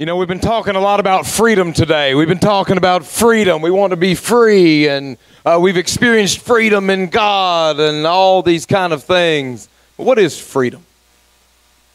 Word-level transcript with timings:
You 0.00 0.06
know, 0.06 0.14
we've 0.14 0.28
been 0.28 0.38
talking 0.38 0.76
a 0.76 0.80
lot 0.80 1.00
about 1.00 1.26
freedom 1.26 1.72
today. 1.72 2.14
We've 2.14 2.28
been 2.28 2.38
talking 2.38 2.76
about 2.76 3.04
freedom. 3.04 3.60
We 3.62 3.72
want 3.72 3.90
to 3.90 3.96
be 3.96 4.14
free, 4.14 4.86
and 4.86 5.16
uh, 5.44 5.58
we've 5.60 5.76
experienced 5.76 6.38
freedom 6.38 6.88
in 6.88 7.08
God 7.08 7.80
and 7.80 8.06
all 8.06 8.40
these 8.40 8.64
kind 8.64 8.92
of 8.92 9.02
things. 9.02 9.68
But 9.96 10.06
what 10.06 10.20
is 10.20 10.38
freedom? 10.38 10.84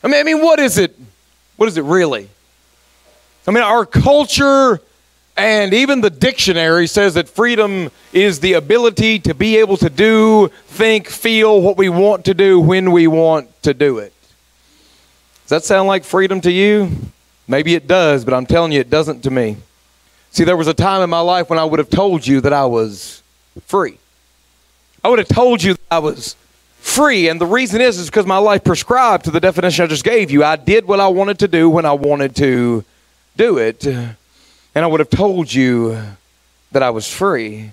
I 0.03 0.09
mean, 0.09 0.19
I 0.19 0.23
mean, 0.23 0.41
what 0.41 0.59
is 0.59 0.77
it? 0.77 0.99
What 1.55 1.69
is 1.69 1.77
it 1.77 1.85
really? 1.85 2.27
I 3.47 3.51
mean, 3.51 3.63
our 3.63 3.85
culture 3.85 4.81
and 5.37 5.73
even 5.73 6.01
the 6.01 6.09
dictionary 6.09 6.87
says 6.87 7.13
that 7.13 7.29
freedom 7.29 7.89
is 8.11 8.41
the 8.41 8.51
ability 8.51 9.19
to 9.19 9.33
be 9.33 9.55
able 9.55 9.77
to 9.77 9.89
do, 9.89 10.49
think, 10.67 11.07
feel 11.07 11.61
what 11.61 11.77
we 11.77 11.87
want 11.87 12.25
to 12.25 12.33
do 12.33 12.59
when 12.59 12.91
we 12.91 13.07
want 13.07 13.63
to 13.63 13.73
do 13.73 13.99
it. 13.99 14.11
Does 15.43 15.51
that 15.51 15.63
sound 15.63 15.87
like 15.87 16.03
freedom 16.03 16.41
to 16.41 16.51
you? 16.51 16.91
Maybe 17.47 17.75
it 17.75 17.87
does, 17.87 18.23
but 18.23 18.33
I'm 18.33 18.45
telling 18.45 18.71
you, 18.71 18.79
it 18.79 18.89
doesn't 18.89 19.21
to 19.23 19.31
me. 19.31 19.57
See, 20.31 20.43
there 20.43 20.57
was 20.57 20.67
a 20.67 20.73
time 20.73 21.01
in 21.01 21.09
my 21.09 21.19
life 21.19 21.49
when 21.49 21.59
I 21.59 21.65
would 21.65 21.79
have 21.79 21.89
told 21.89 22.25
you 22.25 22.41
that 22.41 22.53
I 22.53 22.65
was 22.65 23.21
free. 23.65 23.97
I 25.03 25.09
would 25.09 25.19
have 25.19 25.27
told 25.27 25.61
you 25.61 25.73
that 25.73 25.81
I 25.91 25.99
was 25.99 26.35
free, 26.79 27.27
and 27.27 27.39
the 27.39 27.45
reason 27.45 27.81
is 27.81 27.97
is 27.97 28.09
because 28.09 28.25
my 28.25 28.37
life 28.37 28.63
prescribed 28.63 29.25
to 29.25 29.31
the 29.31 29.39
definition 29.39 29.83
I 29.83 29.87
just 29.87 30.03
gave 30.03 30.31
you. 30.31 30.43
I 30.43 30.55
did 30.55 30.85
what 30.87 30.99
I 30.99 31.07
wanted 31.07 31.39
to 31.39 31.47
do 31.47 31.69
when 31.69 31.85
I 31.85 31.93
wanted 31.93 32.35
to 32.37 32.83
do 33.35 33.57
it, 33.57 33.85
and 33.85 34.15
I 34.75 34.87
would 34.87 34.99
have 34.99 35.09
told 35.09 35.53
you 35.53 36.01
that 36.71 36.81
I 36.81 36.89
was 36.89 37.11
free. 37.11 37.71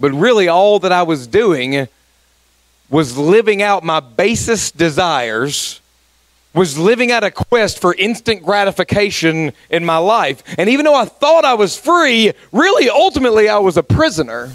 But 0.00 0.12
really, 0.12 0.48
all 0.48 0.78
that 0.80 0.92
I 0.92 1.02
was 1.02 1.26
doing 1.26 1.88
was 2.90 3.16
living 3.16 3.62
out 3.62 3.84
my 3.84 4.00
basest 4.00 4.76
desires 4.76 5.80
was 6.54 6.78
living 6.78 7.10
out 7.10 7.24
a 7.24 7.30
quest 7.30 7.80
for 7.80 7.94
instant 7.94 8.42
gratification 8.42 9.52
in 9.70 9.84
my 9.84 9.98
life. 9.98 10.42
And 10.56 10.70
even 10.70 10.84
though 10.84 10.94
I 10.94 11.04
thought 11.04 11.44
I 11.44 11.54
was 11.54 11.76
free, 11.76 12.32
really, 12.52 12.88
ultimately, 12.88 13.48
I 13.48 13.58
was 13.58 13.76
a 13.76 13.82
prisoner. 13.82 14.52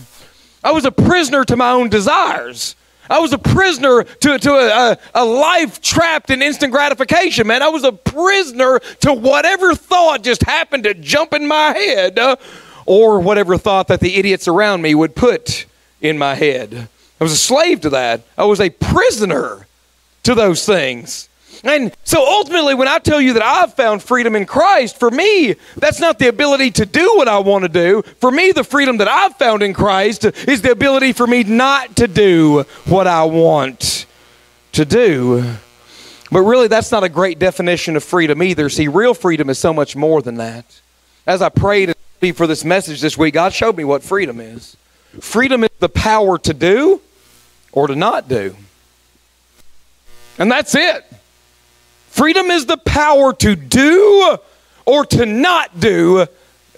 I 0.63 0.71
was 0.71 0.85
a 0.85 0.91
prisoner 0.91 1.43
to 1.45 1.55
my 1.55 1.71
own 1.71 1.89
desires. 1.89 2.75
I 3.09 3.19
was 3.19 3.33
a 3.33 3.37
prisoner 3.37 4.03
to, 4.03 4.37
to 4.37 4.51
a, 4.51 4.97
a, 5.15 5.25
life 5.25 5.81
trapped 5.81 6.29
in 6.29 6.41
instant 6.41 6.71
gratification, 6.71 7.47
man. 7.47 7.63
I 7.63 7.69
was 7.69 7.83
a 7.83 7.91
prisoner 7.91 8.79
to 9.01 9.13
whatever 9.13 9.73
thought 9.73 10.23
just 10.23 10.43
happened 10.43 10.83
to 10.83 10.93
jump 10.93 11.33
in 11.33 11.47
my 11.47 11.73
head 11.73 12.19
uh, 12.19 12.35
or 12.85 13.19
whatever 13.19 13.57
thought 13.57 13.87
that 13.87 13.99
the 13.99 14.15
idiots 14.15 14.47
around 14.47 14.83
me 14.83 14.93
would 14.93 15.15
put 15.15 15.65
in 16.01 16.19
my 16.19 16.35
head. 16.35 16.87
I 17.19 17.23
was 17.23 17.33
a 17.33 17.37
slave 17.37 17.81
to 17.81 17.89
that. 17.89 18.21
I 18.37 18.45
was 18.45 18.61
a 18.61 18.69
prisoner 18.69 19.65
to 20.23 20.35
those 20.35 20.65
things. 20.65 21.29
And 21.63 21.93
so 22.03 22.25
ultimately, 22.25 22.73
when 22.73 22.87
I 22.87 22.99
tell 22.99 23.19
you 23.19 23.33
that 23.33 23.43
I've 23.43 23.73
found 23.73 24.01
freedom 24.01 24.35
in 24.35 24.45
Christ, 24.45 24.97
for 24.97 25.11
me, 25.11 25.55
that's 25.75 25.99
not 25.99 26.17
the 26.17 26.29
ability 26.29 26.71
to 26.71 26.85
do 26.85 27.15
what 27.15 27.27
I 27.27 27.39
want 27.39 27.63
to 27.63 27.69
do. 27.69 28.01
For 28.19 28.31
me, 28.31 28.51
the 28.51 28.63
freedom 28.63 28.97
that 28.97 29.07
I've 29.07 29.35
found 29.35 29.61
in 29.61 29.73
Christ 29.73 30.25
is 30.25 30.61
the 30.61 30.71
ability 30.71 31.13
for 31.13 31.27
me 31.27 31.43
not 31.43 31.97
to 31.97 32.07
do 32.07 32.63
what 32.85 33.07
I 33.07 33.25
want 33.25 34.05
to 34.73 34.85
do. 34.85 35.55
But 36.31 36.41
really, 36.41 36.67
that's 36.67 36.91
not 36.91 37.03
a 37.03 37.09
great 37.09 37.39
definition 37.39 37.95
of 37.95 38.03
freedom 38.03 38.41
either. 38.41 38.69
See, 38.69 38.87
real 38.87 39.13
freedom 39.13 39.49
is 39.49 39.57
so 39.59 39.73
much 39.73 39.95
more 39.95 40.21
than 40.21 40.35
that. 40.35 40.79
As 41.27 41.41
I 41.41 41.49
prayed 41.49 41.95
for 42.35 42.47
this 42.47 42.63
message 42.63 43.01
this 43.01 43.17
week, 43.17 43.33
God 43.33 43.51
showed 43.51 43.75
me 43.75 43.83
what 43.83 44.03
freedom 44.03 44.39
is. 44.39 44.77
Freedom 45.19 45.63
is 45.63 45.69
the 45.79 45.89
power 45.89 46.37
to 46.37 46.53
do 46.53 47.01
or 47.71 47.87
to 47.87 47.95
not 47.95 48.29
do. 48.29 48.55
And 50.37 50.51
that's 50.51 50.75
it. 50.75 51.05
Freedom 52.09 52.51
is 52.51 52.65
the 52.65 52.77
power 52.77 53.33
to 53.33 53.55
do 53.55 54.37
or 54.85 55.05
to 55.05 55.25
not 55.25 55.79
do 55.79 56.25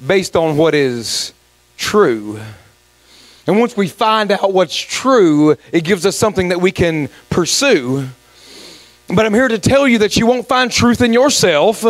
based 0.05 0.35
on 0.35 0.57
what 0.57 0.75
is 0.75 1.33
true. 1.77 2.39
And 3.47 3.59
once 3.59 3.75
we 3.75 3.87
find 3.87 4.31
out 4.31 4.53
what's 4.53 4.75
true, 4.75 5.57
it 5.71 5.83
gives 5.83 6.05
us 6.05 6.15
something 6.15 6.49
that 6.49 6.61
we 6.61 6.71
can 6.71 7.09
pursue. 7.29 8.07
But 9.07 9.25
I'm 9.25 9.33
here 9.33 9.47
to 9.47 9.57
tell 9.57 9.87
you 9.87 9.99
that 9.99 10.15
you 10.17 10.27
won't 10.27 10.47
find 10.47 10.71
truth 10.71 11.01
in 11.01 11.11
yourself, 11.11 11.83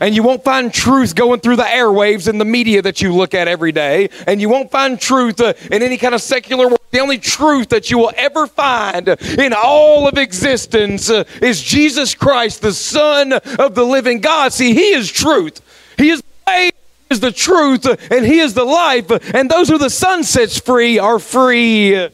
and 0.00 0.14
you 0.14 0.22
won't 0.22 0.44
find 0.44 0.72
truth 0.72 1.14
going 1.14 1.40
through 1.40 1.56
the 1.56 1.62
airwaves 1.62 2.28
and 2.28 2.40
the 2.40 2.44
media 2.44 2.82
that 2.82 3.00
you 3.00 3.14
look 3.14 3.34
at 3.34 3.48
every 3.48 3.72
day, 3.72 4.10
and 4.26 4.40
you 4.40 4.48
won't 4.48 4.70
find 4.70 5.00
truth 5.00 5.40
uh, 5.40 5.54
in 5.70 5.82
any 5.82 5.96
kind 5.96 6.14
of 6.14 6.22
secular 6.22 6.66
world. 6.66 6.80
The 6.90 7.00
only 7.00 7.18
truth 7.18 7.68
that 7.70 7.90
you 7.90 7.98
will 7.98 8.12
ever 8.16 8.46
find 8.46 9.08
in 9.08 9.52
all 9.52 10.08
of 10.08 10.16
existence 10.16 11.10
uh, 11.10 11.24
is 11.42 11.62
Jesus 11.62 12.14
Christ, 12.14 12.62
the 12.62 12.72
Son 12.72 13.32
of 13.32 13.74
the 13.74 13.84
living 13.84 14.20
God. 14.20 14.52
See, 14.52 14.74
He 14.74 14.90
is 14.92 15.10
truth. 15.10 15.60
He 15.98 16.10
is 16.10 16.20
the 16.20 16.26
way, 16.46 16.70
He 16.70 17.14
is 17.14 17.20
the 17.20 17.32
truth, 17.32 17.86
and 18.10 18.24
He 18.24 18.38
is 18.38 18.54
the 18.54 18.64
life. 18.64 19.10
And 19.34 19.50
those 19.50 19.68
who 19.68 19.78
the 19.78 19.90
Son 19.90 20.24
sets 20.24 20.58
free 20.58 20.98
are 20.98 21.18
free. 21.18 22.08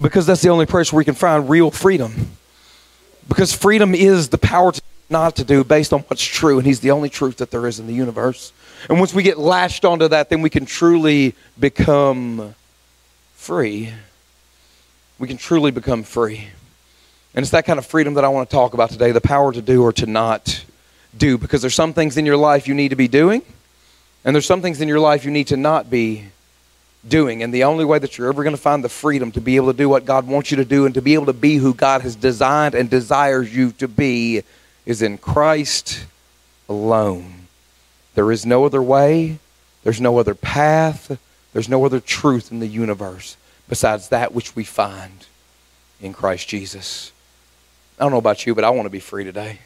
Because 0.00 0.26
that's 0.26 0.42
the 0.42 0.48
only 0.48 0.66
place 0.66 0.92
where 0.92 0.98
we 0.98 1.04
can 1.04 1.14
find 1.14 1.48
real 1.48 1.70
freedom. 1.70 2.32
Because 3.28 3.52
freedom 3.52 3.94
is 3.94 4.28
the 4.28 4.38
power 4.38 4.72
to 4.72 4.82
not 5.08 5.36
to 5.36 5.44
do 5.44 5.64
based 5.64 5.92
on 5.92 6.00
what's 6.00 6.22
true, 6.22 6.58
and 6.58 6.66
He's 6.66 6.80
the 6.80 6.90
only 6.90 7.08
truth 7.08 7.38
that 7.38 7.50
there 7.50 7.66
is 7.66 7.78
in 7.78 7.86
the 7.86 7.94
universe. 7.94 8.52
And 8.88 8.98
once 8.98 9.14
we 9.14 9.22
get 9.22 9.38
latched 9.38 9.84
onto 9.84 10.08
that, 10.08 10.30
then 10.30 10.42
we 10.42 10.50
can 10.50 10.66
truly 10.66 11.34
become 11.58 12.54
free. 13.34 13.92
We 15.18 15.28
can 15.28 15.36
truly 15.36 15.70
become 15.70 16.02
free. 16.02 16.48
And 17.34 17.42
it's 17.42 17.52
that 17.52 17.66
kind 17.66 17.78
of 17.78 17.86
freedom 17.86 18.14
that 18.14 18.24
I 18.24 18.28
want 18.28 18.48
to 18.48 18.54
talk 18.54 18.74
about 18.74 18.90
today 18.90 19.12
the 19.12 19.20
power 19.20 19.52
to 19.52 19.62
do 19.62 19.82
or 19.82 19.92
to 19.94 20.06
not 20.06 20.64
do. 21.16 21.38
Because 21.38 21.60
there's 21.60 21.74
some 21.74 21.92
things 21.92 22.16
in 22.16 22.26
your 22.26 22.36
life 22.36 22.66
you 22.66 22.74
need 22.74 22.88
to 22.88 22.96
be 22.96 23.08
doing, 23.08 23.42
and 24.24 24.34
there's 24.34 24.46
some 24.46 24.62
things 24.62 24.80
in 24.80 24.88
your 24.88 25.00
life 25.00 25.24
you 25.24 25.30
need 25.30 25.48
to 25.48 25.56
not 25.56 25.90
be 25.90 26.24
doing. 27.08 27.42
And 27.42 27.54
the 27.54 27.64
only 27.64 27.84
way 27.84 27.98
that 27.98 28.18
you're 28.18 28.28
ever 28.28 28.42
going 28.42 28.56
to 28.56 28.60
find 28.60 28.82
the 28.82 28.88
freedom 28.88 29.30
to 29.32 29.40
be 29.40 29.56
able 29.56 29.70
to 29.70 29.76
do 29.76 29.88
what 29.88 30.04
God 30.04 30.26
wants 30.26 30.50
you 30.50 30.56
to 30.56 30.64
do 30.64 30.86
and 30.86 30.94
to 30.94 31.02
be 31.02 31.14
able 31.14 31.26
to 31.26 31.32
be 31.32 31.56
who 31.56 31.72
God 31.72 32.02
has 32.02 32.16
designed 32.16 32.74
and 32.74 32.90
desires 32.90 33.54
you 33.54 33.72
to 33.72 33.86
be 33.86 34.42
is 34.86 35.02
in 35.02 35.18
Christ 35.18 36.06
alone. 36.68 37.48
There 38.14 38.32
is 38.32 38.46
no 38.46 38.64
other 38.64 38.82
way, 38.82 39.38
there's 39.82 40.00
no 40.00 40.18
other 40.18 40.34
path, 40.34 41.18
there's 41.52 41.68
no 41.68 41.84
other 41.84 42.00
truth 42.00 42.50
in 42.50 42.60
the 42.60 42.66
universe 42.66 43.36
besides 43.68 44.08
that 44.08 44.32
which 44.32 44.56
we 44.56 44.64
find 44.64 45.26
in 46.00 46.12
Christ 46.12 46.48
Jesus. 46.48 47.12
I 47.98 48.04
don't 48.04 48.12
know 48.12 48.18
about 48.18 48.46
you, 48.46 48.54
but 48.54 48.64
I 48.64 48.70
want 48.70 48.86
to 48.86 48.90
be 48.90 49.00
free 49.00 49.24
today. 49.24 49.58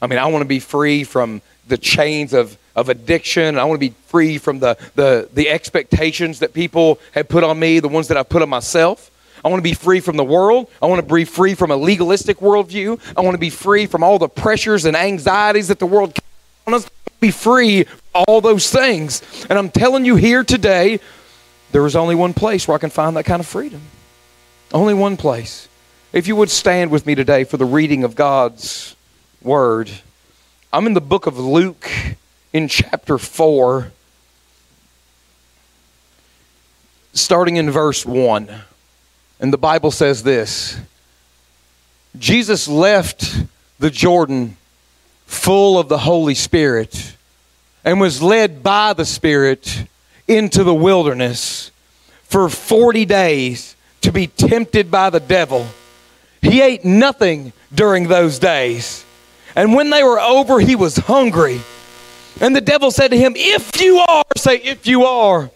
I 0.00 0.08
mean, 0.08 0.18
I 0.18 0.26
want 0.26 0.42
to 0.42 0.48
be 0.48 0.58
free 0.58 1.04
from 1.04 1.40
the 1.68 1.78
chains 1.78 2.32
of, 2.32 2.58
of 2.74 2.88
addiction. 2.88 3.56
I 3.56 3.64
want 3.64 3.80
to 3.80 3.88
be 3.88 3.94
free 4.06 4.38
from 4.38 4.58
the, 4.58 4.76
the, 4.96 5.28
the 5.32 5.48
expectations 5.48 6.40
that 6.40 6.52
people 6.52 6.98
have 7.12 7.28
put 7.28 7.44
on 7.44 7.60
me, 7.60 7.78
the 7.78 7.88
ones 7.88 8.08
that 8.08 8.16
I 8.16 8.24
put 8.24 8.42
on 8.42 8.48
myself. 8.48 9.11
I 9.44 9.48
want 9.48 9.58
to 9.58 9.62
be 9.62 9.74
free 9.74 10.00
from 10.00 10.16
the 10.16 10.24
world. 10.24 10.70
I 10.80 10.86
want 10.86 11.06
to 11.06 11.14
be 11.14 11.24
free 11.24 11.54
from 11.54 11.70
a 11.70 11.76
legalistic 11.76 12.38
worldview. 12.38 13.00
I 13.16 13.20
want 13.22 13.34
to 13.34 13.38
be 13.38 13.50
free 13.50 13.86
from 13.86 14.02
all 14.02 14.18
the 14.18 14.28
pressures 14.28 14.84
and 14.84 14.96
anxieties 14.96 15.68
that 15.68 15.78
the 15.78 15.86
world 15.86 16.16
on 16.66 16.74
us. 16.74 16.88
Be 17.20 17.30
free 17.30 17.84
from 17.84 18.24
all 18.28 18.40
those 18.40 18.70
things. 18.70 19.22
And 19.48 19.58
I'm 19.58 19.70
telling 19.70 20.04
you 20.04 20.16
here 20.16 20.42
today, 20.42 20.98
there 21.70 21.86
is 21.86 21.94
only 21.94 22.14
one 22.14 22.34
place 22.34 22.66
where 22.66 22.74
I 22.74 22.78
can 22.78 22.90
find 22.90 23.16
that 23.16 23.24
kind 23.24 23.40
of 23.40 23.46
freedom. 23.46 23.80
Only 24.72 24.94
one 24.94 25.16
place. 25.16 25.68
If 26.12 26.26
you 26.26 26.36
would 26.36 26.50
stand 26.50 26.90
with 26.90 27.06
me 27.06 27.14
today 27.14 27.44
for 27.44 27.56
the 27.56 27.64
reading 27.64 28.04
of 28.04 28.14
God's 28.14 28.96
word. 29.40 29.90
I'm 30.72 30.86
in 30.86 30.94
the 30.94 31.00
book 31.00 31.26
of 31.26 31.38
Luke 31.38 31.90
in 32.52 32.68
chapter 32.68 33.18
4, 33.18 33.92
starting 37.12 37.56
in 37.56 37.70
verse 37.70 38.04
1. 38.06 38.48
And 39.42 39.52
the 39.52 39.58
Bible 39.58 39.90
says 39.90 40.22
this 40.22 40.78
Jesus 42.16 42.68
left 42.68 43.44
the 43.80 43.90
Jordan 43.90 44.56
full 45.26 45.78
of 45.78 45.88
the 45.88 45.98
Holy 45.98 46.34
Spirit 46.34 47.16
and 47.84 48.00
was 48.00 48.22
led 48.22 48.62
by 48.62 48.92
the 48.92 49.04
Spirit 49.04 49.84
into 50.28 50.62
the 50.62 50.74
wilderness 50.74 51.72
for 52.22 52.48
40 52.48 53.04
days 53.04 53.74
to 54.02 54.12
be 54.12 54.28
tempted 54.28 54.90
by 54.90 55.10
the 55.10 55.20
devil. 55.20 55.66
He 56.40 56.60
ate 56.60 56.84
nothing 56.84 57.52
during 57.74 58.06
those 58.06 58.38
days. 58.38 59.04
And 59.56 59.74
when 59.74 59.90
they 59.90 60.04
were 60.04 60.20
over, 60.20 60.60
he 60.60 60.76
was 60.76 60.96
hungry. 60.96 61.60
And 62.40 62.54
the 62.54 62.60
devil 62.60 62.92
said 62.92 63.08
to 63.08 63.18
him, 63.18 63.34
If 63.36 63.80
you 63.80 63.98
are, 63.98 64.24
say, 64.36 64.56
if 64.56 64.86
you 64.86 65.04
are, 65.04 65.50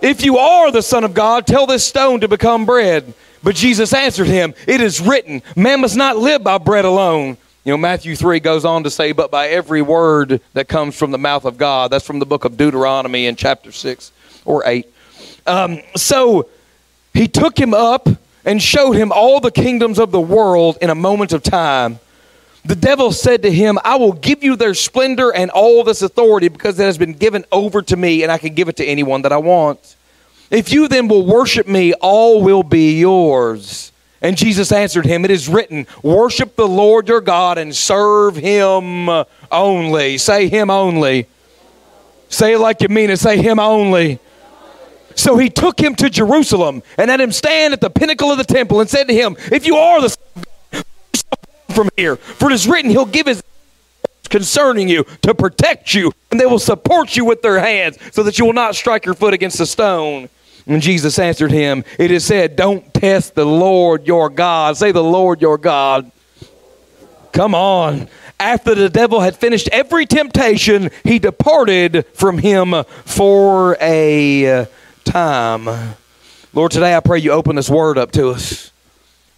if 0.00 0.24
you 0.24 0.38
are 0.38 0.70
the 0.70 0.82
Son 0.82 1.04
of 1.04 1.14
God, 1.14 1.46
tell 1.46 1.66
this 1.66 1.84
stone 1.84 2.20
to 2.20 2.28
become 2.28 2.66
bread. 2.66 3.12
But 3.42 3.54
Jesus 3.54 3.92
answered 3.92 4.26
him, 4.26 4.54
It 4.66 4.80
is 4.80 5.00
written, 5.00 5.42
man 5.54 5.80
must 5.80 5.96
not 5.96 6.16
live 6.16 6.42
by 6.42 6.58
bread 6.58 6.84
alone. 6.84 7.36
You 7.64 7.72
know, 7.72 7.78
Matthew 7.78 8.14
3 8.14 8.40
goes 8.40 8.64
on 8.64 8.84
to 8.84 8.90
say, 8.90 9.12
But 9.12 9.30
by 9.30 9.48
every 9.48 9.82
word 9.82 10.40
that 10.52 10.68
comes 10.68 10.96
from 10.96 11.10
the 11.10 11.18
mouth 11.18 11.44
of 11.44 11.58
God. 11.58 11.90
That's 11.90 12.06
from 12.06 12.18
the 12.18 12.26
book 12.26 12.44
of 12.44 12.56
Deuteronomy 12.56 13.26
in 13.26 13.36
chapter 13.36 13.72
6 13.72 14.12
or 14.44 14.62
8. 14.66 14.86
Um, 15.46 15.80
so 15.96 16.48
he 17.12 17.28
took 17.28 17.58
him 17.58 17.74
up 17.74 18.08
and 18.44 18.62
showed 18.62 18.92
him 18.92 19.10
all 19.12 19.40
the 19.40 19.50
kingdoms 19.50 19.98
of 19.98 20.12
the 20.12 20.20
world 20.20 20.78
in 20.80 20.90
a 20.90 20.94
moment 20.94 21.32
of 21.32 21.42
time. 21.42 21.98
The 22.66 22.74
devil 22.74 23.12
said 23.12 23.42
to 23.42 23.52
him, 23.52 23.78
I 23.84 23.94
will 23.94 24.12
give 24.12 24.42
you 24.42 24.56
their 24.56 24.74
splendor 24.74 25.32
and 25.32 25.52
all 25.52 25.84
this 25.84 26.02
authority 26.02 26.48
because 26.48 26.78
it 26.80 26.82
has 26.82 26.98
been 26.98 27.12
given 27.12 27.44
over 27.52 27.80
to 27.82 27.96
me, 27.96 28.24
and 28.24 28.32
I 28.32 28.38
can 28.38 28.54
give 28.54 28.68
it 28.68 28.76
to 28.76 28.84
anyone 28.84 29.22
that 29.22 29.32
I 29.32 29.36
want. 29.36 29.94
If 30.50 30.72
you 30.72 30.88
then 30.88 31.06
will 31.06 31.24
worship 31.24 31.68
me, 31.68 31.92
all 31.94 32.42
will 32.42 32.64
be 32.64 32.98
yours. 32.98 33.92
And 34.20 34.36
Jesus 34.36 34.72
answered 34.72 35.06
him, 35.06 35.24
It 35.24 35.30
is 35.30 35.48
written, 35.48 35.86
Worship 36.02 36.56
the 36.56 36.66
Lord 36.66 37.08
your 37.08 37.20
God 37.20 37.56
and 37.56 37.74
serve 37.74 38.34
him 38.34 39.10
only. 39.52 40.18
Say 40.18 40.48
him 40.48 40.68
only. 40.68 41.28
Say 42.28 42.54
it 42.54 42.58
like 42.58 42.80
you 42.80 42.88
mean 42.88 43.10
it. 43.10 43.18
Say 43.18 43.40
him 43.40 43.60
only. 43.60 44.18
So 45.14 45.36
he 45.38 45.50
took 45.50 45.80
him 45.80 45.94
to 45.96 46.10
Jerusalem 46.10 46.82
and 46.98 47.10
had 47.10 47.20
him 47.20 47.30
stand 47.30 47.74
at 47.74 47.80
the 47.80 47.90
pinnacle 47.90 48.32
of 48.32 48.38
the 48.38 48.44
temple 48.44 48.80
and 48.80 48.90
said 48.90 49.06
to 49.06 49.14
him, 49.14 49.36
If 49.52 49.66
you 49.66 49.76
are 49.76 50.00
the 50.00 50.16
from 51.76 51.90
here, 51.96 52.16
for 52.16 52.50
it 52.50 52.54
is 52.54 52.66
written, 52.66 52.90
He'll 52.90 53.04
give 53.04 53.26
His 53.26 53.42
concerning 54.28 54.88
you 54.88 55.04
to 55.22 55.34
protect 55.34 55.94
you, 55.94 56.12
and 56.30 56.40
they 56.40 56.46
will 56.46 56.58
support 56.58 57.16
you 57.16 57.24
with 57.24 57.42
their 57.42 57.60
hands 57.60 57.98
so 58.12 58.22
that 58.24 58.38
you 58.38 58.44
will 58.44 58.52
not 58.52 58.74
strike 58.74 59.04
your 59.04 59.14
foot 59.14 59.34
against 59.34 59.60
a 59.60 59.66
stone. 59.66 60.28
And 60.66 60.82
Jesus 60.82 61.18
answered 61.18 61.52
him, 61.52 61.84
It 61.98 62.10
is 62.10 62.24
said, 62.24 62.56
Don't 62.56 62.92
test 62.92 63.34
the 63.34 63.44
Lord 63.44 64.06
your 64.06 64.28
God. 64.28 64.76
Say, 64.76 64.90
The 64.90 65.02
Lord 65.02 65.40
your 65.40 65.58
God. 65.58 66.10
Come 67.32 67.54
on. 67.54 68.08
After 68.38 68.74
the 68.74 68.90
devil 68.90 69.20
had 69.20 69.36
finished 69.36 69.68
every 69.70 70.06
temptation, 70.06 70.90
he 71.04 71.18
departed 71.18 72.04
from 72.12 72.38
him 72.38 72.74
for 73.04 73.76
a 73.80 74.66
time. 75.04 75.94
Lord, 76.52 76.72
today 76.72 76.96
I 76.96 77.00
pray 77.00 77.20
you 77.20 77.30
open 77.32 77.56
this 77.56 77.70
word 77.70 77.96
up 77.96 78.10
to 78.12 78.30
us. 78.30 78.72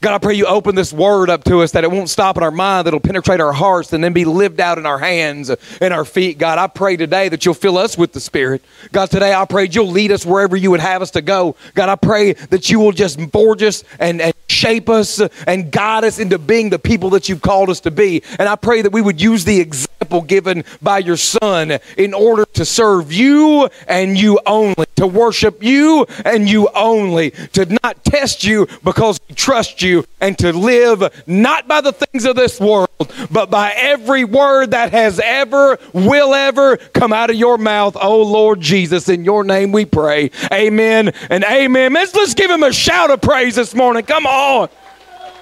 God, 0.01 0.15
I 0.15 0.19
pray 0.19 0.35
you 0.35 0.47
open 0.47 0.77
this 0.77 0.93
word 0.93 1.29
up 1.29 1.43
to 1.45 1.61
us 1.63 1.73
that 1.73 1.83
it 1.83 1.91
won't 1.91 2.09
stop 2.09 2.37
in 2.37 2.45
our 2.45 2.53
mind, 2.53 2.87
that 2.87 2.91
it'll 2.91 3.01
penetrate 3.01 3.41
our 3.41 3.53
hearts 3.53 3.93
and 3.93 4.03
then 4.03 4.13
be 4.13 4.25
lived 4.25 4.61
out 4.61 4.79
in 4.79 4.87
our 4.87 4.99
hands 4.99 5.51
and 5.81 5.93
our 5.93 6.05
feet. 6.05 6.39
God, 6.39 6.57
I 6.57 6.69
pray 6.69 6.97
today 6.97 7.29
that 7.29 7.45
you'll 7.45 7.55
fill 7.55 7.77
us 7.77 7.99
with 7.99 8.13
the 8.13 8.21
Spirit. 8.21 8.63
God, 8.93 9.11
today 9.11 9.35
I 9.35 9.45
pray 9.45 9.67
you'll 9.69 9.91
lead 9.91 10.13
us 10.13 10.25
wherever 10.25 10.57
you 10.57 10.71
would 10.71 10.79
have 10.79 11.03
us 11.03 11.11
to 11.13 11.21
go. 11.21 11.57
God, 11.75 11.89
I 11.89 11.97
pray 11.97 12.35
that 12.35 12.71
you 12.71 12.79
will 12.79 12.93
just 12.93 13.21
forge 13.33 13.61
us 13.65 13.83
and, 13.99 14.21
and 14.21 14.35
shape 14.49 14.89
us 14.89 15.21
and 15.47 15.71
guide 15.71 16.05
us 16.05 16.19
into 16.19 16.39
being 16.39 16.71
the 16.71 16.79
people 16.79 17.11
that 17.11 17.29
you've 17.29 17.43
called 17.43 17.71
us 17.71 17.81
to 17.81 17.91
be. 17.91 18.23
And 18.39 18.49
I 18.49 18.57
pray 18.57 18.83
that 18.83 18.93
we 18.93 19.03
would 19.03 19.21
use 19.21 19.45
the 19.45 19.61
example 19.61 20.23
given 20.23 20.65
by 20.81 20.99
your 20.99 21.17
Son 21.17 21.79
in 21.97 22.15
order 22.15 22.45
to 22.55 22.65
serve 22.65 23.13
you 23.13 23.69
and 23.87 24.19
you 24.19 24.41
only, 24.47 24.87
to 24.97 25.07
worship 25.07 25.63
you 25.63 26.07
and 26.25 26.49
you 26.49 26.69
only, 26.75 27.31
to 27.53 27.67
not 27.83 28.03
test 28.05 28.45
you 28.45 28.67
because 28.83 29.21
we 29.29 29.35
trust 29.35 29.83
you 29.83 30.05
and 30.21 30.39
to 30.39 30.53
live 30.53 31.25
not 31.27 31.69
by 31.69 31.81
the 31.81 31.93
things 31.93 32.25
of 32.25 32.37
this 32.37 32.59
world, 32.59 32.89
but 33.31 33.51
by 33.51 33.73
every 33.77 34.25
word 34.25 34.71
that 34.71 34.93
has 34.93 35.21
ever, 35.21 35.79
will 35.93 36.35
ever 36.35 36.77
come 36.77 37.13
out 37.13 37.31
of 37.31 37.37
your 37.37 37.59
mouth. 37.59 37.97
Oh 38.01 38.23
Lord 38.23 38.61
Jesus, 38.61 39.09
in 39.09 39.25
your 39.25 39.45
name 39.45 39.73
we 39.73 39.85
pray. 39.85 40.31
Amen 40.53 41.13
and 41.29 41.45
amen. 41.45 41.93
Let's, 41.93 42.15
let's 42.15 42.35
give 42.35 42.51
him 42.51 42.63
a 42.63 42.73
shout 42.73 43.11
of 43.11 43.21
praise 43.21 43.57
this 43.57 43.75
morning. 43.75 44.05
Come 44.05 44.27
on. 44.27 44.38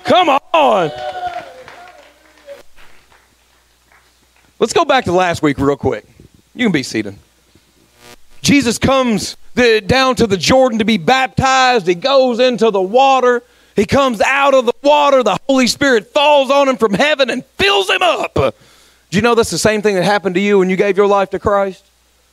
Come 0.05 0.29
on. 0.31 0.91
Let's 4.59 4.73
go 4.73 4.85
back 4.85 5.05
to 5.05 5.13
last 5.13 5.43
week 5.43 5.59
real 5.59 5.77
quick. 5.77 6.07
You 6.55 6.65
can 6.65 6.73
be 6.73 6.83
seated. 6.83 7.17
Jesus 8.41 8.79
comes 8.79 9.37
the, 9.55 9.81
down 9.81 10.17
to 10.17 10.27
the 10.27 10.37
Jordan 10.37 10.79
to 10.79 10.85
be 10.85 10.97
baptized. 10.97 11.87
He 11.87 11.95
goes 11.95 12.39
into 12.39 12.71
the 12.71 12.81
water. 12.81 13.43
He 13.75 13.85
comes 13.85 14.23
out 14.23 14.55
of 14.55 14.65
the 14.65 14.73
water, 14.83 15.23
the 15.23 15.39
Holy 15.47 15.67
Spirit 15.67 16.07
falls 16.07 16.51
on 16.51 16.67
him 16.67 16.79
from 16.79 16.95
heaven 16.95 17.29
and 17.29 17.45
fills 17.45 17.91
him 17.91 18.01
up. 18.01 18.35
Do 18.35 18.55
you 19.11 19.21
know 19.21 19.35
that's 19.35 19.51
the 19.51 19.59
same 19.59 19.83
thing 19.83 19.97
that 19.97 20.05
happened 20.05 20.37
to 20.37 20.41
you 20.41 20.59
when 20.59 20.71
you 20.71 20.77
gave 20.77 20.97
your 20.97 21.07
life 21.07 21.31
to 21.31 21.39
Christ? 21.39 21.85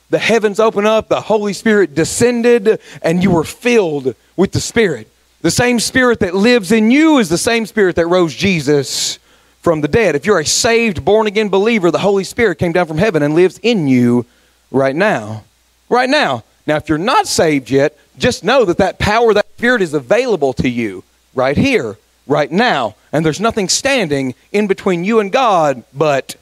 The 0.08 0.18
heavens 0.18 0.58
open 0.58 0.86
up, 0.86 1.08
the 1.08 1.20
Holy 1.20 1.52
Spirit 1.52 1.94
descended, 1.94 2.80
and 3.02 3.22
you 3.22 3.30
were 3.30 3.44
filled 3.44 4.14
with 4.36 4.52
the 4.52 4.60
Spirit. 4.60 5.10
The 5.44 5.50
same 5.50 5.78
Spirit 5.78 6.20
that 6.20 6.34
lives 6.34 6.72
in 6.72 6.90
you 6.90 7.18
is 7.18 7.28
the 7.28 7.36
same 7.36 7.66
Spirit 7.66 7.96
that 7.96 8.06
rose 8.06 8.34
Jesus 8.34 9.18
from 9.60 9.82
the 9.82 9.88
dead. 9.88 10.14
If 10.14 10.24
you're 10.24 10.38
a 10.38 10.46
saved, 10.46 11.04
born 11.04 11.26
again 11.26 11.50
believer, 11.50 11.90
the 11.90 11.98
Holy 11.98 12.24
Spirit 12.24 12.58
came 12.58 12.72
down 12.72 12.86
from 12.86 12.96
heaven 12.96 13.22
and 13.22 13.34
lives 13.34 13.60
in 13.62 13.86
you 13.86 14.24
right 14.70 14.96
now. 14.96 15.44
Right 15.90 16.08
now. 16.08 16.44
Now, 16.66 16.76
if 16.76 16.88
you're 16.88 16.96
not 16.96 17.26
saved 17.26 17.68
yet, 17.68 17.94
just 18.16 18.42
know 18.42 18.64
that 18.64 18.78
that 18.78 18.98
power, 18.98 19.34
that 19.34 19.46
Spirit 19.58 19.82
is 19.82 19.92
available 19.92 20.54
to 20.54 20.68
you 20.70 21.04
right 21.34 21.58
here, 21.58 21.98
right 22.26 22.50
now. 22.50 22.94
And 23.12 23.22
there's 23.22 23.38
nothing 23.38 23.68
standing 23.68 24.34
in 24.50 24.66
between 24.66 25.04
you 25.04 25.20
and 25.20 25.30
God 25.30 25.84
but 25.92 26.36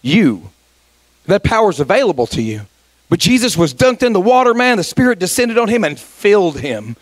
you. 0.00 0.48
That 1.26 1.44
power 1.44 1.68
is 1.68 1.80
available 1.80 2.26
to 2.28 2.40
you. 2.40 2.62
But 3.10 3.20
Jesus 3.20 3.58
was 3.58 3.74
dunked 3.74 4.02
in 4.02 4.14
the 4.14 4.22
water, 4.22 4.54
man. 4.54 4.78
The 4.78 4.84
Spirit 4.84 5.18
descended 5.18 5.58
on 5.58 5.68
him 5.68 5.84
and 5.84 6.00
filled 6.00 6.60
him. 6.60 6.96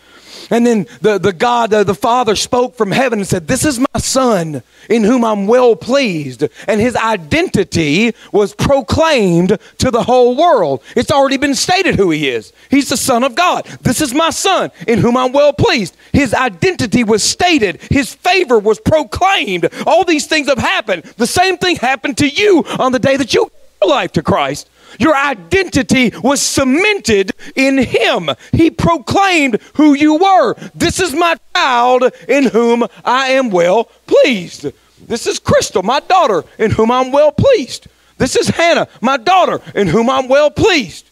And 0.49 0.65
then 0.65 0.87
the, 1.01 1.17
the 1.17 1.33
God, 1.33 1.71
the, 1.71 1.83
the 1.83 1.95
Father 1.95 2.35
spoke 2.35 2.75
from 2.75 2.91
heaven 2.91 3.19
and 3.19 3.27
said, 3.27 3.47
This 3.47 3.65
is 3.65 3.79
my 3.79 3.99
Son 3.99 4.63
in 4.89 5.03
whom 5.03 5.25
I'm 5.25 5.47
well 5.47 5.75
pleased. 5.75 6.43
And 6.67 6.79
his 6.79 6.95
identity 6.95 8.13
was 8.31 8.53
proclaimed 8.55 9.57
to 9.79 9.91
the 9.91 10.03
whole 10.03 10.35
world. 10.35 10.83
It's 10.95 11.11
already 11.11 11.37
been 11.37 11.55
stated 11.55 11.95
who 11.95 12.11
he 12.11 12.29
is. 12.29 12.53
He's 12.69 12.89
the 12.89 12.97
Son 12.97 13.23
of 13.23 13.35
God. 13.35 13.65
This 13.81 14.01
is 14.01 14.13
my 14.13 14.29
Son 14.29 14.71
in 14.87 14.99
whom 14.99 15.17
I'm 15.17 15.33
well 15.33 15.53
pleased. 15.53 15.97
His 16.13 16.33
identity 16.33 17.03
was 17.03 17.23
stated, 17.23 17.81
his 17.89 18.13
favor 18.13 18.59
was 18.59 18.79
proclaimed. 18.79 19.69
All 19.85 20.05
these 20.05 20.27
things 20.27 20.47
have 20.47 20.57
happened. 20.57 21.03
The 21.17 21.27
same 21.27 21.57
thing 21.57 21.75
happened 21.75 22.17
to 22.19 22.27
you 22.27 22.63
on 22.79 22.91
the 22.91 22.99
day 22.99 23.17
that 23.17 23.33
you 23.33 23.43
gave 23.45 23.51
your 23.81 23.89
life 23.89 24.13
to 24.13 24.23
Christ. 24.23 24.69
Your 24.99 25.15
identity 25.15 26.11
was 26.23 26.41
cemented 26.41 27.33
in 27.55 27.77
Him. 27.77 28.29
He 28.51 28.69
proclaimed 28.69 29.61
who 29.75 29.93
you 29.93 30.15
were. 30.15 30.55
This 30.73 30.99
is 30.99 31.13
my 31.13 31.35
child 31.55 32.11
in 32.27 32.45
whom 32.45 32.85
I 33.03 33.29
am 33.29 33.49
well 33.49 33.85
pleased. 34.05 34.67
This 35.07 35.27
is 35.27 35.39
Crystal, 35.39 35.83
my 35.83 35.99
daughter, 35.99 36.43
in 36.57 36.71
whom 36.71 36.91
I'm 36.91 37.11
well 37.11 37.31
pleased. 37.31 37.87
This 38.17 38.35
is 38.35 38.47
Hannah, 38.47 38.87
my 39.01 39.17
daughter, 39.17 39.61
in 39.75 39.87
whom 39.87 40.09
I'm 40.09 40.27
well 40.27 40.49
pleased. 40.49 41.05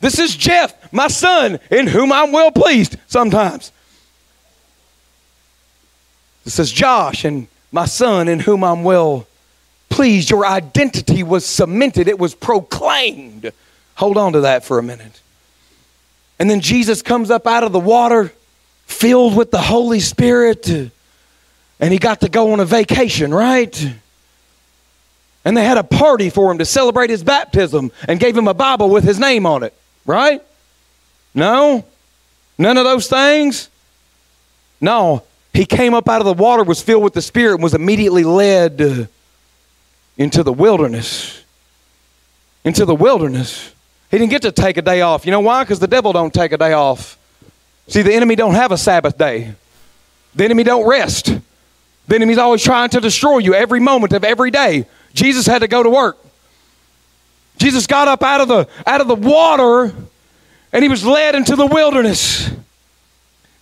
This 0.00 0.18
is 0.18 0.36
Jeff, 0.36 0.92
my 0.92 1.08
son, 1.08 1.58
in 1.70 1.86
whom 1.86 2.12
I'm 2.12 2.32
well 2.32 2.50
pleased 2.50 2.96
sometimes. 3.06 3.72
This 6.44 6.58
is 6.58 6.70
Josh 6.70 7.24
and 7.24 7.48
my 7.72 7.86
son, 7.86 8.28
in 8.28 8.40
whom 8.40 8.62
I'm 8.62 8.84
well 8.84 9.26
pleased. 9.96 10.28
Your 10.28 10.44
identity 10.44 11.22
was 11.22 11.46
cemented, 11.46 12.06
it 12.06 12.18
was 12.18 12.34
proclaimed. 12.34 13.50
Hold 13.94 14.18
on 14.18 14.34
to 14.34 14.42
that 14.42 14.62
for 14.62 14.78
a 14.78 14.82
minute. 14.82 15.22
And 16.38 16.50
then 16.50 16.60
Jesus 16.60 17.00
comes 17.00 17.30
up 17.30 17.46
out 17.46 17.64
of 17.64 17.72
the 17.72 17.80
water, 17.80 18.30
filled 18.84 19.34
with 19.34 19.50
the 19.50 19.60
Holy 19.60 20.00
Spirit, 20.00 20.68
and 20.68 20.92
he 21.92 21.98
got 21.98 22.20
to 22.20 22.28
go 22.28 22.52
on 22.52 22.60
a 22.60 22.66
vacation, 22.66 23.32
right? 23.32 23.94
And 25.46 25.56
they 25.56 25.64
had 25.64 25.78
a 25.78 25.82
party 25.82 26.28
for 26.28 26.52
him 26.52 26.58
to 26.58 26.66
celebrate 26.66 27.08
his 27.08 27.24
baptism 27.24 27.90
and 28.06 28.20
gave 28.20 28.36
him 28.36 28.48
a 28.48 28.54
Bible 28.54 28.90
with 28.90 29.02
his 29.02 29.18
name 29.18 29.46
on 29.46 29.62
it, 29.62 29.72
right? 30.04 30.42
No? 31.34 31.86
None 32.58 32.76
of 32.76 32.84
those 32.84 33.08
things? 33.08 33.70
No. 34.78 35.22
He 35.54 35.64
came 35.64 35.94
up 35.94 36.06
out 36.06 36.20
of 36.20 36.26
the 36.26 36.34
water, 36.34 36.64
was 36.64 36.82
filled 36.82 37.02
with 37.02 37.14
the 37.14 37.22
Spirit, 37.22 37.54
and 37.54 37.62
was 37.62 37.72
immediately 37.72 38.24
led 38.24 39.08
into 40.16 40.42
the 40.42 40.52
wilderness. 40.52 41.42
Into 42.64 42.84
the 42.84 42.94
wilderness. 42.94 43.72
He 44.10 44.18
didn't 44.18 44.30
get 44.30 44.42
to 44.42 44.52
take 44.52 44.76
a 44.76 44.82
day 44.82 45.00
off. 45.00 45.24
You 45.26 45.32
know 45.32 45.40
why? 45.40 45.64
Because 45.64 45.78
the 45.78 45.86
devil 45.86 46.12
don't 46.12 46.32
take 46.32 46.52
a 46.52 46.56
day 46.56 46.72
off. 46.72 47.18
See, 47.88 48.02
the 48.02 48.14
enemy 48.14 48.34
don't 48.36 48.54
have 48.54 48.72
a 48.72 48.78
Sabbath 48.78 49.16
day. 49.16 49.54
The 50.34 50.44
enemy 50.44 50.64
don't 50.64 50.86
rest. 50.86 51.26
The 52.08 52.14
enemy's 52.14 52.38
always 52.38 52.62
trying 52.62 52.90
to 52.90 53.00
destroy 53.00 53.38
you 53.38 53.54
every 53.54 53.80
moment 53.80 54.12
of 54.12 54.24
every 54.24 54.50
day. 54.50 54.86
Jesus 55.14 55.46
had 55.46 55.60
to 55.60 55.68
go 55.68 55.82
to 55.82 55.90
work. 55.90 56.18
Jesus 57.58 57.86
got 57.86 58.06
up 58.06 58.22
out 58.22 58.40
of 58.42 58.48
the 58.48 58.68
out 58.86 59.00
of 59.00 59.08
the 59.08 59.14
water 59.14 59.94
and 60.72 60.82
he 60.82 60.88
was 60.88 61.04
led 61.04 61.34
into 61.34 61.56
the 61.56 61.66
wilderness. 61.66 62.50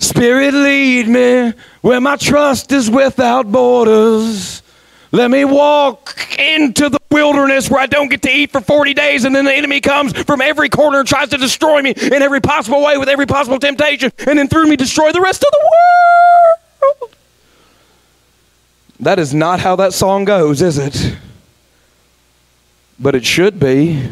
Spirit 0.01 0.53
lead 0.53 1.09
me 1.09 1.53
where 1.81 2.01
my 2.01 2.17
trust 2.17 2.73
is 2.73 2.91
without 2.91 3.51
borders. 3.51 4.63
Let 5.15 5.31
me 5.31 5.45
walk 5.45 6.19
into 6.41 6.89
the 6.89 6.99
wilderness 7.09 7.71
where 7.71 7.81
I 7.81 7.87
don't 7.87 8.09
get 8.09 8.23
to 8.23 8.31
eat 8.31 8.51
for 8.51 8.61
40 8.61 8.95
days, 8.95 9.25
and 9.25 9.33
then 9.33 9.45
the 9.45 9.55
enemy 9.55 9.81
comes 9.81 10.13
from 10.25 10.41
every 10.41 10.69
corner 10.69 10.99
and 10.99 11.07
tries 11.07 11.29
to 11.29 11.37
destroy 11.37 11.83
me 11.83 11.91
in 11.91 12.21
every 12.21 12.41
possible 12.41 12.83
way 12.83 12.99
with 12.99 13.09
every 13.09 13.25
possible 13.25 13.61
temptation, 13.61 14.11
and 14.27 14.37
then 14.37 14.49
through 14.49 14.67
me 14.67 14.75
destroy 14.75 15.13
the 15.13 15.21
rest 15.21 15.45
of 15.45 15.53
the 15.53 15.71
world. 16.81 17.15
That 18.99 19.21
is 19.21 19.33
not 19.33 19.61
how 19.61 19.77
that 19.77 19.93
song 19.93 20.25
goes, 20.25 20.61
is 20.61 20.79
it? 20.79 21.17
But 22.99 23.15
it 23.15 23.25
should 23.25 23.61
be. 23.61 24.09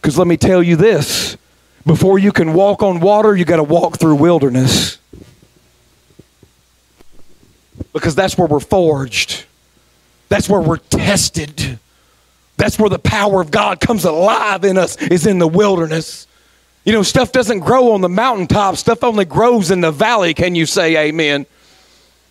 Because 0.00 0.16
let 0.16 0.26
me 0.26 0.38
tell 0.38 0.62
you 0.62 0.76
this 0.76 1.36
before 1.84 2.18
you 2.18 2.32
can 2.32 2.54
walk 2.54 2.82
on 2.82 3.00
water, 3.00 3.36
you 3.36 3.44
got 3.44 3.56
to 3.56 3.62
walk 3.62 3.98
through 3.98 4.14
wilderness. 4.14 4.96
Because 7.92 8.14
that's 8.14 8.38
where 8.38 8.48
we're 8.48 8.58
forged. 8.58 9.44
That's 10.28 10.48
where 10.48 10.60
we're 10.60 10.76
tested. 10.76 11.78
That's 12.56 12.78
where 12.78 12.90
the 12.90 12.98
power 12.98 13.40
of 13.40 13.50
God 13.50 13.80
comes 13.80 14.04
alive 14.04 14.64
in 14.64 14.76
us, 14.76 14.96
is 14.96 15.26
in 15.26 15.38
the 15.38 15.48
wilderness. 15.48 16.26
You 16.84 16.92
know, 16.92 17.02
stuff 17.02 17.32
doesn't 17.32 17.60
grow 17.60 17.92
on 17.92 18.00
the 18.00 18.08
mountaintop, 18.08 18.76
stuff 18.76 19.04
only 19.04 19.24
grows 19.24 19.70
in 19.70 19.80
the 19.80 19.92
valley. 19.92 20.34
Can 20.34 20.54
you 20.54 20.66
say 20.66 21.08
amen? 21.08 21.46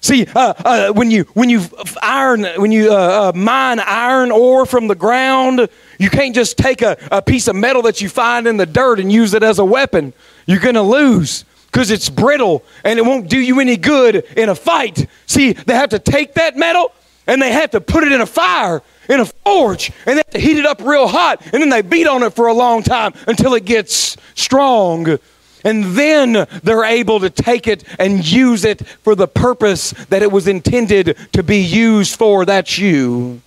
See, 0.02 0.28
uh, 0.36 0.54
uh, 0.64 0.94
when 0.94 1.10
you 1.12 1.24
when 1.34 1.50
you 1.50 1.64
iron 2.02 2.46
when 2.58 2.72
you 2.72 2.92
uh, 2.92 3.32
uh, 3.34 3.38
mine 3.38 3.80
iron 3.80 4.32
ore 4.32 4.66
from 4.66 4.88
the 4.88 4.96
ground, 4.96 5.68
you 5.98 6.10
can't 6.10 6.36
just 6.36 6.58
take 6.58 6.82
a, 6.82 6.98
a 7.12 7.22
piece 7.22 7.48
of 7.48 7.56
metal 7.56 7.82
that 7.84 8.00
you 8.00 8.08
find 8.08 8.48
in 8.48 8.58
the 8.58 8.66
dirt 8.66 9.00
and 9.00 9.12
use 9.12 9.34
it 9.34 9.44
as 9.44 9.60
a 9.60 9.66
weapon. 9.66 10.14
You're 10.46 10.60
going 10.60 10.76
to 10.76 10.82
lose 10.82 11.46
because 11.66 11.90
it's 11.90 12.10
brittle 12.10 12.64
and 12.84 13.00
it 13.00 13.02
won't 13.04 13.30
do 13.30 13.40
you 13.40 13.60
any 13.60 13.76
good 13.76 14.18
in 14.38 14.50
a 14.50 14.56
fight. 14.56 15.08
See, 15.26 15.54
they 15.54 15.74
have 15.74 15.90
to 15.90 16.00
take 16.00 16.36
that 16.36 16.56
metal 16.56 16.92
and 17.28 17.42
they 17.42 17.52
have 17.52 17.72
to 17.72 17.82
put 17.82 18.04
it 18.04 18.12
in 18.12 18.22
a 18.22 18.26
fire 18.26 18.82
in 19.10 19.20
a 19.20 19.26
forge 19.26 19.92
and 20.06 20.18
they 20.18 20.24
have 20.26 20.30
to 20.30 20.40
heat 20.40 20.58
it 20.58 20.66
up 20.66 20.82
real 20.82 21.08
hot 21.08 21.42
and 21.54 21.62
then 21.62 21.70
they 21.70 21.82
beat 21.82 22.08
on 22.08 22.24
it 22.24 22.34
for 22.34 22.48
a 22.48 22.54
long 22.54 22.82
time 22.82 23.14
until 23.28 23.54
it 23.54 23.66
gets 23.66 24.18
strong 24.36 25.18
and 25.64 25.84
then 25.98 26.48
they're 26.64 26.86
able 26.86 27.20
to 27.20 27.30
take 27.30 27.68
it 27.68 27.84
and 28.00 28.26
use 28.26 28.64
it 28.64 28.86
for 28.88 29.16
the 29.16 29.28
purpose 29.28 29.92
that 30.10 30.22
it 30.22 30.32
was 30.32 30.48
intended 30.48 31.18
to 31.34 31.44
be 31.44 31.58
used 31.58 32.16
for. 32.16 32.46
That's 32.46 32.78
you. 32.78 33.42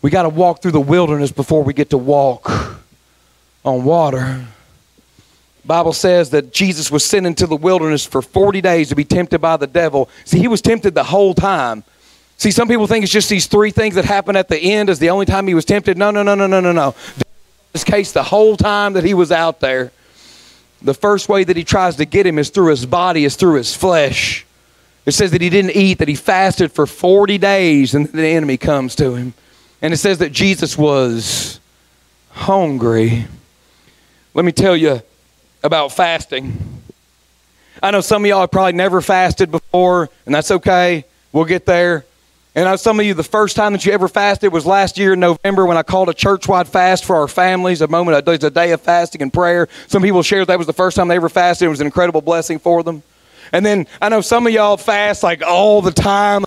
We 0.00 0.10
got 0.10 0.22
to 0.22 0.28
walk 0.28 0.62
through 0.62 0.72
the 0.72 0.80
wilderness 0.80 1.32
before 1.32 1.64
we 1.64 1.72
get 1.72 1.90
to 1.90 1.98
walk 1.98 2.78
on 3.64 3.84
water. 3.84 4.44
Bible 5.64 5.92
says 5.92 6.30
that 6.30 6.52
Jesus 6.52 6.90
was 6.90 7.04
sent 7.04 7.26
into 7.26 7.46
the 7.46 7.56
wilderness 7.56 8.06
for 8.06 8.22
40 8.22 8.60
days 8.60 8.88
to 8.88 8.94
be 8.94 9.04
tempted 9.04 9.40
by 9.40 9.56
the 9.56 9.66
devil. 9.66 10.08
See, 10.24 10.38
he 10.38 10.48
was 10.48 10.62
tempted 10.62 10.94
the 10.94 11.04
whole 11.04 11.34
time. 11.34 11.84
See, 12.38 12.50
some 12.50 12.68
people 12.68 12.86
think 12.86 13.02
it's 13.02 13.12
just 13.12 13.28
these 13.28 13.46
three 13.46 13.70
things 13.70 13.96
that 13.96 14.04
happen 14.04 14.36
at 14.36 14.48
the 14.48 14.58
end 14.58 14.88
as 14.88 14.98
the 14.98 15.10
only 15.10 15.26
time 15.26 15.46
he 15.46 15.54
was 15.54 15.64
tempted. 15.64 15.98
No, 15.98 16.10
no, 16.10 16.22
no, 16.22 16.34
no, 16.34 16.46
no, 16.46 16.60
no, 16.60 16.72
no. 16.72 16.94
This 17.72 17.84
case, 17.84 18.12
the 18.12 18.22
whole 18.22 18.56
time 18.56 18.94
that 18.94 19.04
he 19.04 19.12
was 19.12 19.30
out 19.30 19.60
there 19.60 19.92
the 20.82 20.94
first 20.94 21.28
way 21.28 21.44
that 21.44 21.56
he 21.56 21.64
tries 21.64 21.96
to 21.96 22.04
get 22.04 22.26
him 22.26 22.38
is 22.38 22.50
through 22.50 22.70
his 22.70 22.86
body, 22.86 23.24
is 23.24 23.36
through 23.36 23.54
his 23.54 23.74
flesh. 23.74 24.46
It 25.06 25.12
says 25.12 25.30
that 25.32 25.40
he 25.40 25.50
didn't 25.50 25.72
eat, 25.72 25.98
that 25.98 26.08
he 26.08 26.14
fasted 26.14 26.70
for 26.70 26.86
40 26.86 27.38
days, 27.38 27.94
and 27.94 28.06
the 28.06 28.26
enemy 28.26 28.56
comes 28.56 28.94
to 28.96 29.14
him. 29.14 29.34
And 29.80 29.92
it 29.92 29.96
says 29.96 30.18
that 30.18 30.32
Jesus 30.32 30.76
was 30.76 31.60
hungry. 32.30 33.26
Let 34.34 34.44
me 34.44 34.52
tell 34.52 34.76
you 34.76 35.02
about 35.62 35.92
fasting. 35.92 36.82
I 37.82 37.90
know 37.90 38.00
some 38.00 38.24
of 38.24 38.28
y'all 38.28 38.40
have 38.40 38.50
probably 38.50 38.72
never 38.72 39.00
fasted 39.00 39.50
before, 39.50 40.10
and 40.26 40.34
that's 40.34 40.50
okay. 40.50 41.04
We'll 41.32 41.44
get 41.44 41.64
there. 41.64 42.04
And 42.58 42.68
I, 42.68 42.74
some 42.74 42.98
of 42.98 43.06
you, 43.06 43.14
the 43.14 43.22
first 43.22 43.54
time 43.54 43.70
that 43.70 43.86
you 43.86 43.92
ever 43.92 44.08
fasted 44.08 44.52
was 44.52 44.66
last 44.66 44.98
year 44.98 45.12
in 45.12 45.20
November 45.20 45.64
when 45.64 45.76
I 45.76 45.84
called 45.84 46.08
a 46.08 46.12
church-wide 46.12 46.66
fast 46.66 47.04
for 47.04 47.14
our 47.14 47.28
families. 47.28 47.82
A 47.82 47.86
moment, 47.86 48.26
it's 48.26 48.42
a 48.42 48.50
day 48.50 48.72
of 48.72 48.80
fasting 48.80 49.22
and 49.22 49.32
prayer. 49.32 49.68
Some 49.86 50.02
people 50.02 50.24
shared 50.24 50.48
that 50.48 50.58
was 50.58 50.66
the 50.66 50.72
first 50.72 50.96
time 50.96 51.06
they 51.06 51.14
ever 51.14 51.28
fasted. 51.28 51.66
It 51.66 51.68
was 51.68 51.80
an 51.80 51.86
incredible 51.86 52.20
blessing 52.20 52.58
for 52.58 52.82
them. 52.82 53.04
And 53.52 53.64
then 53.64 53.86
I 54.02 54.08
know 54.08 54.22
some 54.22 54.44
of 54.44 54.52
y'all 54.52 54.76
fast 54.76 55.22
like 55.22 55.40
all 55.40 55.82
the 55.82 55.92
time, 55.92 56.44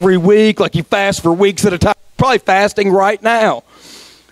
every 0.00 0.18
week, 0.18 0.60
like 0.60 0.76
you 0.76 0.84
fast 0.84 1.20
for 1.20 1.32
weeks 1.32 1.64
at 1.64 1.72
a 1.72 1.78
time. 1.78 1.94
Probably 2.16 2.38
fasting 2.38 2.92
right 2.92 3.20
now, 3.20 3.64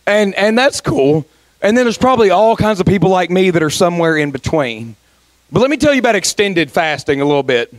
and 0.06 0.36
and 0.36 0.56
that's 0.56 0.80
cool. 0.80 1.26
And 1.60 1.76
then 1.76 1.84
there's 1.84 1.98
probably 1.98 2.30
all 2.30 2.54
kinds 2.54 2.78
of 2.78 2.86
people 2.86 3.10
like 3.10 3.28
me 3.28 3.50
that 3.50 3.62
are 3.64 3.70
somewhere 3.70 4.16
in 4.16 4.30
between. 4.30 4.94
But 5.50 5.62
let 5.62 5.68
me 5.68 5.78
tell 5.78 5.92
you 5.92 5.98
about 5.98 6.14
extended 6.14 6.70
fasting 6.70 7.20
a 7.20 7.24
little 7.24 7.42
bit. 7.42 7.74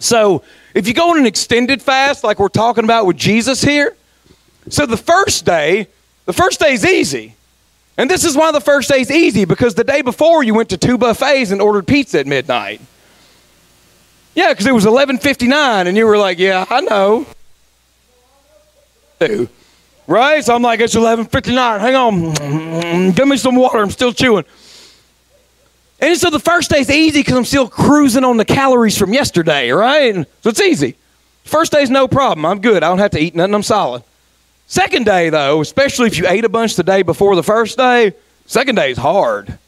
So, 0.00 0.42
if 0.74 0.88
you 0.88 0.94
go 0.94 1.10
on 1.10 1.18
an 1.18 1.26
extended 1.26 1.80
fast, 1.82 2.24
like 2.24 2.38
we're 2.38 2.48
talking 2.48 2.84
about 2.84 3.06
with 3.06 3.16
Jesus 3.16 3.62
here, 3.62 3.94
so 4.68 4.86
the 4.86 4.96
first 4.96 5.44
day, 5.44 5.88
the 6.24 6.32
first 6.32 6.58
day 6.58 6.72
is 6.72 6.84
easy. 6.84 7.36
And 7.98 8.10
this 8.10 8.24
is 8.24 8.34
why 8.34 8.50
the 8.50 8.62
first 8.62 8.88
day 8.88 9.02
is 9.02 9.10
easy 9.10 9.44
because 9.44 9.74
the 9.74 9.84
day 9.84 10.00
before 10.00 10.42
you 10.42 10.54
went 10.54 10.70
to 10.70 10.78
two 10.78 10.96
buffets 10.96 11.50
and 11.50 11.60
ordered 11.60 11.86
pizza 11.86 12.20
at 12.20 12.26
midnight. 12.26 12.80
Yeah, 14.34 14.50
because 14.50 14.66
it 14.66 14.72
was 14.72 14.86
11:59 14.86 15.86
and 15.86 15.96
you 15.98 16.06
were 16.06 16.16
like, 16.16 16.38
"Yeah, 16.38 16.64
I 16.70 16.80
know." 16.80 17.26
Right? 20.06 20.42
So 20.42 20.54
I'm 20.54 20.62
like, 20.62 20.80
"It's 20.80 20.94
11:59. 20.94 21.80
Hang 21.80 21.94
on. 21.94 23.10
Give 23.12 23.28
me 23.28 23.36
some 23.36 23.54
water. 23.54 23.78
I'm 23.78 23.90
still 23.90 24.14
chewing." 24.14 24.44
And 26.00 26.16
so 26.16 26.30
the 26.30 26.40
first 26.40 26.70
day's 26.70 26.90
easy 26.90 27.20
because 27.20 27.36
I'm 27.36 27.44
still 27.44 27.68
cruising 27.68 28.24
on 28.24 28.38
the 28.38 28.44
calories 28.44 28.96
from 28.96 29.12
yesterday, 29.12 29.70
right? 29.70 30.26
So 30.42 30.50
it's 30.50 30.60
easy. 30.60 30.96
First 31.44 31.72
day's 31.72 31.90
no 31.90 32.08
problem. 32.08 32.46
I'm 32.46 32.60
good. 32.60 32.82
I 32.82 32.88
don't 32.88 32.98
have 32.98 33.10
to 33.12 33.20
eat 33.20 33.34
nothing. 33.34 33.54
I'm 33.54 33.62
solid. 33.62 34.02
Second 34.66 35.04
day, 35.04 35.30
though, 35.30 35.60
especially 35.60 36.06
if 36.06 36.16
you 36.16 36.26
ate 36.26 36.44
a 36.44 36.48
bunch 36.48 36.76
the 36.76 36.82
day 36.82 37.02
before 37.02 37.36
the 37.36 37.42
first 37.42 37.76
day, 37.76 38.12
second 38.46 38.76
day 38.76 38.92
is 38.92 38.98
hard. 38.98 39.58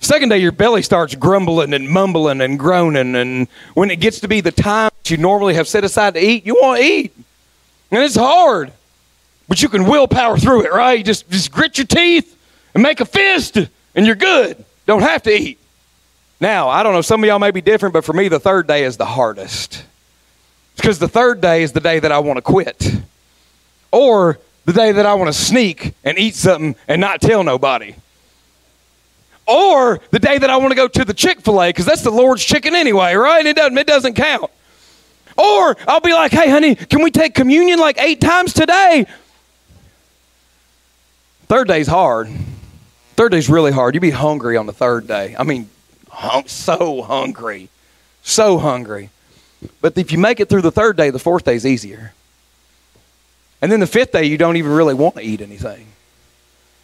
Second 0.00 0.30
day, 0.30 0.38
your 0.38 0.52
belly 0.52 0.82
starts 0.82 1.14
grumbling 1.14 1.74
and 1.74 1.88
mumbling 1.88 2.40
and 2.40 2.58
groaning. 2.58 3.14
And 3.14 3.46
when 3.74 3.90
it 3.90 4.00
gets 4.00 4.20
to 4.20 4.28
be 4.28 4.40
the 4.40 4.52
time 4.52 4.90
that 5.02 5.10
you 5.10 5.16
normally 5.16 5.54
have 5.54 5.68
set 5.68 5.84
aside 5.84 6.14
to 6.14 6.24
eat, 6.24 6.46
you 6.46 6.54
want 6.54 6.80
to 6.80 6.86
eat. 6.86 7.12
And 7.90 8.02
it's 8.02 8.16
hard. 8.16 8.72
But 9.48 9.62
you 9.62 9.68
can 9.68 9.84
willpower 9.86 10.38
through 10.38 10.66
it, 10.66 10.72
right? 10.72 11.04
Just, 11.04 11.28
just 11.30 11.52
grit 11.52 11.78
your 11.78 11.86
teeth 11.86 12.36
and 12.74 12.82
make 12.82 13.00
a 13.00 13.04
fist, 13.04 13.56
and 13.94 14.06
you're 14.06 14.14
good. 14.14 14.64
Don't 14.86 15.02
have 15.02 15.22
to 15.24 15.30
eat. 15.30 15.58
Now, 16.40 16.68
I 16.68 16.82
don't 16.82 16.92
know, 16.92 17.02
some 17.02 17.22
of 17.22 17.26
y'all 17.26 17.38
may 17.38 17.50
be 17.50 17.60
different, 17.60 17.92
but 17.92 18.04
for 18.04 18.12
me, 18.12 18.28
the 18.28 18.38
third 18.38 18.66
day 18.66 18.84
is 18.84 18.96
the 18.96 19.06
hardest. 19.06 19.84
Because 20.76 20.98
the 20.98 21.08
third 21.08 21.40
day 21.40 21.62
is 21.62 21.72
the 21.72 21.80
day 21.80 21.98
that 21.98 22.12
I 22.12 22.20
want 22.20 22.36
to 22.36 22.42
quit. 22.42 22.92
Or 23.90 24.38
the 24.64 24.72
day 24.72 24.92
that 24.92 25.06
I 25.06 25.14
want 25.14 25.28
to 25.28 25.38
sneak 25.38 25.94
and 26.04 26.18
eat 26.18 26.36
something 26.36 26.76
and 26.86 27.00
not 27.00 27.20
tell 27.20 27.42
nobody. 27.42 27.96
Or 29.46 29.98
the 30.10 30.18
day 30.18 30.38
that 30.38 30.50
I 30.50 30.58
want 30.58 30.70
to 30.70 30.76
go 30.76 30.86
to 30.86 31.04
the 31.04 31.14
Chick 31.14 31.40
fil 31.40 31.60
A, 31.62 31.70
because 31.70 31.86
that's 31.86 32.02
the 32.02 32.10
Lord's 32.10 32.44
chicken 32.44 32.74
anyway, 32.74 33.14
right? 33.14 33.44
It 33.44 33.56
doesn't, 33.56 33.78
it 33.78 33.86
doesn't 33.86 34.14
count. 34.14 34.50
Or 35.36 35.76
I'll 35.88 36.00
be 36.00 36.12
like, 36.12 36.32
hey, 36.32 36.50
honey, 36.50 36.74
can 36.74 37.02
we 37.02 37.10
take 37.10 37.34
communion 37.34 37.78
like 37.78 37.98
eight 37.98 38.20
times 38.20 38.52
today? 38.52 39.06
Third 41.46 41.66
day's 41.66 41.86
hard. 41.86 42.28
Third 43.16 43.32
day's 43.32 43.48
really 43.48 43.72
hard. 43.72 43.94
You'd 43.94 44.02
be 44.02 44.10
hungry 44.10 44.56
on 44.56 44.66
the 44.66 44.72
third 44.72 45.08
day. 45.08 45.34
I 45.38 45.44
mean, 45.44 45.70
hung, 46.18 46.48
so 46.48 47.02
hungry, 47.02 47.68
so 48.22 48.58
hungry. 48.58 49.10
But 49.80 49.96
if 49.96 50.12
you 50.12 50.18
make 50.18 50.40
it 50.40 50.48
through 50.48 50.62
the 50.62 50.72
third 50.72 50.96
day, 50.96 51.10
the 51.10 51.18
fourth 51.18 51.44
day 51.44 51.54
is 51.54 51.64
easier. 51.64 52.12
And 53.62 53.70
then 53.72 53.80
the 53.80 53.86
fifth 53.86 54.12
day, 54.12 54.24
you 54.24 54.36
don't 54.36 54.56
even 54.56 54.72
really 54.72 54.94
want 54.94 55.16
to 55.16 55.22
eat 55.22 55.40
anything. 55.40 55.86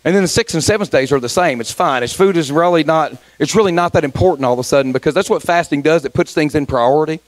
And 0.04 0.14
then 0.14 0.22
the 0.22 0.28
sixth 0.28 0.54
and 0.54 0.62
seventh 0.62 0.90
days 0.90 1.12
are 1.12 1.20
the 1.20 1.28
same. 1.28 1.60
It's 1.60 1.72
fine. 1.72 2.02
It's 2.02 2.12
food 2.12 2.36
is 2.36 2.52
really 2.52 2.84
not. 2.84 3.16
It's 3.38 3.54
really 3.54 3.72
not 3.72 3.92
that 3.94 4.04
important 4.04 4.44
all 4.44 4.52
of 4.52 4.58
a 4.58 4.64
sudden 4.64 4.92
because 4.92 5.14
that's 5.14 5.30
what 5.30 5.42
fasting 5.42 5.82
does. 5.82 6.04
It 6.04 6.12
puts 6.12 6.34
things 6.34 6.54
in 6.54 6.66
priority, 6.66 7.20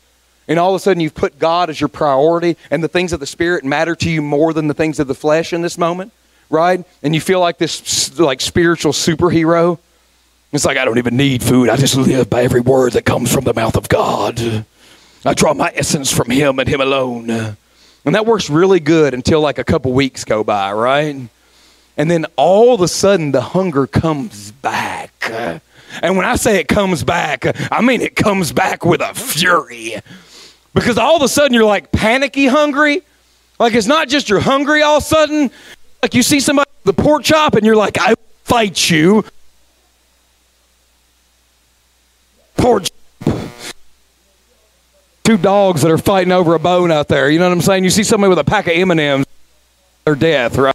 and 0.47 0.59
all 0.59 0.75
of 0.75 0.77
a 0.77 0.81
sudden 0.81 1.01
you've 1.01 1.15
put 1.15 1.39
God 1.39 1.71
as 1.71 1.81
your 1.81 1.89
priority, 1.89 2.57
and 2.71 2.85
the 2.85 2.89
things 2.89 3.13
of 3.13 3.21
the 3.21 3.27
spirit 3.27 3.65
matter 3.65 3.97
to 3.97 4.11
you 4.11 4.21
more 4.21 4.53
than 4.53 4.69
the 4.69 4.75
things 4.75 5.01
of 5.01 5.07
the 5.07 5.15
flesh 5.15 5.53
in 5.53 5.63
this 5.63 5.79
moment, 5.79 6.13
right? 6.51 6.85
And 7.03 7.15
you 7.15 7.21
feel 7.21 7.41
like 7.41 7.59
this 7.59 8.19
like 8.19 8.41
spiritual 8.41 8.93
superhero 8.93 9.79
it's 10.57 10.65
like 10.65 10.77
I 10.77 10.85
don't 10.85 10.99
even 10.99 11.17
need 11.17 11.43
food. 11.43 11.69
I 11.69 11.77
just 11.77 11.97
live 11.97 12.29
by 12.29 12.43
every 12.43 12.61
word 12.61 12.95
that 12.95 13.05
comes 13.05 13.33
from 13.33 13.45
the 13.45 13.55
mouth 13.55 13.77
of 13.77 13.89
God. 13.89 14.65
I 15.25 15.35
draw 15.35 15.55
my 15.55 15.71
essence 15.75 16.11
from 16.11 16.31
Him 16.31 16.59
and 16.59 16.69
Him 16.69 16.81
alone. 16.81 17.31
And 17.31 18.15
that 18.15 18.27
works 18.27 18.49
really 18.49 18.81
good 18.81 19.15
until 19.15 19.41
like 19.41 19.59
a 19.59 19.65
couple 19.65 19.93
weeks 19.93 20.25
go 20.25 20.43
by, 20.43 20.73
right? 20.73 21.17
And 21.97 22.11
then 22.11 22.27
all 22.37 22.75
of 22.75 22.81
a 22.81 22.89
sudden 22.89 23.33
the 23.33 23.41
hunger 23.41 23.87
comes 23.87 24.53
back. 24.53 25.13
And 26.03 26.17
when 26.17 26.27
I 26.27 26.37
say 26.37 26.59
it 26.59 26.69
comes 26.69 27.05
back, 27.05 27.45
I 27.73 27.81
mean 27.81 28.01
it 28.01 28.17
comes 28.17 28.53
back 28.53 28.85
with 28.85 29.01
a 29.01 29.15
fury. 29.15 29.95
Because 30.75 30.99
all 30.99 31.17
of 31.17 31.23
a 31.23 31.29
sudden 31.29 31.55
you're 31.55 31.65
like 31.65 31.91
panicky 31.93 32.47
hungry. 32.47 33.03
Like 33.59 33.75
it's 33.75 33.87
not 33.87 34.09
just 34.09 34.29
you're 34.29 34.41
hungry 34.41 34.83
all 34.83 34.99
of 34.99 35.03
a 35.03 35.07
sudden. 35.07 35.51
Like 36.03 36.15
you 36.15 36.23
see 36.23 36.41
somebody 36.41 36.71
the 36.85 36.93
pork 36.93 37.25
chop 37.25 37.55
and 37.55 37.67
you're 37.67 37.77
like, 37.77 37.99
I 38.01 38.15
fight 38.45 38.91
you. 38.91 39.25
Poor 42.67 42.83
two 45.23 45.37
dogs 45.37 45.83
that 45.83 45.91
are 45.93 45.99
fighting 45.99 46.33
over 46.33 46.57
a 46.57 46.59
bone 46.59 46.91
out 46.91 47.07
there. 47.07 47.31
You 47.31 47.39
know 47.39 47.45
what 47.45 47.53
I'm 47.53 47.61
saying? 47.61 47.85
You 47.85 47.91
see 47.91 48.03
somebody 48.03 48.29
with 48.29 48.41
a 48.41 48.45
pack 48.45 48.67
of 48.67 48.73
M&Ms, 48.73 49.25
their 50.05 50.17
death, 50.17 50.59
right? 50.59 50.75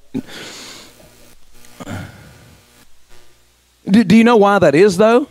Do, 3.89 4.05
do 4.05 4.15
you 4.15 4.23
know 4.23 4.37
why 4.37 4.57
that 4.59 4.73
is, 4.73 4.95
though? 4.95 5.27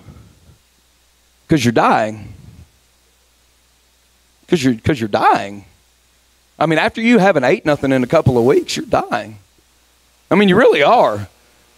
Because 1.49 1.65
you're 1.65 1.73
dying. 1.73 2.35
Because 4.43 4.63
you're, 4.63 4.75
cause 4.75 5.01
you're 5.01 5.09
dying. 5.09 5.65
I 6.59 6.67
mean, 6.67 6.79
after 6.79 7.01
you 7.01 7.17
haven't 7.17 7.45
ate 7.45 7.65
nothing 7.65 7.91
in 7.91 8.05
a 8.05 8.07
couple 8.07 8.37
of 8.37 8.45
weeks, 8.45 8.77
you're 8.77 8.85
dying. 8.85 9.39
I 10.31 10.35
mean, 10.35 10.51
you 10.51 10.57
really 10.57 10.83
are. 10.83 11.27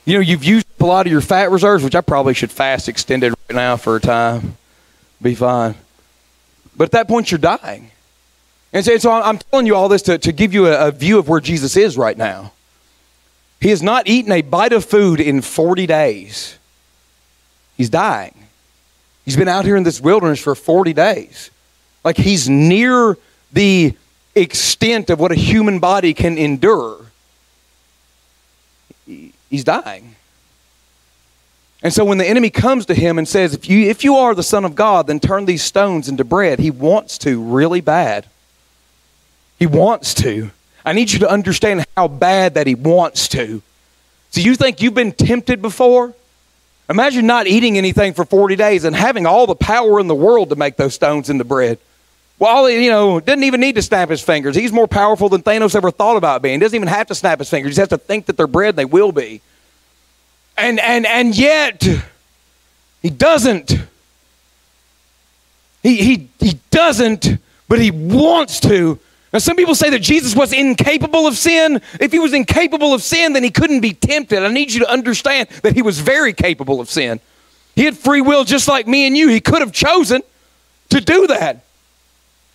You 0.06 0.14
know, 0.14 0.20
you've 0.20 0.42
used 0.42 0.66
a 0.80 0.84
lot 0.84 1.06
of 1.06 1.12
your 1.12 1.20
fat 1.20 1.52
reserves, 1.52 1.84
which 1.84 1.94
I 1.94 2.00
probably 2.00 2.34
should 2.34 2.50
fast 2.50 2.88
extended 2.88 3.32
right 3.48 3.54
now 3.54 3.76
for 3.76 3.94
a 3.94 4.00
time 4.00 4.56
be 5.22 5.34
fine. 5.34 5.76
But 6.76 6.84
at 6.84 6.92
that 6.92 7.08
point, 7.08 7.30
you're 7.30 7.38
dying. 7.38 7.90
And 8.72 8.84
so, 8.84 9.10
I'm 9.10 9.38
telling 9.38 9.66
you 9.66 9.76
all 9.76 9.88
this 9.88 10.02
to, 10.02 10.18
to 10.18 10.32
give 10.32 10.54
you 10.54 10.66
a, 10.66 10.88
a 10.88 10.90
view 10.90 11.18
of 11.18 11.28
where 11.28 11.40
Jesus 11.40 11.76
is 11.76 11.96
right 11.96 12.16
now. 12.16 12.52
He 13.60 13.68
has 13.68 13.82
not 13.82 14.08
eaten 14.08 14.32
a 14.32 14.42
bite 14.42 14.72
of 14.72 14.84
food 14.84 15.20
in 15.20 15.40
40 15.40 15.86
days. 15.86 16.58
He's 17.76 17.90
dying. 17.90 18.34
He's 19.24 19.36
been 19.36 19.48
out 19.48 19.64
here 19.64 19.76
in 19.76 19.84
this 19.84 20.00
wilderness 20.00 20.40
for 20.40 20.54
40 20.54 20.92
days. 20.92 21.50
Like 22.02 22.16
he's 22.16 22.48
near 22.48 23.16
the 23.52 23.94
extent 24.34 25.10
of 25.10 25.20
what 25.20 25.30
a 25.30 25.36
human 25.36 25.78
body 25.78 26.14
can 26.14 26.38
endure. 26.38 27.06
He's 29.06 29.64
dying. 29.64 30.11
And 31.82 31.92
so 31.92 32.04
when 32.04 32.18
the 32.18 32.26
enemy 32.26 32.50
comes 32.50 32.86
to 32.86 32.94
him 32.94 33.18
and 33.18 33.26
says, 33.26 33.54
if 33.54 33.68
you, 33.68 33.88
if 33.88 34.04
you 34.04 34.16
are 34.16 34.34
the 34.34 34.42
Son 34.42 34.64
of 34.64 34.74
God, 34.74 35.08
then 35.08 35.18
turn 35.18 35.46
these 35.46 35.64
stones 35.64 36.08
into 36.08 36.24
bread, 36.24 36.60
he 36.60 36.70
wants 36.70 37.18
to 37.18 37.42
really 37.42 37.80
bad. 37.80 38.26
He 39.58 39.66
wants 39.66 40.14
to. 40.14 40.50
I 40.84 40.92
need 40.92 41.12
you 41.12 41.20
to 41.20 41.30
understand 41.30 41.84
how 41.96 42.08
bad 42.08 42.54
that 42.54 42.66
he 42.66 42.74
wants 42.74 43.28
to. 43.28 43.62
So 44.30 44.40
you 44.40 44.54
think 44.54 44.80
you've 44.80 44.94
been 44.94 45.12
tempted 45.12 45.60
before? 45.60 46.14
Imagine 46.88 47.26
not 47.26 47.46
eating 47.46 47.78
anything 47.78 48.12
for 48.12 48.24
40 48.24 48.56
days 48.56 48.84
and 48.84 48.94
having 48.94 49.26
all 49.26 49.46
the 49.46 49.54
power 49.54 49.98
in 50.00 50.06
the 50.06 50.14
world 50.14 50.50
to 50.50 50.56
make 50.56 50.76
those 50.76 50.94
stones 50.94 51.30
into 51.30 51.44
bread. 51.44 51.78
Well, 52.38 52.68
you 52.68 52.90
know, 52.90 53.20
didn't 53.20 53.44
even 53.44 53.60
need 53.60 53.76
to 53.76 53.82
snap 53.82 54.08
his 54.08 54.20
fingers. 54.20 54.56
He's 54.56 54.72
more 54.72 54.88
powerful 54.88 55.28
than 55.28 55.42
Thanos 55.42 55.76
ever 55.76 55.90
thought 55.90 56.16
about 56.16 56.42
being. 56.42 56.54
He 56.54 56.60
doesn't 56.60 56.74
even 56.74 56.88
have 56.88 57.06
to 57.08 57.14
snap 57.14 57.38
his 57.38 57.48
fingers. 57.48 57.70
He 57.70 57.76
just 57.76 57.90
has 57.90 57.98
to 58.00 58.04
think 58.04 58.26
that 58.26 58.36
they're 58.36 58.46
bread 58.46 58.70
and 58.70 58.78
they 58.78 58.84
will 58.84 59.12
be. 59.12 59.40
And 60.56 60.78
and 60.80 61.06
and 61.06 61.36
yet 61.36 61.86
he 63.02 63.10
doesn't. 63.10 63.74
He 65.82 65.96
he 65.96 66.28
he 66.38 66.60
doesn't, 66.70 67.38
but 67.68 67.80
he 67.80 67.90
wants 67.90 68.60
to. 68.60 68.98
Now, 69.32 69.38
some 69.38 69.56
people 69.56 69.74
say 69.74 69.88
that 69.90 70.00
Jesus 70.00 70.36
was 70.36 70.52
incapable 70.52 71.26
of 71.26 71.38
sin. 71.38 71.80
If 71.98 72.12
he 72.12 72.18
was 72.18 72.34
incapable 72.34 72.92
of 72.92 73.02
sin, 73.02 73.32
then 73.32 73.42
he 73.42 73.50
couldn't 73.50 73.80
be 73.80 73.94
tempted. 73.94 74.42
I 74.42 74.48
need 74.48 74.72
you 74.72 74.80
to 74.80 74.90
understand 74.90 75.48
that 75.62 75.74
he 75.74 75.80
was 75.80 76.00
very 76.00 76.34
capable 76.34 76.80
of 76.80 76.90
sin. 76.90 77.18
He 77.74 77.84
had 77.86 77.96
free 77.96 78.20
will 78.20 78.44
just 78.44 78.68
like 78.68 78.86
me 78.86 79.06
and 79.06 79.16
you. 79.16 79.28
He 79.28 79.40
could 79.40 79.62
have 79.62 79.72
chosen 79.72 80.22
to 80.90 81.00
do 81.00 81.26
that. 81.28 81.64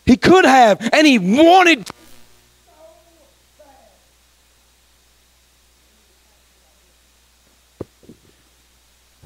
He 0.06 0.18
could 0.18 0.46
have, 0.46 0.88
and 0.94 1.06
he 1.08 1.18
wanted 1.18 1.90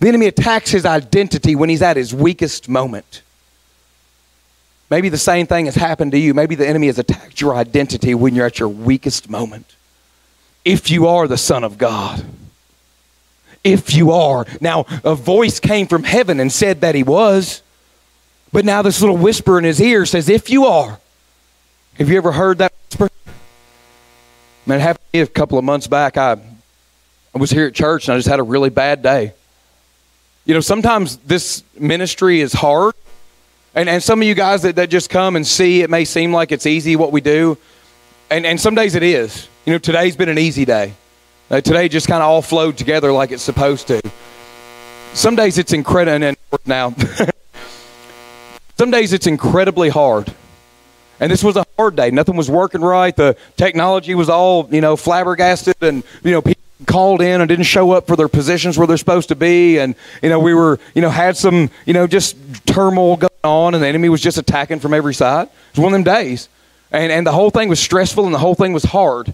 The 0.01 0.08
enemy 0.08 0.25
attacks 0.25 0.72
his 0.72 0.84
identity 0.84 1.55
when 1.55 1.70
he's 1.70 1.84
at 1.84 1.96
his 1.96 2.12
weakest 2.12 2.67
moment. 2.67 3.22
Maybe 4.89 5.10
the 5.10 5.17
same 5.17 5.46
thing 5.46 5.65
has 5.65 5.75
happened 5.75 6.13
to 6.13 6.17
you. 6.17 6.34
Maybe 6.34 6.55
the 6.55 6.67
enemy 6.67 6.88
has 6.88 6.98
attacked 6.98 7.39
your 7.39 7.55
identity 7.55 8.15
when 8.15 8.34
you're 8.34 8.48
at 8.48 8.58
your 8.58 8.67
weakest 8.67 9.29
moment. 9.29 9.75
If 10.65 10.89
you 10.89 11.05
are 11.05 11.27
the 11.27 11.38
Son 11.38 11.63
of 11.63 11.77
God, 11.77 12.25
if 13.63 13.93
you 13.93 14.12
are. 14.12 14.48
Now, 14.60 14.88
a 15.03 15.13
voice 15.13 15.60
came 15.60 15.86
from 15.86 16.03
heaven 16.03 16.39
and 16.39 16.51
said 16.51 16.81
that 16.81 16.96
he 16.96 17.03
was, 17.03 17.62
but 18.51 18.65
now 18.65 18.81
this 18.81 19.01
little 19.01 19.17
whisper 19.17 19.60
in 19.60 19.65
his 19.65 19.79
ear 19.79 20.08
says, 20.08 20.29
If 20.29 20.50
you 20.50 20.65
are. 20.65 21.00
Have 22.00 22.10
you 22.10 22.17
ever 22.17 22.31
heard 22.31 22.58
that 22.58 22.74
whisper? 22.89 23.08
Man, 24.65 24.79
it 24.79 24.81
happened 24.81 25.05
to 25.13 25.20
me 25.20 25.22
a 25.22 25.27
couple 25.27 25.60
of 25.60 25.63
months 25.63 25.86
back. 25.86 26.17
I, 26.17 26.38
I 27.36 27.38
was 27.38 27.51
here 27.51 27.68
at 27.68 27.75
church 27.75 28.07
and 28.07 28.16
I 28.16 28.18
just 28.18 28.27
had 28.27 28.40
a 28.40 28.44
really 28.44 28.72
bad 28.72 29.03
day. 29.03 29.35
You 30.46 30.54
know, 30.56 30.60
sometimes 30.60 31.18
this 31.18 31.64
ministry 31.77 32.42
is 32.42 32.54
hard. 32.54 32.96
And, 33.75 33.88
and 33.88 34.04
some 34.04 34.22
of 34.22 34.27
you 34.27 34.34
guys 34.34 34.64
that, 34.64 34.75
that 34.75 34.90
just 34.90 35.10
come 35.10 35.36
and 35.36 35.46
see, 35.46 35.82
it 35.82 35.90
may 35.90 36.04
seem 36.04 36.34
like 36.34 36.51
it's 36.51 36.66
easy 36.66 36.96
what 36.96 37.12
we 37.12 37.22
do. 37.22 37.58
And, 38.30 38.46
and 38.46 38.60
some 38.60 38.75
days 38.75 38.96
it 38.96 39.04
is. 39.04 39.48
You 39.66 39.74
know, 39.74 39.80
today's 39.80 40.16
been 40.16 40.30
an 40.30 40.40
easy 40.40 40.66
day. 40.66 40.94
Uh, 41.50 41.62
today 41.62 41.88
just 41.90 42.08
kind 42.08 42.24
of 42.24 42.30
all 42.30 42.42
flowed 42.42 42.77
together 42.77 43.12
like 43.12 43.32
it's 43.32 43.44
supposed 43.44 43.88
to. 43.88 44.01
Some 45.14 45.36
days 45.36 45.58
it's 45.58 45.74
incredible. 45.74 46.25
And 46.25 46.38
now, 46.66 46.96
some 48.77 48.90
days 48.90 49.14
it's 49.14 49.27
incredibly 49.27 49.90
hard. 49.90 50.34
And 51.20 51.32
this 51.32 51.44
was 51.44 51.56
a 51.56 51.66
hard 51.77 51.96
day. 51.96 52.10
Nothing 52.10 52.36
was 52.36 52.50
working 52.50 52.82
right. 52.82 53.16
The 53.16 53.38
technology 53.56 54.16
was 54.16 54.27
all, 54.27 54.68
you 54.72 54.82
know, 54.82 54.96
flabbergasted, 54.96 55.75
and 55.82 56.04
you 56.24 56.32
know, 56.32 56.42
people 56.42 56.60
called 56.85 57.22
in 57.22 57.41
and 57.41 57.48
didn't 57.48 57.65
show 57.65 57.91
up 57.91 58.07
for 58.07 58.15
their 58.15 58.27
positions 58.27 58.77
where 58.77 58.87
they're 58.87 58.98
supposed 58.98 59.29
to 59.29 59.35
be 59.35 59.77
and 59.77 59.96
you 60.22 60.29
know 60.29 60.39
we 60.39 60.53
were 60.53 60.79
you 60.96 61.01
know 61.01 61.09
had 61.09 61.37
some 61.37 61.70
you 61.85 61.94
know 61.94 62.07
just 62.07 62.35
turmoil 62.65 63.17
going 63.17 63.29
on 63.44 63.74
and 63.74 63.83
the 63.83 63.87
enemy 63.87 64.09
was 64.09 64.22
just 64.22 64.37
attacking 64.37 64.79
from 64.79 64.94
every 64.94 65.13
side 65.13 65.48
it 65.48 65.77
was 65.77 65.83
one 65.83 65.94
of 65.94 66.03
them 66.03 66.13
days 66.13 66.50
and 66.91 67.11
and 67.11 67.25
the 67.25 67.31
whole 67.31 67.50
thing 67.50 67.70
was 67.70 67.79
stressful 67.79 68.25
and 68.25 68.33
the 68.33 68.39
whole 68.39 68.55
thing 68.55 68.74
was 68.74 68.83
hard 68.83 69.33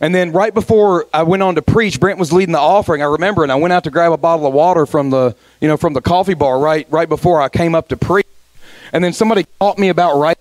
and 0.00 0.14
then 0.14 0.32
right 0.32 0.52
before 0.52 1.06
I 1.14 1.22
went 1.22 1.42
on 1.42 1.54
to 1.54 1.62
preach, 1.62 2.00
Brent 2.00 2.18
was 2.18 2.32
leading 2.32 2.52
the 2.52 2.58
offering. 2.58 3.00
I 3.00 3.06
remember, 3.06 3.42
and 3.42 3.52
I 3.52 3.54
went 3.54 3.72
out 3.72 3.84
to 3.84 3.90
grab 3.90 4.12
a 4.12 4.16
bottle 4.16 4.46
of 4.46 4.52
water 4.52 4.86
from 4.86 5.10
the, 5.10 5.36
you 5.60 5.68
know, 5.68 5.76
from 5.76 5.92
the 5.92 6.00
coffee 6.00 6.34
bar 6.34 6.58
right, 6.58 6.86
right 6.90 7.08
before 7.08 7.40
I 7.40 7.48
came 7.48 7.74
up 7.74 7.88
to 7.88 7.96
preach. 7.96 8.26
And 8.92 9.02
then 9.02 9.12
somebody 9.12 9.46
caught 9.60 9.78
me 9.78 9.88
about 9.88 10.18
right, 10.18 10.38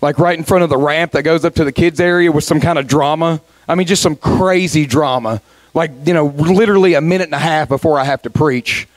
like 0.00 0.18
right 0.18 0.38
in 0.38 0.44
front 0.44 0.64
of 0.64 0.70
the 0.70 0.78
ramp 0.78 1.12
that 1.12 1.22
goes 1.22 1.44
up 1.44 1.54
to 1.56 1.64
the 1.64 1.72
kids 1.72 2.00
area 2.00 2.30
with 2.30 2.44
some 2.44 2.60
kind 2.60 2.78
of 2.78 2.86
drama. 2.86 3.40
I 3.68 3.74
mean, 3.74 3.86
just 3.86 4.02
some 4.02 4.16
crazy 4.16 4.86
drama. 4.86 5.40
Like, 5.74 5.90
you 6.04 6.14
know, 6.14 6.26
literally 6.26 6.94
a 6.94 7.00
minute 7.00 7.24
and 7.24 7.34
a 7.34 7.38
half 7.38 7.68
before 7.68 7.98
I 7.98 8.04
have 8.04 8.22
to 8.22 8.30
preach. 8.30 8.88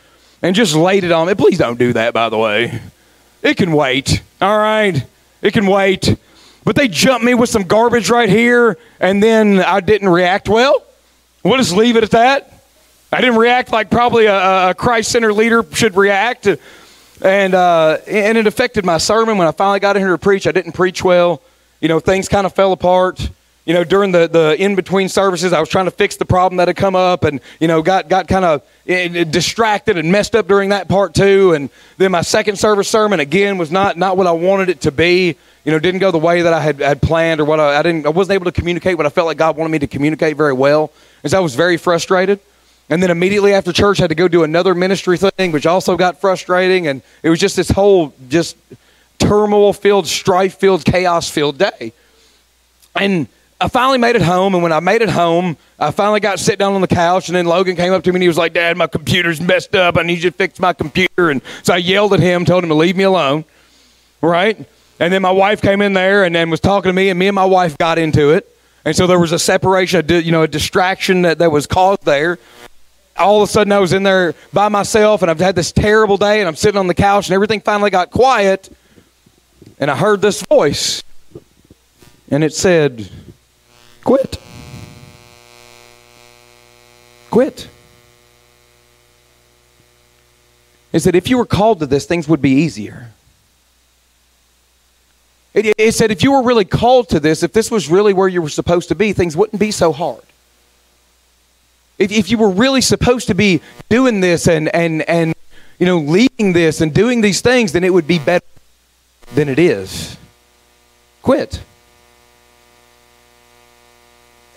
And 0.41 0.55
just 0.55 0.75
laid 0.75 1.03
it 1.03 1.11
on 1.11 1.27
me. 1.27 1.35
Please 1.35 1.57
don't 1.57 1.77
do 1.77 1.93
that, 1.93 2.13
by 2.13 2.29
the 2.29 2.37
way. 2.37 2.79
It 3.41 3.57
can 3.57 3.73
wait. 3.73 4.21
All 4.41 4.57
right? 4.57 5.05
It 5.41 5.51
can 5.51 5.67
wait. 5.67 6.17
But 6.63 6.75
they 6.75 6.87
jumped 6.87 7.25
me 7.25 7.33
with 7.33 7.49
some 7.49 7.63
garbage 7.63 8.09
right 8.09 8.29
here, 8.29 8.77
and 8.99 9.21
then 9.23 9.59
I 9.59 9.79
didn't 9.79 10.09
react 10.09 10.47
well. 10.47 10.83
We'll 11.43 11.57
just 11.57 11.75
leave 11.75 11.97
it 11.97 12.03
at 12.03 12.11
that. 12.11 12.53
I 13.11 13.21
didn't 13.21 13.37
react 13.37 13.71
like 13.71 13.89
probably 13.89 14.27
a, 14.27 14.69
a 14.69 14.73
Christ 14.75 15.11
centered 15.11 15.33
leader 15.33 15.65
should 15.73 15.95
react. 15.95 16.47
And, 17.21 17.53
uh, 17.53 17.97
and 18.07 18.37
it 18.37 18.45
affected 18.45 18.85
my 18.85 18.97
sermon. 18.99 19.37
When 19.37 19.47
I 19.47 19.51
finally 19.51 19.79
got 19.79 19.97
in 19.97 20.01
here 20.01 20.11
to 20.11 20.17
preach, 20.17 20.47
I 20.47 20.51
didn't 20.51 20.73
preach 20.73 21.03
well. 21.03 21.41
You 21.81 21.87
know, 21.87 21.99
things 21.99 22.29
kind 22.29 22.45
of 22.45 22.53
fell 22.53 22.71
apart 22.71 23.29
you 23.69 23.75
know, 23.75 23.83
during 23.83 24.11
the, 24.11 24.27
the 24.27 24.55
in 24.59 24.73
between 24.73 25.09
services, 25.09 25.53
I 25.53 25.59
was 25.59 25.69
trying 25.69 25.85
to 25.85 25.91
fix 25.91 26.15
the 26.15 26.25
problem 26.25 26.57
that 26.57 26.67
had 26.67 26.75
come 26.75 26.95
up 26.95 27.23
and, 27.23 27.39
you 27.59 27.67
know, 27.67 27.83
got, 27.83 28.09
got 28.09 28.27
kind 28.27 28.43
of 28.43 28.63
eh, 28.87 29.23
distracted 29.25 29.95
and 29.95 30.11
messed 30.11 30.35
up 30.35 30.47
during 30.47 30.69
that 30.69 30.87
part 30.87 31.13
too. 31.13 31.53
And 31.53 31.69
then 31.99 32.09
my 32.09 32.21
second 32.21 32.55
service 32.55 32.89
sermon, 32.89 33.19
again, 33.19 33.59
was 33.59 33.69
not, 33.69 33.95
not 33.95 34.17
what 34.17 34.25
I 34.25 34.31
wanted 34.31 34.69
it 34.69 34.81
to 34.81 34.91
be. 34.91 35.35
You 35.65 35.71
know, 35.71 35.77
didn't 35.77 35.99
go 35.99 36.09
the 36.09 36.17
way 36.17 36.41
that 36.41 36.51
I 36.51 36.59
had, 36.61 36.79
had 36.79 36.99
planned 36.99 37.41
or 37.41 37.45
what 37.45 37.59
I, 37.59 37.77
I 37.77 37.83
didn't, 37.83 38.07
I 38.07 38.09
wasn't 38.09 38.33
able 38.33 38.45
to 38.45 38.51
communicate 38.51 38.97
what 38.97 39.05
I 39.05 39.09
felt 39.09 39.27
like 39.27 39.37
God 39.37 39.55
wanted 39.55 39.69
me 39.69 39.77
to 39.77 39.87
communicate 39.87 40.35
very 40.35 40.53
well. 40.53 40.91
And 41.21 41.29
so 41.29 41.37
I 41.37 41.41
was 41.41 41.53
very 41.53 41.77
frustrated. 41.77 42.39
And 42.89 43.03
then 43.03 43.11
immediately 43.11 43.53
after 43.53 43.71
church, 43.71 43.99
I 43.99 44.05
had 44.05 44.09
to 44.09 44.15
go 44.15 44.27
do 44.27 44.43
another 44.43 44.73
ministry 44.73 45.19
thing, 45.19 45.51
which 45.51 45.67
also 45.67 45.95
got 45.95 46.19
frustrating. 46.19 46.87
And 46.87 47.03
it 47.21 47.29
was 47.29 47.37
just 47.37 47.55
this 47.55 47.69
whole 47.69 48.15
just 48.29 48.57
turmoil 49.19 49.73
filled, 49.73 50.07
strife 50.07 50.55
filled, 50.55 50.85
chaos 50.85 51.29
filled 51.29 51.59
day. 51.59 51.93
And 52.95 53.27
I 53.61 53.67
finally 53.67 53.97
made 53.97 54.15
it 54.15 54.21
home, 54.21 54.53
and 54.53 54.63
when 54.63 54.71
I 54.71 54.79
made 54.79 55.01
it 55.01 55.09
home, 55.09 55.57
I 55.77 55.91
finally 55.91 56.21
got 56.21 56.39
sit 56.39 56.57
down 56.57 56.75
on 56.75 56.81
the 56.81 56.87
couch, 56.87 57.27
and 57.27 57.35
then 57.35 57.45
Logan 57.45 57.75
came 57.75 57.91
up 57.91 58.03
to 58.03 58.11
me 58.11 58.15
and 58.15 58.21
he 58.23 58.29
was 58.29 58.37
like, 58.37 58.53
Dad, 58.53 58.77
my 58.77 58.87
computer's 58.87 59.41
messed 59.41 59.75
up. 59.75 59.97
I 59.97 60.03
need 60.03 60.23
you 60.23 60.31
to 60.31 60.35
fix 60.35 60.59
my 60.59 60.71
computer. 60.71 61.29
And 61.29 61.41
so 61.63 61.73
I 61.73 61.77
yelled 61.77 62.13
at 62.13 62.21
him, 62.21 62.45
told 62.45 62.63
him 62.63 62.69
to 62.69 62.75
leave 62.75 62.95
me 62.95 63.03
alone, 63.03 63.43
right? 64.21 64.57
And 65.01 65.11
then 65.11 65.21
my 65.21 65.31
wife 65.31 65.61
came 65.61 65.81
in 65.81 65.91
there 65.91 66.23
and 66.23 66.33
then 66.33 66.49
was 66.49 66.61
talking 66.61 66.89
to 66.89 66.93
me, 66.93 67.09
and 67.09 67.19
me 67.19 67.27
and 67.27 67.35
my 67.35 67.45
wife 67.45 67.77
got 67.77 67.97
into 67.97 68.31
it. 68.31 68.47
And 68.85 68.95
so 68.95 69.07
there 69.07 69.19
was 69.19 69.33
a 69.33 69.39
separation, 69.39 70.05
you 70.07 70.31
know, 70.31 70.43
a 70.43 70.47
distraction 70.47 71.23
that, 71.23 71.39
that 71.39 71.51
was 71.51 71.67
caused 71.67 72.05
there. 72.05 72.39
All 73.17 73.43
of 73.43 73.49
a 73.49 73.51
sudden, 73.51 73.73
I 73.73 73.79
was 73.79 73.91
in 73.91 74.03
there 74.03 74.35
by 74.53 74.69
myself, 74.69 75.21
and 75.21 75.29
I've 75.29 75.39
had 75.41 75.55
this 75.55 75.73
terrible 75.73 76.15
day, 76.15 76.39
and 76.39 76.47
I'm 76.47 76.55
sitting 76.55 76.79
on 76.79 76.87
the 76.87 76.93
couch, 76.93 77.27
and 77.27 77.33
everything 77.33 77.59
finally 77.59 77.89
got 77.89 78.09
quiet. 78.09 78.69
And 79.79 79.91
I 79.91 79.97
heard 79.97 80.21
this 80.21 80.41
voice, 80.43 81.03
and 82.31 82.41
it 82.41 82.53
said, 82.53 83.09
Quit. 84.03 84.39
Quit. 87.29 87.67
It 90.91 91.01
said, 91.01 91.15
if 91.15 91.29
you 91.29 91.37
were 91.37 91.45
called 91.45 91.79
to 91.79 91.85
this, 91.85 92.05
things 92.05 92.27
would 92.27 92.41
be 92.41 92.51
easier. 92.51 93.11
It, 95.53 95.93
said, 95.93 96.11
if 96.11 96.23
you 96.23 96.31
were 96.31 96.43
really 96.43 96.65
called 96.65 97.09
to 97.09 97.19
this, 97.19 97.43
if 97.43 97.53
this 97.53 97.69
was 97.69 97.89
really 97.89 98.13
where 98.13 98.27
you 98.27 98.41
were 98.41 98.49
supposed 98.49 98.89
to 98.89 98.95
be, 98.95 99.13
things 99.13 99.35
wouldn't 99.35 99.59
be 99.59 99.71
so 99.71 99.91
hard. 99.91 100.21
If, 101.97 102.11
if 102.11 102.31
you 102.31 102.37
were 102.37 102.49
really 102.49 102.81
supposed 102.81 103.27
to 103.27 103.35
be 103.35 103.61
doing 103.89 104.21
this 104.21 104.47
and, 104.47 104.73
and, 104.73 105.01
and, 105.09 105.35
you 105.77 105.85
know, 105.85 105.97
leading 105.97 106.53
this 106.53 106.81
and 106.81 106.93
doing 106.93 107.21
these 107.21 107.41
things, 107.41 107.73
then 107.73 107.83
it 107.83 107.91
would 107.91 108.07
be 108.07 108.19
better 108.19 108.45
than 109.35 109.49
it 109.49 109.59
is. 109.59 110.17
Quit. 111.21 111.61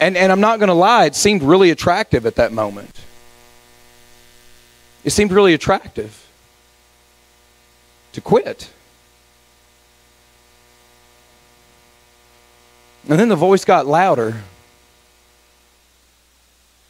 And, 0.02 0.16
and 0.16 0.32
I'm 0.32 0.40
not 0.40 0.58
going 0.58 0.66
to 0.66 0.74
lie, 0.74 1.04
it 1.04 1.14
seemed 1.14 1.44
really 1.44 1.70
attractive 1.70 2.26
at 2.26 2.34
that 2.34 2.52
moment. 2.52 2.90
It 5.04 5.10
seemed 5.10 5.30
really 5.30 5.54
attractive 5.54 6.28
to 8.12 8.20
quit. 8.20 8.68
And 13.08 13.16
then 13.20 13.28
the 13.28 13.36
voice 13.36 13.64
got 13.64 13.86
louder. 13.86 14.42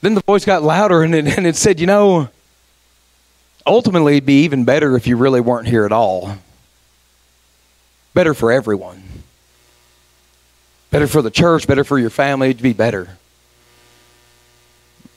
Then 0.01 0.15
the 0.15 0.23
voice 0.23 0.47
got 0.47 0.63
louder 0.63 1.03
and 1.03 1.15
it, 1.15 1.27
and 1.37 1.47
it 1.47 1.57
said, 1.57 1.81
You 1.81 1.87
know, 1.87 2.31
ultimately 3.67 4.15
it'd 4.15 4.25
be 4.25 4.45
even 4.45 4.65
better 4.65 4.97
if 4.97 5.07
you 5.07 5.19
really 5.19 5.43
weren't 5.43 5.69
here 5.69 5.85
at 5.85 5.93
all. 5.93 6.39
Better 8.15 8.33
for 8.33 8.51
everyone. 8.51 9.12
Better 10.93 11.07
for 11.07 11.23
the 11.23 11.31
church, 11.31 11.67
better 11.67 11.85
for 11.85 11.99
your 11.99 12.11
family, 12.11 12.51
it'd 12.51 12.63
be 12.63 12.75
better. 12.75 13.17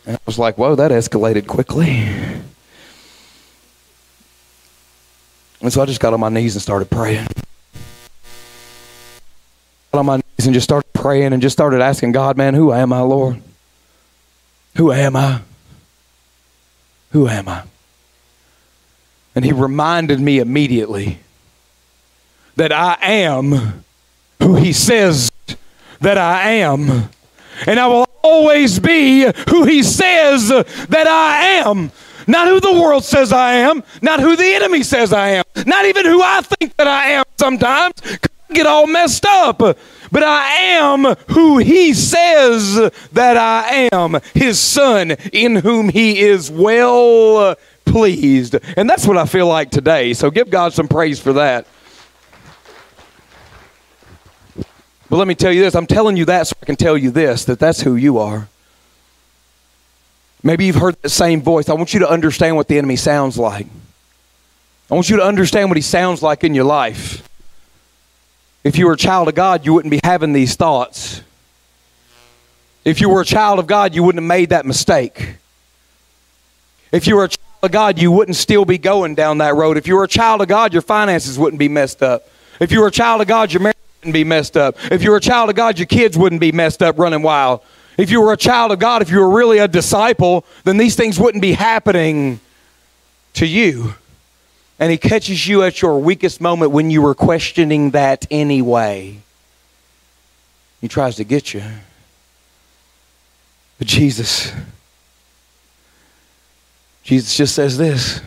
And 0.06 0.16
I 0.16 0.20
was 0.26 0.40
like, 0.40 0.58
Whoa, 0.58 0.76
that 0.76 0.90
escalated 0.90 1.48
quickly. 1.48 1.98
And 5.60 5.74
so 5.74 5.82
I 5.82 5.86
just 5.86 6.00
got 6.00 6.14
on 6.14 6.20
my 6.22 6.30
knees 6.30 6.56
and 6.56 6.62
started 6.62 6.90
praying. 6.90 7.28
Got 9.92 10.00
on 10.00 10.06
my 10.06 10.16
knees 10.16 10.46
and 10.46 10.54
just 10.54 10.64
started 10.64 10.92
praying 10.94 11.34
and 11.34 11.42
just 11.42 11.54
started 11.54 11.82
asking 11.82 12.14
God, 12.14 12.38
man, 12.38 12.54
who 12.54 12.72
am 12.72 12.94
I, 12.94 13.02
Lord? 13.02 13.42
Who 14.78 14.94
am 14.94 15.16
I? 15.16 15.42
Who 17.12 17.28
am 17.28 17.50
I? 17.50 17.64
And 19.36 19.44
he 19.44 19.52
reminded 19.52 20.22
me 20.22 20.40
immediately 20.40 21.20
that 22.56 22.72
I 22.72 22.98
am 23.02 23.84
who 24.40 24.56
he 24.56 24.72
says 24.72 25.32
that 26.06 26.20
I 26.20 26.52
am. 26.52 27.10
And 27.66 27.80
I 27.80 27.88
will 27.88 28.08
always 28.22 28.80
be 28.80 29.26
who 29.50 29.64
he 29.64 29.82
says 29.82 30.50
that 30.50 31.08
I 31.08 31.68
am. 31.68 31.92
Not 32.28 32.48
who 32.48 32.60
the 32.60 32.74
world 32.74 33.04
says 33.04 33.34
I 33.34 33.54
am, 33.54 33.84
not 34.02 34.20
who 34.20 34.36
the 34.36 34.46
enemy 34.46 34.84
says 34.84 35.12
I 35.12 35.30
am, 35.30 35.44
not 35.66 35.86
even 35.86 36.06
who 36.06 36.22
I 36.22 36.42
think 36.42 36.76
that 36.78 36.88
I 36.88 37.12
am 37.12 37.24
sometimes. 37.40 37.94
I 38.04 38.54
get 38.54 38.68
all 38.68 38.86
messed 38.88 39.26
up. 39.26 39.58
But 39.58 40.24
I 40.24 40.48
am 40.78 41.06
who 41.30 41.58
he 41.58 41.94
says 41.94 42.92
that 43.12 43.38
I 43.38 43.90
am, 43.92 44.18
his 44.34 44.60
son, 44.60 45.12
in 45.34 45.56
whom 45.58 45.90
he 45.90 46.20
is 46.20 46.52
well 46.52 47.56
pleased. 47.86 48.56
And 48.78 48.88
that's 48.88 49.08
what 49.08 49.18
I 49.18 49.26
feel 49.26 49.48
like 49.48 49.72
today. 49.72 50.14
So 50.14 50.30
give 50.30 50.52
God 50.52 50.74
some 50.74 50.88
praise 50.88 51.20
for 51.20 51.34
that. 51.34 51.66
But 55.10 55.18
let 55.18 55.28
me 55.28 55.36
tell 55.36 55.52
you 55.52 55.62
this 55.62 55.76
I'm 55.76 55.88
telling 55.88 56.18
you 56.18 56.26
that 56.26 56.48
so 56.48 56.56
I 56.62 56.66
can 56.66 56.76
tell 56.76 56.98
you 56.98 57.12
this 57.12 57.46
that 57.46 57.60
that's 57.60 57.82
who 57.82 57.96
you 57.96 58.18
are. 58.18 58.48
Maybe 60.44 60.66
you've 60.66 60.76
heard 60.76 61.02
the 61.02 61.10
same 61.10 61.42
voice. 61.42 61.70
I 61.70 61.74
want 61.74 61.94
you 61.94 62.02
to 62.02 62.10
understand 62.10 62.56
what 62.56 62.68
the 62.68 62.78
enemy 62.78 62.96
sounds 62.96 63.38
like. 63.38 63.68
I 64.92 64.94
want 64.94 65.10
you 65.10 65.18
to 65.18 65.24
understand 65.24 65.70
what 65.70 65.78
he 65.78 65.82
sounds 65.82 66.22
like 66.22 66.44
in 66.44 66.54
your 66.54 66.66
life. 66.66 67.28
If 68.64 68.78
you 68.78 68.86
were 68.86 68.94
a 68.94 68.98
child 68.98 69.28
of 69.28 69.36
God, 69.36 69.66
you 69.66 69.74
wouldn't 69.74 69.92
be 69.92 70.00
having 70.04 70.34
these 70.34 70.56
thoughts. 70.56 71.22
If 72.84 73.02
you 73.02 73.10
were 73.10 73.22
a 73.22 73.26
child 73.26 73.58
of 73.58 73.66
God, 73.66 73.96
you 73.96 74.04
wouldn't 74.04 74.22
have 74.22 74.28
made 74.28 74.50
that 74.50 74.66
mistake. 74.66 75.38
If 76.92 77.08
you 77.08 77.16
were 77.16 77.24
a 77.24 77.30
child 77.30 77.40
of 77.64 77.72
God, 77.72 77.98
you 77.98 78.12
wouldn't 78.12 78.38
still 78.38 78.66
be 78.66 78.78
going 78.78 79.16
down 79.16 79.40
that 79.40 79.56
road. 79.56 79.78
If 79.78 79.88
you 79.88 79.96
were 79.96 80.04
a 80.04 80.08
child 80.08 80.42
of 80.42 80.48
God, 80.48 80.74
your 80.74 80.84
finances 80.84 81.40
wouldn't 81.40 81.60
be 81.60 81.70
messed 81.70 82.04
up. 82.04 82.28
If 82.60 82.72
you 82.72 82.82
were 82.82 82.88
a 82.88 82.92
child 82.92 83.22
of 83.22 83.28
God, 83.28 83.52
your 83.52 83.62
marriage 83.62 83.75
be 84.14 84.24
messed 84.24 84.58
up. 84.58 84.76
If 84.92 85.04
you 85.04 85.12
were 85.12 85.18
a 85.18 85.22
child 85.22 85.50
of 85.50 85.56
God, 85.56 85.80
your 85.80 85.86
kids 85.86 86.18
wouldn't 86.18 86.42
be 86.42 86.52
messed 86.52 86.84
up 86.84 87.00
running 87.00 87.22
wild. 87.22 87.62
If 87.98 88.10
you 88.12 88.22
were 88.22 88.34
a 88.34 88.38
child 88.38 88.72
of 88.72 88.80
God, 88.80 89.02
if 89.02 89.10
you 89.10 89.20
were 89.20 89.30
really 89.30 89.58
a 89.60 89.68
disciple, 89.68 90.46
then 90.64 90.78
these 90.78 90.96
things 90.96 91.20
wouldn't 91.20 91.42
be 91.42 91.54
happening 91.54 92.40
to 93.34 93.46
you. 93.46 93.94
And 94.80 94.92
He 94.92 94.98
catches 94.98 95.48
you 95.48 95.64
at 95.64 95.82
your 95.82 96.00
weakest 96.00 96.42
moment 96.42 96.72
when 96.72 96.90
you 96.90 97.02
were 97.02 97.16
questioning 97.16 97.92
that 97.92 98.26
anyway. 98.30 99.20
He 100.82 100.88
tries 100.88 101.16
to 101.16 101.24
get 101.24 101.54
you. 101.54 101.64
But 103.78 103.88
Jesus, 103.88 104.52
Jesus 107.04 107.36
just 107.36 107.56
says 107.56 107.78
this 107.78 108.22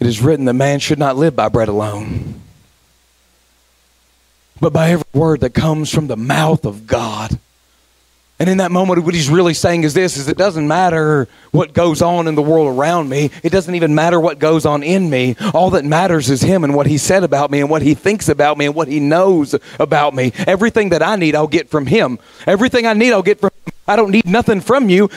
It 0.00 0.06
is 0.06 0.20
written 0.20 0.44
that 0.46 0.54
man 0.54 0.80
should 0.80 0.98
not 0.98 1.16
live 1.16 1.36
by 1.36 1.48
bread 1.48 1.68
alone 1.68 2.42
but 4.60 4.72
by 4.72 4.90
every 4.90 5.04
word 5.12 5.40
that 5.40 5.54
comes 5.54 5.92
from 5.92 6.06
the 6.06 6.16
mouth 6.16 6.64
of 6.64 6.86
God. 6.86 7.38
And 8.38 8.50
in 8.50 8.58
that 8.58 8.70
moment, 8.70 9.02
what 9.02 9.14
he's 9.14 9.30
really 9.30 9.54
saying 9.54 9.84
is 9.84 9.94
this 9.94 10.18
is 10.18 10.28
it 10.28 10.36
doesn't 10.36 10.68
matter 10.68 11.26
what 11.52 11.72
goes 11.72 12.02
on 12.02 12.28
in 12.28 12.34
the 12.34 12.42
world 12.42 12.76
around 12.76 13.08
me. 13.08 13.30
It 13.42 13.50
doesn't 13.50 13.74
even 13.74 13.94
matter 13.94 14.20
what 14.20 14.38
goes 14.38 14.66
on 14.66 14.82
in 14.82 15.08
me. 15.08 15.36
All 15.54 15.70
that 15.70 15.86
matters 15.86 16.28
is 16.28 16.42
him 16.42 16.62
and 16.62 16.74
what 16.74 16.86
he 16.86 16.98
said 16.98 17.24
about 17.24 17.50
me 17.50 17.60
and 17.60 17.70
what 17.70 17.80
he 17.80 17.94
thinks 17.94 18.28
about 18.28 18.58
me 18.58 18.66
and 18.66 18.74
what 18.74 18.88
he 18.88 19.00
knows 19.00 19.54
about 19.80 20.14
me. 20.14 20.32
Everything 20.46 20.90
that 20.90 21.02
I 21.02 21.16
need, 21.16 21.34
I'll 21.34 21.46
get 21.46 21.70
from 21.70 21.86
him. 21.86 22.18
Everything 22.46 22.86
I 22.86 22.92
need, 22.92 23.12
I'll 23.12 23.22
get 23.22 23.40
from 23.40 23.52
him. 23.64 23.72
I 23.88 23.96
don't 23.96 24.10
need 24.10 24.26
nothing 24.26 24.60
from 24.60 24.90
you. 24.90 25.08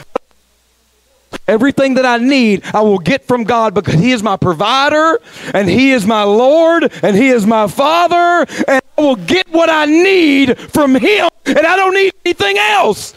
Everything 1.48 1.96
that 1.96 2.06
I 2.06 2.18
need, 2.18 2.64
I 2.74 2.82
will 2.82 3.00
get 3.00 3.26
from 3.26 3.44
God 3.44 3.74
because 3.74 3.96
He 3.96 4.12
is 4.12 4.22
my 4.22 4.38
provider 4.38 5.20
and 5.54 5.70
He 5.70 5.92
is 5.92 6.06
my 6.06 6.24
Lord 6.24 6.92
and 7.04 7.16
He 7.16 7.30
is 7.30 7.46
my 7.46 7.68
Father. 7.68 8.46
And 8.68 8.82
I 8.98 9.02
will 9.02 9.16
get 9.16 9.50
what 9.50 9.70
I 9.70 9.86
need 9.86 10.58
from 10.58 10.96
Him 10.96 11.30
and 11.46 11.60
I 11.60 11.76
don't 11.76 11.94
need 11.94 12.14
anything 12.26 12.58
else. 12.58 13.14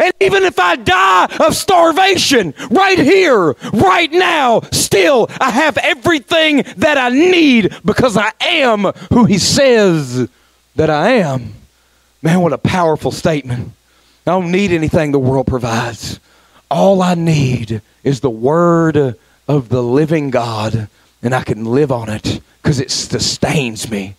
And 0.00 0.12
even 0.20 0.42
if 0.42 0.58
I 0.58 0.76
die 0.76 1.26
of 1.46 1.54
starvation 1.54 2.54
right 2.70 2.98
here, 2.98 3.52
right 3.72 4.10
now, 4.10 4.62
still 4.72 5.28
I 5.40 5.50
have 5.50 5.78
everything 5.78 6.64
that 6.78 6.98
I 6.98 7.10
need 7.10 7.72
because 7.84 8.16
I 8.16 8.32
am 8.40 8.84
who 9.12 9.24
He 9.26 9.38
says 9.38 10.28
that 10.74 10.90
I 10.90 11.12
am. 11.12 11.54
Man, 12.22 12.40
what 12.40 12.52
a 12.52 12.58
powerful 12.58 13.12
statement. 13.12 13.72
I 14.26 14.32
don't 14.32 14.50
need 14.50 14.72
anything 14.72 15.12
the 15.12 15.20
world 15.20 15.46
provides. 15.46 16.18
All 16.70 17.02
I 17.02 17.14
need 17.14 17.80
is 18.02 18.20
the 18.20 18.30
word 18.30 19.16
of 19.48 19.68
the 19.68 19.82
living 19.82 20.30
God, 20.30 20.88
and 21.22 21.34
I 21.34 21.42
can 21.42 21.64
live 21.64 21.92
on 21.92 22.08
it 22.08 22.40
because 22.62 22.80
it 22.80 22.90
sustains 22.90 23.90
me. 23.90 24.16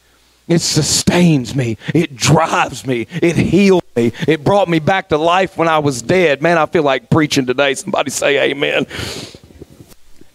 It 0.47 0.59
sustains 0.59 1.53
me. 1.53 1.77
It 1.93 2.15
drives 2.15 2.87
me. 2.87 3.07
It 3.21 3.35
heals 3.35 3.83
me. 3.95 4.13
It 4.27 4.45
brought 4.45 4.69
me 4.69 4.79
back 4.79 5.09
to 5.09 5.17
life 5.17 5.57
when 5.57 5.67
I 5.67 5.79
was 5.79 6.01
dead. 6.01 6.41
Man, 6.41 6.57
I 6.57 6.65
feel 6.65 6.83
like 6.83 7.09
preaching 7.09 7.45
today. 7.45 7.73
Somebody 7.73 8.11
say 8.11 8.51
amen. 8.51 8.87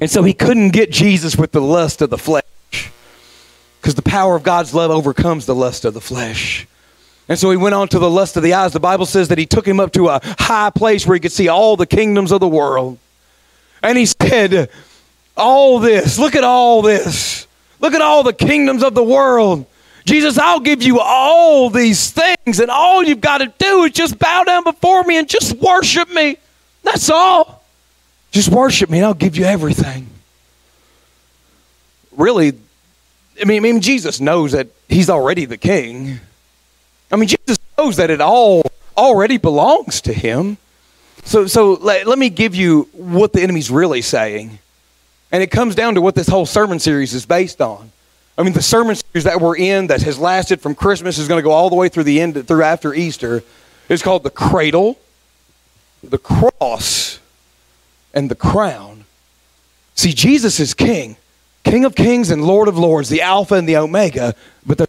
And 0.00 0.10
so 0.10 0.22
he 0.22 0.34
couldn't 0.34 0.70
get 0.70 0.90
Jesus 0.90 1.36
with 1.36 1.52
the 1.52 1.62
lust 1.62 2.02
of 2.02 2.10
the 2.10 2.18
flesh 2.18 2.42
because 3.80 3.94
the 3.94 4.02
power 4.02 4.36
of 4.36 4.42
God's 4.42 4.74
love 4.74 4.90
overcomes 4.90 5.46
the 5.46 5.54
lust 5.54 5.86
of 5.86 5.94
the 5.94 6.00
flesh. 6.00 6.66
And 7.32 7.38
so 7.38 7.50
he 7.50 7.56
went 7.56 7.74
on 7.74 7.88
to 7.88 7.98
the 7.98 8.10
lust 8.10 8.36
of 8.36 8.42
the 8.42 8.52
eyes. 8.52 8.74
The 8.74 8.78
Bible 8.78 9.06
says 9.06 9.28
that 9.28 9.38
he 9.38 9.46
took 9.46 9.66
him 9.66 9.80
up 9.80 9.94
to 9.94 10.08
a 10.08 10.20
high 10.38 10.68
place 10.68 11.06
where 11.06 11.14
he 11.14 11.20
could 11.20 11.32
see 11.32 11.48
all 11.48 11.78
the 11.78 11.86
kingdoms 11.86 12.30
of 12.30 12.40
the 12.40 12.46
world. 12.46 12.98
And 13.82 13.96
he 13.96 14.04
said, 14.04 14.68
All 15.34 15.78
this, 15.78 16.18
look 16.18 16.36
at 16.36 16.44
all 16.44 16.82
this. 16.82 17.46
Look 17.80 17.94
at 17.94 18.02
all 18.02 18.22
the 18.22 18.34
kingdoms 18.34 18.82
of 18.82 18.94
the 18.94 19.02
world. 19.02 19.64
Jesus, 20.04 20.36
I'll 20.36 20.60
give 20.60 20.82
you 20.82 21.00
all 21.00 21.70
these 21.70 22.10
things, 22.10 22.60
and 22.60 22.70
all 22.70 23.02
you've 23.02 23.22
got 23.22 23.38
to 23.38 23.50
do 23.56 23.84
is 23.84 23.92
just 23.92 24.18
bow 24.18 24.44
down 24.44 24.64
before 24.64 25.02
me 25.04 25.16
and 25.16 25.26
just 25.26 25.54
worship 25.54 26.10
me. 26.10 26.36
That's 26.82 27.08
all. 27.08 27.64
Just 28.30 28.50
worship 28.50 28.90
me, 28.90 28.98
and 28.98 29.06
I'll 29.06 29.14
give 29.14 29.38
you 29.38 29.46
everything. 29.46 30.06
Really, 32.14 32.52
I 33.40 33.46
mean, 33.46 33.56
I 33.56 33.60
mean 33.60 33.80
Jesus 33.80 34.20
knows 34.20 34.52
that 34.52 34.66
he's 34.86 35.08
already 35.08 35.46
the 35.46 35.56
king. 35.56 36.20
I 37.12 37.16
mean, 37.16 37.28
Jesus 37.28 37.58
knows 37.76 37.96
that 37.98 38.10
it 38.10 38.20
all 38.20 38.62
already 38.96 39.36
belongs 39.36 40.00
to 40.02 40.12
him. 40.12 40.56
So, 41.24 41.46
so 41.46 41.74
let, 41.74 42.06
let 42.06 42.18
me 42.18 42.30
give 42.30 42.54
you 42.54 42.88
what 42.92 43.32
the 43.32 43.42
enemy's 43.42 43.70
really 43.70 44.02
saying. 44.02 44.58
And 45.30 45.42
it 45.42 45.50
comes 45.50 45.74
down 45.74 45.94
to 45.94 46.00
what 46.00 46.14
this 46.14 46.28
whole 46.28 46.46
sermon 46.46 46.78
series 46.78 47.14
is 47.14 47.26
based 47.26 47.60
on. 47.60 47.92
I 48.36 48.42
mean, 48.42 48.54
the 48.54 48.62
sermon 48.62 48.96
series 48.96 49.24
that 49.24 49.40
we're 49.40 49.56
in 49.56 49.88
that 49.88 50.02
has 50.02 50.18
lasted 50.18 50.60
from 50.60 50.74
Christmas 50.74 51.18
is 51.18 51.28
going 51.28 51.38
to 51.38 51.42
go 51.42 51.50
all 51.50 51.68
the 51.68 51.76
way 51.76 51.88
through 51.88 52.04
the 52.04 52.20
end, 52.20 52.46
through 52.48 52.62
after 52.62 52.94
Easter. 52.94 53.42
is 53.88 54.02
called 54.02 54.24
the 54.24 54.30
cradle, 54.30 54.98
the 56.02 56.18
cross, 56.18 57.20
and 58.14 58.30
the 58.30 58.34
crown. 58.34 59.04
See, 59.94 60.12
Jesus 60.12 60.58
is 60.58 60.72
king, 60.72 61.16
king 61.62 61.84
of 61.84 61.94
kings 61.94 62.30
and 62.30 62.44
lord 62.44 62.68
of 62.68 62.78
lords, 62.78 63.10
the 63.10 63.20
Alpha 63.20 63.54
and 63.54 63.68
the 63.68 63.76
Omega. 63.76 64.34
But 64.64 64.78
the 64.78 64.88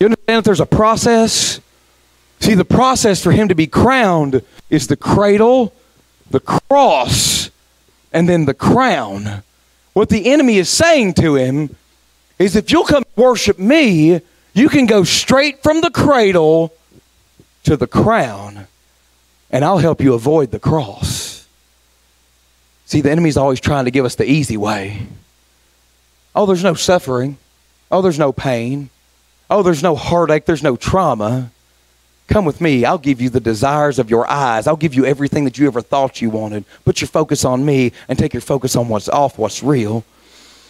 you 0.00 0.06
understand 0.06 0.38
that 0.38 0.44
there's 0.44 0.60
a 0.60 0.66
process? 0.66 1.60
See, 2.40 2.54
the 2.54 2.64
process 2.64 3.22
for 3.22 3.32
him 3.32 3.48
to 3.48 3.54
be 3.54 3.66
crowned 3.66 4.42
is 4.70 4.86
the 4.86 4.96
cradle, 4.96 5.72
the 6.30 6.40
cross, 6.40 7.50
and 8.12 8.28
then 8.28 8.44
the 8.44 8.54
crown. 8.54 9.42
What 9.92 10.08
the 10.08 10.30
enemy 10.30 10.58
is 10.58 10.68
saying 10.68 11.14
to 11.14 11.34
him 11.34 11.74
is 12.38 12.54
if 12.54 12.70
you'll 12.70 12.84
come 12.84 13.04
worship 13.16 13.58
me, 13.58 14.20
you 14.54 14.68
can 14.68 14.86
go 14.86 15.04
straight 15.04 15.62
from 15.62 15.80
the 15.80 15.90
cradle 15.90 16.72
to 17.64 17.76
the 17.76 17.86
crown, 17.86 18.66
and 19.50 19.64
I'll 19.64 19.78
help 19.78 20.00
you 20.00 20.14
avoid 20.14 20.52
the 20.52 20.60
cross. 20.60 21.46
See, 22.86 23.00
the 23.00 23.10
enemy's 23.10 23.36
always 23.36 23.60
trying 23.60 23.84
to 23.84 23.90
give 23.90 24.04
us 24.04 24.14
the 24.14 24.30
easy 24.30 24.56
way. 24.56 25.06
Oh, 26.34 26.46
there's 26.46 26.64
no 26.64 26.74
suffering. 26.74 27.36
Oh, 27.90 28.00
there's 28.00 28.18
no 28.18 28.32
pain. 28.32 28.90
Oh, 29.50 29.62
there's 29.62 29.82
no 29.82 29.96
heartache, 29.96 30.44
there's 30.44 30.62
no 30.62 30.76
trauma. 30.76 31.50
Come 32.28 32.44
with 32.44 32.60
me. 32.60 32.84
I'll 32.84 32.98
give 32.98 33.22
you 33.22 33.30
the 33.30 33.40
desires 33.40 33.98
of 33.98 34.10
your 34.10 34.30
eyes. 34.30 34.66
I'll 34.66 34.76
give 34.76 34.94
you 34.94 35.06
everything 35.06 35.44
that 35.44 35.56
you 35.56 35.66
ever 35.66 35.80
thought 35.80 36.20
you 36.20 36.28
wanted. 36.28 36.64
Put 36.84 37.00
your 37.00 37.08
focus 37.08 37.42
on 37.44 37.64
me 37.64 37.92
and 38.06 38.18
take 38.18 38.34
your 38.34 38.42
focus 38.42 38.76
on 38.76 38.88
what's 38.88 39.08
off, 39.08 39.38
what's 39.38 39.62
real. 39.62 40.04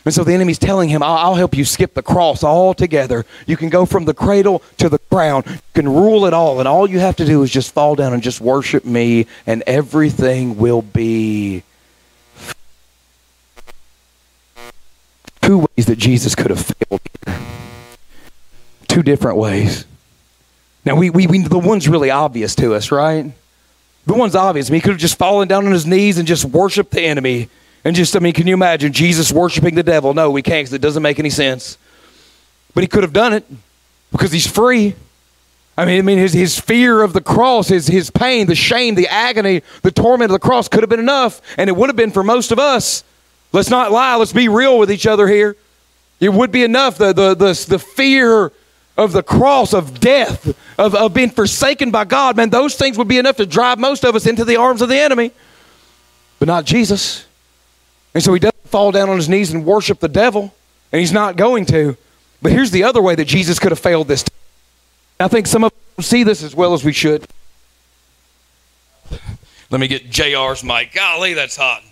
And 0.05 0.15
so 0.15 0.23
the 0.23 0.33
enemy's 0.33 0.59
telling 0.59 0.89
him, 0.89 1.03
I'll, 1.03 1.35
help 1.35 1.57
you 1.57 1.65
skip 1.65 1.95
the 1.95 2.03
cross 2.03 2.45
altogether. 2.45 3.27
You 3.47 3.57
can 3.57 3.69
go 3.69 3.85
from 3.85 4.05
the 4.05 4.15
cradle 4.15 4.63
to 4.79 4.89
the 4.89 4.99
crown. 4.99 5.43
You 5.47 5.59
can 5.75 5.89
rule 5.89 6.25
it 6.27 6.33
all. 6.33 6.61
And 6.61 6.69
all 6.69 6.89
you 6.89 7.01
have 7.01 7.17
to 7.17 7.25
do 7.25 7.43
is 7.43 7.51
just 7.51 7.75
fall 7.75 7.97
down 7.97 8.15
and 8.15 8.23
just 8.23 8.41
worship 8.41 8.85
me, 8.85 9.27
and 9.47 9.63
everything 9.67 10.57
will 10.57 10.83
be. 10.83 11.65
Two 15.43 15.59
ways 15.59 15.87
that 15.87 15.99
Jesus 15.99 16.35
could 16.35 16.51
have 16.51 16.65
failed. 16.65 17.48
Two 18.99 19.05
different 19.05 19.37
ways. 19.37 19.85
Now, 20.85 20.97
we, 20.97 21.09
we, 21.09 21.29
we, 21.29 21.39
the 21.39 21.57
one's 21.57 21.89
really 21.89 22.11
obvious 22.11 22.57
to 22.57 22.75
us, 22.75 22.91
right? 22.91 23.31
The 24.07 24.15
one's 24.15 24.35
obvious. 24.35 24.69
I 24.69 24.71
mean, 24.73 24.79
he 24.79 24.81
could 24.81 24.91
have 24.91 25.01
just 25.01 25.17
fallen 25.17 25.47
down 25.47 25.67
on 25.67 25.73
his 25.73 25.87
knees 25.87 26.19
and 26.19 26.27
just 26.27 26.45
worshiped 26.45 26.91
the 26.91 27.03
enemy. 27.03 27.49
And 27.85 27.95
just, 27.95 28.17
I 28.17 28.19
mean, 28.19 28.33
can 28.33 28.49
you 28.49 28.55
imagine 28.55 28.93
Jesus 28.93 29.31
worshiping 29.31 29.77
the 29.77 29.85
devil? 29.85 30.15
No, 30.15 30.33
we 30.33 30.43
can't 30.43 30.65
because 30.65 30.73
it 30.73 30.81
doesn't 30.81 31.05
make 31.05 31.21
any 31.21 31.31
sense. 31.31 31.79
But 32.75 32.83
he 32.83 32.89
could 32.89 33.05
have 33.05 33.13
done 33.13 33.33
it 33.33 33.45
because 34.11 34.33
he's 34.33 34.49
free. 34.49 34.97
I 35.77 35.85
mean, 35.85 36.01
I 36.01 36.03
mean 36.03 36.19
his, 36.19 36.33
his 36.33 36.59
fear 36.59 37.01
of 37.01 37.13
the 37.13 37.21
cross, 37.21 37.69
his, 37.69 37.87
his 37.87 38.11
pain, 38.11 38.49
the 38.49 38.57
shame, 38.57 38.97
the 38.97 39.07
agony, 39.07 39.63
the 39.83 39.93
torment 39.93 40.33
of 40.33 40.41
the 40.41 40.45
cross 40.45 40.67
could 40.67 40.83
have 40.83 40.91
been 40.91 40.99
enough, 40.99 41.41
and 41.57 41.71
it 41.71 41.77
would 41.77 41.89
have 41.89 41.95
been 41.95 42.11
for 42.11 42.25
most 42.25 42.51
of 42.51 42.59
us. 42.59 43.05
Let's 43.53 43.71
not 43.71 43.93
lie. 43.93 44.17
Let's 44.17 44.33
be 44.33 44.49
real 44.49 44.77
with 44.77 44.91
each 44.91 45.07
other 45.07 45.29
here. 45.29 45.55
It 46.19 46.31
would 46.31 46.51
be 46.51 46.65
enough. 46.65 46.99
The, 46.99 47.13
the, 47.13 47.35
the, 47.35 47.67
the 47.69 47.79
fear 47.79 48.51
of 48.99 49.13
the 49.13 49.23
cross, 49.23 49.73
of 49.73 50.01
death, 50.01 50.49
of, 50.77 50.95
of 50.95 51.15
being 51.15 51.31
forsaken 51.31 51.93
by 51.93 52.05
God, 52.05 52.37
man, 52.37 52.51
those 52.51 52.75
things 52.75 52.99
would 52.99 53.07
be 53.07 53.17
enough 53.17 53.37
to 53.37 53.47
drive 53.47 53.79
most 53.79 54.05
of 54.05 54.17
us 54.17 54.27
into 54.27 54.45
the 54.45 54.57
arms 54.57 54.83
of 54.83 54.89
the 54.89 54.99
enemy. 54.99 55.31
But 56.41 56.49
not 56.49 56.65
Jesus. 56.65 57.25
And 58.13 58.23
so 58.23 58.35
he 58.35 58.41
doesn't 58.41 58.67
fall 58.67 58.91
down 58.91 59.09
on 59.09 59.17
his 59.17 59.29
knees 59.29 59.53
and 59.55 59.65
worship 59.65 60.01
the 60.01 60.09
devil, 60.09 60.53
and 60.93 61.01
he's 61.01 61.13
not 61.13 61.37
going 61.37 61.65
to. 61.67 61.97
But 62.43 62.51
here's 62.51 62.73
the 62.73 62.83
other 62.83 63.01
way 63.01 63.15
that 63.15 63.27
Jesus 63.27 63.61
could 63.61 63.71
have 63.71 63.79
failed 63.79 64.09
this. 64.09 64.25
Time. 64.25 64.35
I 65.21 65.29
think 65.29 65.47
some 65.47 65.63
of 65.63 65.73
us 65.97 66.07
see 66.07 66.25
this 66.25 66.43
as 66.43 66.55
well 66.55 66.75
as 66.75 66.85
we 66.85 66.93
should. 66.93 67.27
Let 69.71 69.81
me 69.81 69.87
get 69.87 70.11
JR's 70.11 70.65
mic. 70.65 70.93
Golly, 70.93 71.35
that's 71.35 71.57
hot. 71.57 71.83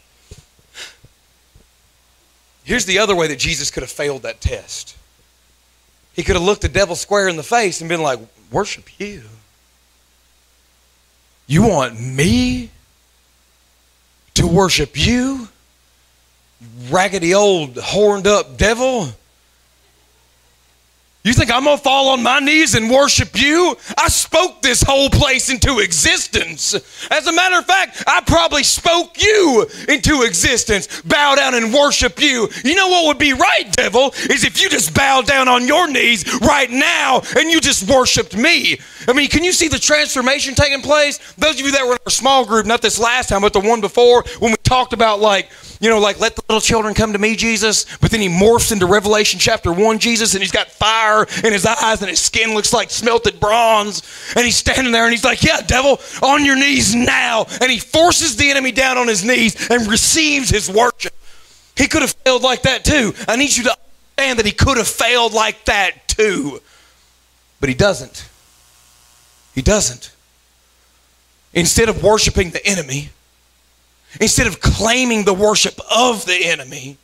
Here's 2.65 2.85
the 2.85 2.99
other 2.99 3.15
way 3.15 3.29
that 3.29 3.39
Jesus 3.39 3.71
could 3.71 3.85
have 3.85 3.93
failed 3.93 4.23
that 4.23 4.41
test. 4.41 4.96
He 6.17 6.23
could 6.23 6.35
have 6.35 6.43
looked 6.43 6.63
the 6.63 6.69
devil 6.69 6.97
square 6.97 7.29
in 7.29 7.37
the 7.37 7.43
face 7.43 7.81
and 7.81 7.89
been 7.89 8.03
like, 8.03 8.19
Worship 8.51 8.89
you. 8.99 9.23
You 11.47 11.63
want 11.63 12.01
me 12.01 12.71
to 14.35 14.47
worship 14.47 14.97
you? 14.97 15.49
Raggedy 16.89 17.35
old 17.35 17.77
horned 17.77 18.27
up 18.27 18.57
devil? 18.57 19.09
You 21.27 21.33
think 21.33 21.51
I'm 21.51 21.65
going 21.65 21.77
to 21.77 21.83
fall 21.83 22.11
on 22.11 22.23
my 22.23 22.39
knees 22.39 22.77
and 22.77 22.89
worship 22.89 23.37
you? 23.37 23.77
I 23.99 24.07
spoke 24.07 24.63
this 24.63 24.81
whole 24.81 25.11
place 25.11 25.51
into 25.51 25.81
existence. 25.81 26.73
As 27.11 27.27
a 27.27 27.33
matter 27.33 27.59
of 27.59 27.67
fact, 27.67 28.05
I 28.07 28.21
probably 28.21 28.63
spoke 28.63 29.21
you 29.21 29.67
into 29.89 30.23
existence. 30.23 31.03
Bow 31.03 31.35
down 31.35 31.55
and 31.55 31.75
worship 31.75 32.21
you. 32.21 32.49
You 32.65 32.77
know 32.77 32.87
what 32.87 33.07
would 33.07 33.19
be 33.19 33.33
right, 33.33 33.65
devil? 33.73 34.15
Is 34.31 34.45
if 34.45 34.63
you 34.63 34.69
just 34.69 34.95
bowed 34.95 35.27
down 35.27 35.49
on 35.49 35.67
your 35.67 35.91
knees 35.91 36.33
right 36.43 36.71
now 36.71 37.23
and 37.37 37.51
you 37.51 37.61
just 37.61 37.91
worshiped 37.91 38.37
me. 38.37 38.79
I 39.09 39.13
mean, 39.13 39.29
can 39.29 39.43
you 39.43 39.53
see 39.53 39.67
the 39.67 39.81
transformation 39.81 40.55
taking 40.55 40.81
place? 40.81 41.19
Those 41.39 41.59
of 41.59 41.67
you 41.67 41.73
that 41.73 41.85
were 41.85 41.95
in 41.95 41.99
our 42.07 42.11
small 42.11 42.47
group, 42.47 42.67
not 42.67 42.83
this 42.83 43.01
last 43.01 43.31
time, 43.31 43.41
but 43.41 43.53
the 43.53 43.59
one 43.59 43.81
before, 43.81 44.23
when 44.39 44.53
we 44.53 44.57
talked 44.67 44.93
about 44.93 45.21
like, 45.21 45.51
you 45.81 45.91
know, 45.91 45.99
like, 45.99 46.21
let 46.21 46.37
the 46.37 46.43
little 46.49 46.61
children 46.61 46.95
come 46.95 47.13
to 47.13 47.19
me, 47.19 47.37
Jesus. 47.37 47.87
But 47.99 48.11
then 48.11 48.21
he 48.21 48.29
morphs 48.29 48.73
into 48.73 48.87
Revelation 48.87 49.39
chapter 49.39 49.73
1, 49.73 49.99
Jesus, 49.99 50.35
and 50.35 50.43
he's 50.43 50.53
got 50.53 50.69
fire 50.69 51.27
in 51.45 51.53
his 51.53 51.67
eyes, 51.67 52.01
and 52.01 52.09
his 52.09 52.21
skin 52.21 52.55
looks 52.55 52.73
like 52.73 52.91
smelted 52.91 53.39
bronze. 53.39 54.03
And 54.35 54.45
he's 54.45 54.57
standing 54.57 54.93
there, 54.93 55.05
and 55.05 55.13
he's 55.13 55.25
like, 55.25 55.43
Yeah, 55.43 55.61
devil, 55.61 56.01
on 56.23 56.45
your 56.45 56.57
knees 56.57 56.95
now. 56.95 57.47
And 57.61 57.71
he 57.71 57.79
forces 57.79 58.37
the 58.37 58.51
enemy 58.51 58.73
down 58.73 58.99
on 58.99 59.09
his 59.09 59.25
knees 59.25 59.71
and 59.71 59.87
receives 59.87 60.51
his 60.51 60.71
worship. 60.71 61.15
He 61.77 61.89
could 61.89 62.03
have 62.03 62.13
failed 62.13 62.43
like 62.43 62.63
that 62.63 62.85
too. 62.85 63.15
I 63.29 63.37
need 63.37 63.55
you 63.55 63.65
to 63.65 63.77
understand 64.17 64.39
that 64.39 64.47
he 64.47 64.53
could 64.53 64.79
have 64.79 64.89
failed 64.89 65.35
like 65.35 65.65
that 65.67 66.09
too. 66.09 66.61
But 67.61 67.69
he 67.69 67.75
doesn't. 67.75 68.29
He 69.55 69.63
doesn't. 69.63 70.13
Instead 71.53 71.89
of 71.89 72.03
worshiping 72.03 72.51
the 72.51 72.67
enemy, 72.67 73.11
Instead 74.21 74.47
of 74.47 74.61
claiming 74.61 75.25
the 75.25 75.35
worship 75.35 75.79
of 75.95 76.25
the 76.27 76.47
enemy, 76.47 76.97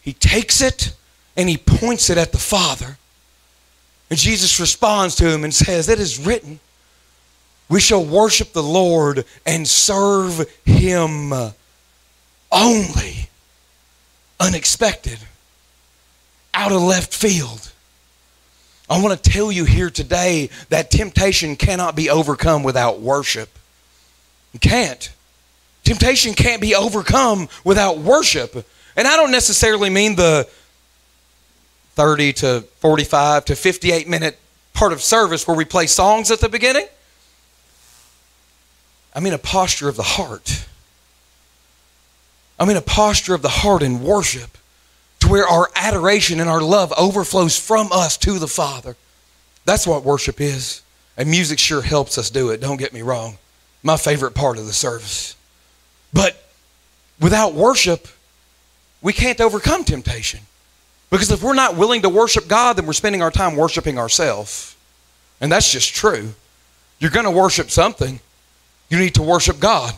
he 0.00 0.12
takes 0.12 0.60
it 0.60 0.94
and 1.36 1.48
he 1.48 1.56
points 1.56 2.10
it 2.10 2.18
at 2.18 2.32
the 2.32 2.38
Father. 2.38 2.98
And 4.08 4.18
Jesus 4.18 4.58
responds 4.58 5.14
to 5.16 5.28
him 5.28 5.44
and 5.44 5.54
says, 5.54 5.88
It 5.88 6.00
is 6.00 6.18
written, 6.18 6.60
we 7.70 7.80
shall 7.80 8.04
worship 8.04 8.52
the 8.52 8.64
Lord 8.64 9.24
and 9.46 9.66
serve 9.66 10.44
him 10.64 11.32
only. 12.50 13.28
Unexpected, 14.40 15.18
out 16.52 16.72
of 16.72 16.82
left 16.82 17.14
field. 17.14 17.70
I 18.88 19.00
want 19.00 19.22
to 19.22 19.30
tell 19.30 19.52
you 19.52 19.64
here 19.64 19.88
today 19.88 20.50
that 20.70 20.90
temptation 20.90 21.54
cannot 21.54 21.94
be 21.94 22.10
overcome 22.10 22.64
without 22.64 23.00
worship. 23.00 23.50
You 24.52 24.58
can't. 24.58 25.12
Temptation 25.90 26.34
can't 26.34 26.62
be 26.62 26.76
overcome 26.76 27.48
without 27.64 27.98
worship. 27.98 28.64
And 28.94 29.08
I 29.08 29.16
don't 29.16 29.32
necessarily 29.32 29.90
mean 29.90 30.14
the 30.14 30.48
30 31.94 32.32
to 32.34 32.60
45 32.76 33.46
to 33.46 33.56
58 33.56 34.06
minute 34.06 34.38
part 34.72 34.92
of 34.92 35.02
service 35.02 35.48
where 35.48 35.56
we 35.56 35.64
play 35.64 35.88
songs 35.88 36.30
at 36.30 36.38
the 36.38 36.48
beginning. 36.48 36.86
I 39.16 39.18
mean 39.18 39.32
a 39.32 39.38
posture 39.38 39.88
of 39.88 39.96
the 39.96 40.04
heart. 40.04 40.64
I 42.56 42.66
mean 42.66 42.76
a 42.76 42.82
posture 42.82 43.34
of 43.34 43.42
the 43.42 43.48
heart 43.48 43.82
in 43.82 44.00
worship 44.00 44.56
to 45.18 45.28
where 45.28 45.48
our 45.48 45.70
adoration 45.74 46.38
and 46.38 46.48
our 46.48 46.60
love 46.60 46.92
overflows 46.96 47.58
from 47.58 47.88
us 47.90 48.16
to 48.18 48.38
the 48.38 48.46
Father. 48.46 48.94
That's 49.64 49.88
what 49.88 50.04
worship 50.04 50.40
is. 50.40 50.82
And 51.16 51.28
music 51.28 51.58
sure 51.58 51.82
helps 51.82 52.16
us 52.16 52.30
do 52.30 52.50
it, 52.50 52.60
don't 52.60 52.76
get 52.76 52.92
me 52.92 53.02
wrong. 53.02 53.38
My 53.82 53.96
favorite 53.96 54.36
part 54.36 54.56
of 54.56 54.66
the 54.66 54.72
service. 54.72 55.34
But 56.12 56.42
without 57.20 57.54
worship, 57.54 58.08
we 59.02 59.12
can't 59.12 59.40
overcome 59.40 59.84
temptation. 59.84 60.40
Because 61.10 61.30
if 61.30 61.42
we're 61.42 61.54
not 61.54 61.76
willing 61.76 62.02
to 62.02 62.08
worship 62.08 62.46
God, 62.46 62.76
then 62.76 62.86
we're 62.86 62.92
spending 62.92 63.22
our 63.22 63.30
time 63.30 63.56
worshiping 63.56 63.98
ourselves. 63.98 64.76
And 65.40 65.50
that's 65.50 65.70
just 65.70 65.94
true. 65.94 66.34
You're 66.98 67.10
going 67.10 67.24
to 67.24 67.30
worship 67.30 67.70
something. 67.70 68.20
You 68.88 68.98
need 68.98 69.14
to 69.14 69.22
worship 69.22 69.58
God. 69.58 69.94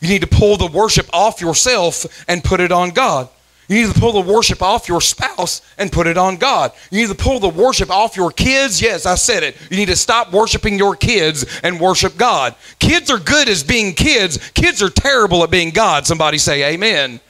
You 0.00 0.08
need 0.08 0.22
to 0.22 0.26
pull 0.26 0.56
the 0.56 0.66
worship 0.66 1.08
off 1.12 1.40
yourself 1.40 2.24
and 2.28 2.42
put 2.42 2.60
it 2.60 2.72
on 2.72 2.90
God. 2.90 3.28
You 3.70 3.86
need 3.86 3.94
to 3.94 4.00
pull 4.00 4.10
the 4.10 4.32
worship 4.32 4.62
off 4.62 4.88
your 4.88 5.00
spouse 5.00 5.62
and 5.78 5.92
put 5.92 6.08
it 6.08 6.18
on 6.18 6.38
God. 6.38 6.72
You 6.90 7.02
need 7.02 7.08
to 7.08 7.14
pull 7.14 7.38
the 7.38 7.48
worship 7.48 7.88
off 7.88 8.16
your 8.16 8.32
kids. 8.32 8.82
Yes, 8.82 9.06
I 9.06 9.14
said 9.14 9.44
it. 9.44 9.56
You 9.70 9.76
need 9.76 9.86
to 9.86 9.96
stop 9.96 10.32
worshiping 10.32 10.76
your 10.76 10.96
kids 10.96 11.46
and 11.62 11.78
worship 11.78 12.16
God. 12.16 12.56
Kids 12.80 13.12
are 13.12 13.20
good 13.20 13.48
as 13.48 13.62
being 13.62 13.94
kids, 13.94 14.38
kids 14.54 14.82
are 14.82 14.90
terrible 14.90 15.44
at 15.44 15.52
being 15.52 15.70
God. 15.70 16.04
Somebody 16.04 16.36
say 16.36 16.74
amen. 16.74 17.20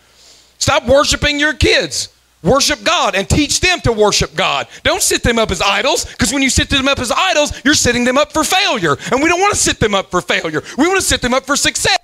Stop 0.57 0.87
worshiping 0.87 1.39
your 1.39 1.53
kids. 1.53 2.09
Worship 2.43 2.83
God 2.85 3.15
and 3.15 3.29
teach 3.29 3.61
them 3.61 3.83
to 3.83 3.93
worship 3.93 4.35
God. 4.35 4.67
Don't 4.83 5.03
sit 5.03 5.23
them 5.23 5.39
up 5.39 5.51
as 5.51 5.61
idols 5.61 6.07
because 6.07 6.33
when 6.33 6.43
you 6.43 6.49
sit 6.49 6.71
them 6.71 6.89
up 6.89 7.01
as 7.01 7.13
idols, 7.13 7.53
you're 7.67 7.75
setting 7.75 8.05
them 8.05 8.17
up 8.17 8.33
for 8.33 8.45
failure. 8.45 8.97
And 9.13 9.23
we 9.23 9.29
don't 9.29 9.43
want 9.43 9.53
to 9.53 9.61
sit 9.61 9.79
them 9.79 9.95
up 9.95 10.11
for 10.11 10.23
failure. 10.23 10.63
We 10.79 10.89
want 10.89 10.99
to 10.99 11.07
set 11.07 11.21
them 11.21 11.35
up 11.35 11.45
for 11.45 11.55
success. 11.55 11.99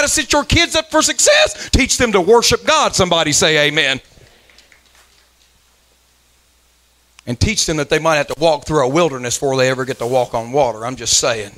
To 0.00 0.08
set 0.08 0.32
your 0.32 0.44
kids 0.44 0.74
up 0.74 0.90
for 0.90 1.02
success. 1.02 1.68
Teach 1.70 1.98
them 1.98 2.12
to 2.12 2.22
worship 2.22 2.64
God. 2.64 2.94
Somebody 2.94 3.32
say 3.32 3.68
amen. 3.68 4.00
And 7.26 7.38
teach 7.38 7.66
them 7.66 7.76
that 7.76 7.90
they 7.90 7.98
might 7.98 8.16
have 8.16 8.28
to 8.28 8.34
walk 8.38 8.64
through 8.64 8.82
a 8.82 8.88
wilderness 8.88 9.36
before 9.36 9.56
they 9.58 9.68
ever 9.68 9.84
get 9.84 9.98
to 9.98 10.06
walk 10.06 10.32
on 10.32 10.52
water. 10.52 10.86
I'm 10.86 10.96
just 10.96 11.18
saying. 11.18 11.52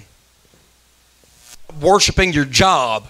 Worshiping 1.80 2.32
your 2.32 2.44
job. 2.44 3.06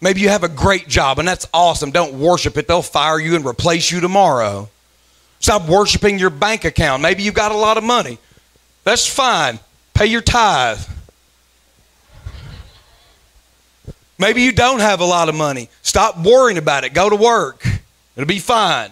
Maybe 0.00 0.20
you 0.20 0.28
have 0.28 0.42
a 0.42 0.48
great 0.48 0.88
job 0.88 1.20
and 1.20 1.28
that's 1.28 1.46
awesome. 1.54 1.92
Don't 1.92 2.14
worship 2.14 2.56
it. 2.56 2.66
They'll 2.66 2.82
fire 2.82 3.20
you 3.20 3.36
and 3.36 3.46
replace 3.46 3.92
you 3.92 4.00
tomorrow. 4.00 4.68
Stop 5.38 5.68
worshiping 5.68 6.18
your 6.18 6.30
bank 6.30 6.64
account. 6.64 7.00
Maybe 7.00 7.22
you've 7.22 7.34
got 7.34 7.52
a 7.52 7.56
lot 7.56 7.78
of 7.78 7.84
money. 7.84 8.18
That's 8.82 9.06
fine. 9.06 9.60
Pay 9.94 10.06
your 10.06 10.20
tithe. 10.20 10.80
Maybe 14.18 14.42
you 14.42 14.52
don't 14.52 14.80
have 14.80 15.00
a 15.00 15.04
lot 15.04 15.28
of 15.28 15.34
money. 15.34 15.68
Stop 15.82 16.18
worrying 16.18 16.58
about 16.58 16.84
it. 16.84 16.92
Go 16.92 17.08
to 17.08 17.16
work. 17.16 17.64
It'll 18.16 18.26
be 18.26 18.40
fine. 18.40 18.90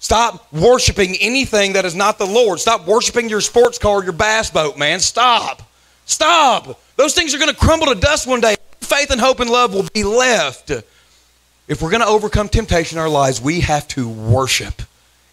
Stop 0.00 0.52
worshiping 0.52 1.16
anything 1.20 1.74
that 1.74 1.84
is 1.84 1.94
not 1.94 2.18
the 2.18 2.26
Lord. 2.26 2.60
Stop 2.60 2.86
worshiping 2.86 3.28
your 3.28 3.40
sports 3.40 3.78
car 3.78 4.02
your 4.02 4.12
bass 4.12 4.50
boat, 4.50 4.78
man. 4.78 5.00
Stop. 5.00 5.62
Stop. 6.06 6.80
Those 6.96 7.14
things 7.14 7.34
are 7.34 7.38
going 7.38 7.50
to 7.50 7.56
crumble 7.56 7.88
to 7.88 7.94
dust 7.94 8.26
one 8.26 8.40
day. 8.40 8.56
Faith 8.80 9.10
and 9.10 9.20
hope 9.20 9.40
and 9.40 9.50
love 9.50 9.74
will 9.74 9.86
be 9.92 10.04
left. 10.04 10.70
If 10.70 11.82
we're 11.82 11.90
going 11.90 12.00
to 12.00 12.06
overcome 12.06 12.48
temptation 12.48 12.96
in 12.96 13.02
our 13.02 13.08
lives, 13.08 13.42
we 13.42 13.60
have 13.60 13.86
to 13.88 14.08
worship. 14.08 14.80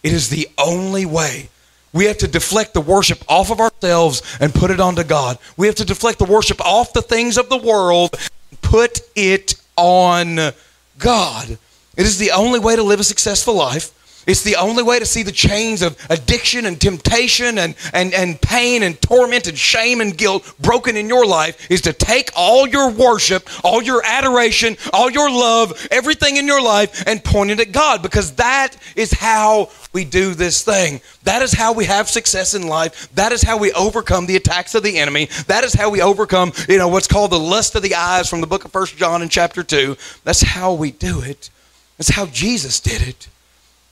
It 0.03 0.11
is 0.11 0.29
the 0.29 0.49
only 0.57 1.05
way. 1.05 1.49
We 1.93 2.05
have 2.05 2.17
to 2.17 2.27
deflect 2.27 2.73
the 2.73 2.81
worship 2.81 3.23
off 3.29 3.51
of 3.51 3.61
ourselves 3.61 4.21
and 4.41 4.53
put 4.53 4.69
it 4.69 4.81
onto 4.81 5.05
God. 5.05 5.37
We 5.55 5.67
have 5.67 5.75
to 5.75 5.85
deflect 5.85 6.19
the 6.19 6.25
worship 6.25 6.59
off 6.59 6.91
the 6.91 7.01
things 7.01 7.37
of 7.37 7.47
the 7.47 7.57
world, 7.57 8.17
put 8.65 9.01
it 9.15 9.55
on 9.77 10.51
God. 10.97 11.57
It 11.95 12.05
is 12.05 12.17
the 12.17 12.31
only 12.31 12.59
way 12.59 12.75
to 12.75 12.83
live 12.83 12.99
a 12.99 13.03
successful 13.03 13.53
life. 13.53 13.91
It's 14.27 14.43
the 14.43 14.55
only 14.55 14.83
way 14.83 14.99
to 14.99 15.05
see 15.05 15.23
the 15.23 15.31
chains 15.31 15.81
of 15.81 15.97
addiction 16.09 16.65
and 16.65 16.79
temptation 16.79 17.57
and, 17.57 17.75
and, 17.93 18.13
and 18.13 18.41
pain 18.41 18.83
and 18.83 18.99
torment 19.01 19.47
and 19.47 19.57
shame 19.57 20.01
and 20.01 20.17
guilt 20.17 20.53
broken 20.59 20.97
in 20.97 21.07
your 21.07 21.25
life 21.25 21.69
is 21.69 21.81
to 21.81 21.93
take 21.93 22.31
all 22.35 22.67
your 22.67 22.91
worship, 22.91 23.47
all 23.63 23.81
your 23.81 24.01
adoration, 24.05 24.77
all 24.93 25.09
your 25.11 25.29
love, 25.29 25.87
everything 25.91 26.37
in 26.37 26.47
your 26.47 26.61
life 26.61 27.03
and 27.07 27.23
point 27.23 27.51
it 27.51 27.59
at 27.59 27.71
God 27.71 28.01
because 28.01 28.33
that 28.33 28.75
is 28.95 29.11
how 29.11 29.69
we 29.93 30.05
do 30.05 30.33
this 30.33 30.63
thing. 30.63 31.01
That 31.23 31.41
is 31.41 31.53
how 31.53 31.73
we 31.73 31.85
have 31.85 32.09
success 32.09 32.53
in 32.53 32.67
life. 32.67 33.13
That 33.15 33.31
is 33.31 33.43
how 33.43 33.57
we 33.57 33.71
overcome 33.73 34.25
the 34.25 34.35
attacks 34.35 34.75
of 34.75 34.83
the 34.83 34.97
enemy. 34.97 35.29
That 35.47 35.63
is 35.63 35.73
how 35.73 35.89
we 35.89 36.01
overcome, 36.01 36.51
you 36.67 36.77
know, 36.77 36.87
what's 36.87 37.07
called 37.07 37.31
the 37.31 37.39
lust 37.39 37.75
of 37.75 37.81
the 37.83 37.95
eyes 37.95 38.29
from 38.29 38.41
the 38.41 38.47
book 38.47 38.65
of 38.65 38.71
First 38.71 38.97
John 38.97 39.21
in 39.21 39.29
chapter 39.29 39.63
2. 39.63 39.95
That's 40.23 40.41
how 40.41 40.73
we 40.73 40.91
do 40.91 41.21
it. 41.21 41.49
That's 41.97 42.09
how 42.09 42.25
Jesus 42.25 42.79
did 42.79 43.01
it. 43.01 43.27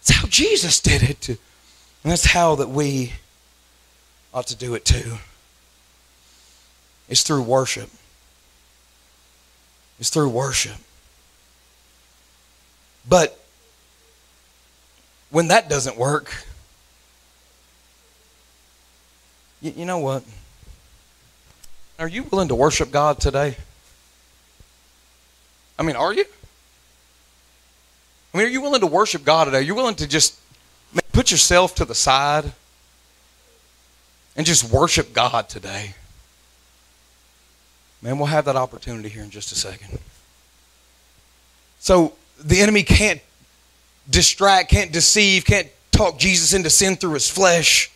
That's 0.05 0.19
how 0.19 0.27
Jesus 0.27 0.79
did 0.79 1.03
it. 1.03 1.29
And 1.29 2.11
that's 2.11 2.25
how 2.25 2.55
that 2.55 2.69
we 2.69 3.13
ought 4.33 4.47
to 4.47 4.55
do 4.55 4.73
it 4.75 4.83
too. 4.83 5.17
It's 7.07 7.23
through 7.23 7.43
worship. 7.43 7.89
It's 9.99 10.09
through 10.09 10.29
worship. 10.29 10.75
But 13.07 13.39
when 15.29 15.47
that 15.47 15.69
doesn't 15.69 15.97
work, 15.97 16.33
you, 19.61 19.73
you 19.77 19.85
know 19.85 19.99
what? 19.99 20.23
Are 21.99 22.07
you 22.07 22.23
willing 22.23 22.47
to 22.49 22.55
worship 22.55 22.91
God 22.91 23.19
today? 23.19 23.55
I 25.77 25.83
mean, 25.83 25.95
are 25.95 26.13
you? 26.13 26.25
I 28.33 28.37
mean, 28.37 28.47
are 28.47 28.49
you 28.49 28.61
willing 28.61 28.81
to 28.81 28.87
worship 28.87 29.23
God 29.23 29.45
today? 29.45 29.59
Are 29.59 29.61
you 29.61 29.75
willing 29.75 29.95
to 29.95 30.07
just 30.07 30.39
put 31.11 31.29
yourself 31.29 31.75
to 31.75 31.85
the 31.85 31.93
side 31.93 32.51
and 34.35 34.45
just 34.45 34.63
worship 34.63 35.13
God 35.13 35.49
today? 35.49 35.93
Man, 38.01 38.17
we'll 38.17 38.27
have 38.27 38.45
that 38.45 38.55
opportunity 38.55 39.07
here 39.07 39.23
in 39.23 39.29
just 39.29 39.51
a 39.51 39.55
second. 39.55 39.99
So 41.79 42.13
the 42.43 42.59
enemy 42.59 42.83
can't 42.83 43.21
distract, 44.09 44.69
can't 44.69 44.91
deceive, 44.91 45.45
can't 45.45 45.67
talk 45.91 46.17
Jesus 46.17 46.53
into 46.53 46.69
sin 46.69 46.95
through 46.95 47.13
his 47.13 47.29
flesh, 47.29 47.91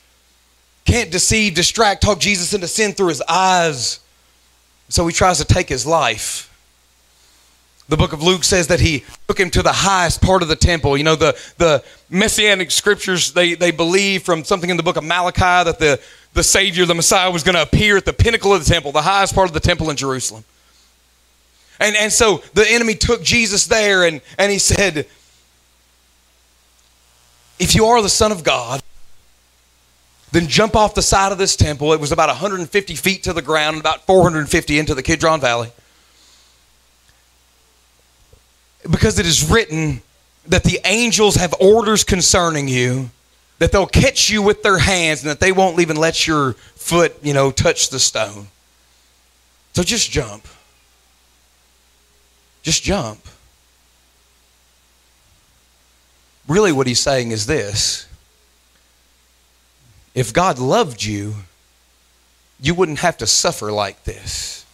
can't 0.85 1.11
deceive, 1.11 1.55
distract, 1.55 2.03
talk 2.03 2.19
Jesus 2.19 2.53
into 2.53 2.67
sin 2.67 2.93
through 2.93 3.07
his 3.07 3.21
eyes. 3.27 3.99
So 4.89 5.05
he 5.07 5.13
tries 5.13 5.39
to 5.39 5.45
take 5.45 5.67
his 5.67 5.85
life. 5.85 6.53
The 7.89 7.95
book 7.95 8.11
of 8.11 8.21
Luke 8.21 8.43
says 8.43 8.67
that 8.67 8.81
he 8.81 9.05
took 9.27 9.39
him 9.39 9.49
to 9.51 9.61
the 9.61 9.71
highest 9.71 10.21
part 10.21 10.41
of 10.41 10.49
the 10.49 10.57
temple. 10.57 10.97
You 10.97 11.05
know, 11.05 11.15
the, 11.15 11.37
the 11.57 11.83
messianic 12.09 12.69
scriptures, 12.69 13.31
they, 13.31 13.53
they 13.53 13.71
believe 13.71 14.23
from 14.23 14.43
something 14.43 14.69
in 14.69 14.75
the 14.75 14.83
book 14.83 14.97
of 14.97 15.05
Malachi 15.05 15.39
that 15.39 15.79
the, 15.79 15.99
the 16.33 16.43
Savior, 16.43 16.85
the 16.85 16.95
Messiah, 16.95 17.31
was 17.31 17.43
going 17.43 17.55
to 17.55 17.61
appear 17.61 17.95
at 17.95 18.03
the 18.03 18.11
pinnacle 18.11 18.53
of 18.53 18.63
the 18.63 18.69
temple, 18.69 18.91
the 18.91 19.01
highest 19.01 19.33
part 19.33 19.47
of 19.47 19.53
the 19.53 19.61
temple 19.61 19.89
in 19.89 19.95
Jerusalem. 19.95 20.43
And, 21.79 21.95
and 21.95 22.11
so 22.11 22.43
the 22.53 22.69
enemy 22.69 22.95
took 22.95 23.23
Jesus 23.23 23.67
there 23.67 24.03
and, 24.03 24.19
and 24.37 24.51
he 24.51 24.59
said, 24.59 25.07
If 27.57 27.73
you 27.73 27.85
are 27.85 28.01
the 28.01 28.09
Son 28.09 28.33
of 28.33 28.43
God, 28.43 28.83
then 30.33 30.47
jump 30.47 30.75
off 30.75 30.93
the 30.93 31.01
side 31.01 31.31
of 31.31 31.37
this 31.37 31.55
temple. 31.55 31.93
It 31.93 32.01
was 32.01 32.11
about 32.11 32.27
150 32.27 32.95
feet 32.95 33.23
to 33.23 33.31
the 33.31 33.41
ground, 33.41 33.79
about 33.79 34.05
450 34.05 34.77
into 34.77 34.93
the 34.93 35.03
Kidron 35.03 35.39
Valley 35.39 35.71
because 38.89 39.19
it 39.19 39.25
is 39.25 39.49
written 39.49 40.01
that 40.47 40.63
the 40.63 40.79
angels 40.85 41.35
have 41.35 41.53
orders 41.59 42.03
concerning 42.03 42.67
you 42.67 43.09
that 43.59 43.71
they'll 43.71 43.87
catch 43.87 44.29
you 44.29 44.41
with 44.41 44.63
their 44.63 44.77
hands 44.77 45.21
and 45.21 45.31
that 45.31 45.39
they 45.39 45.51
won't 45.51 45.79
even 45.79 45.97
let 45.97 46.27
your 46.27 46.53
foot, 46.75 47.15
you 47.23 47.33
know, 47.33 47.51
touch 47.51 47.89
the 47.89 47.99
stone. 47.99 48.47
So 49.73 49.83
just 49.83 50.11
jump. 50.11 50.47
Just 52.61 52.83
jump. 52.83 53.19
Really, 56.47 56.71
what 56.71 56.87
he's 56.87 56.99
saying 56.99 57.31
is 57.31 57.45
this 57.45 58.07
if 60.13 60.33
God 60.33 60.59
loved 60.59 61.03
you, 61.03 61.35
you 62.59 62.73
wouldn't 62.73 62.99
have 62.99 63.17
to 63.17 63.27
suffer 63.27 63.71
like 63.71 64.03
this. 64.03 64.65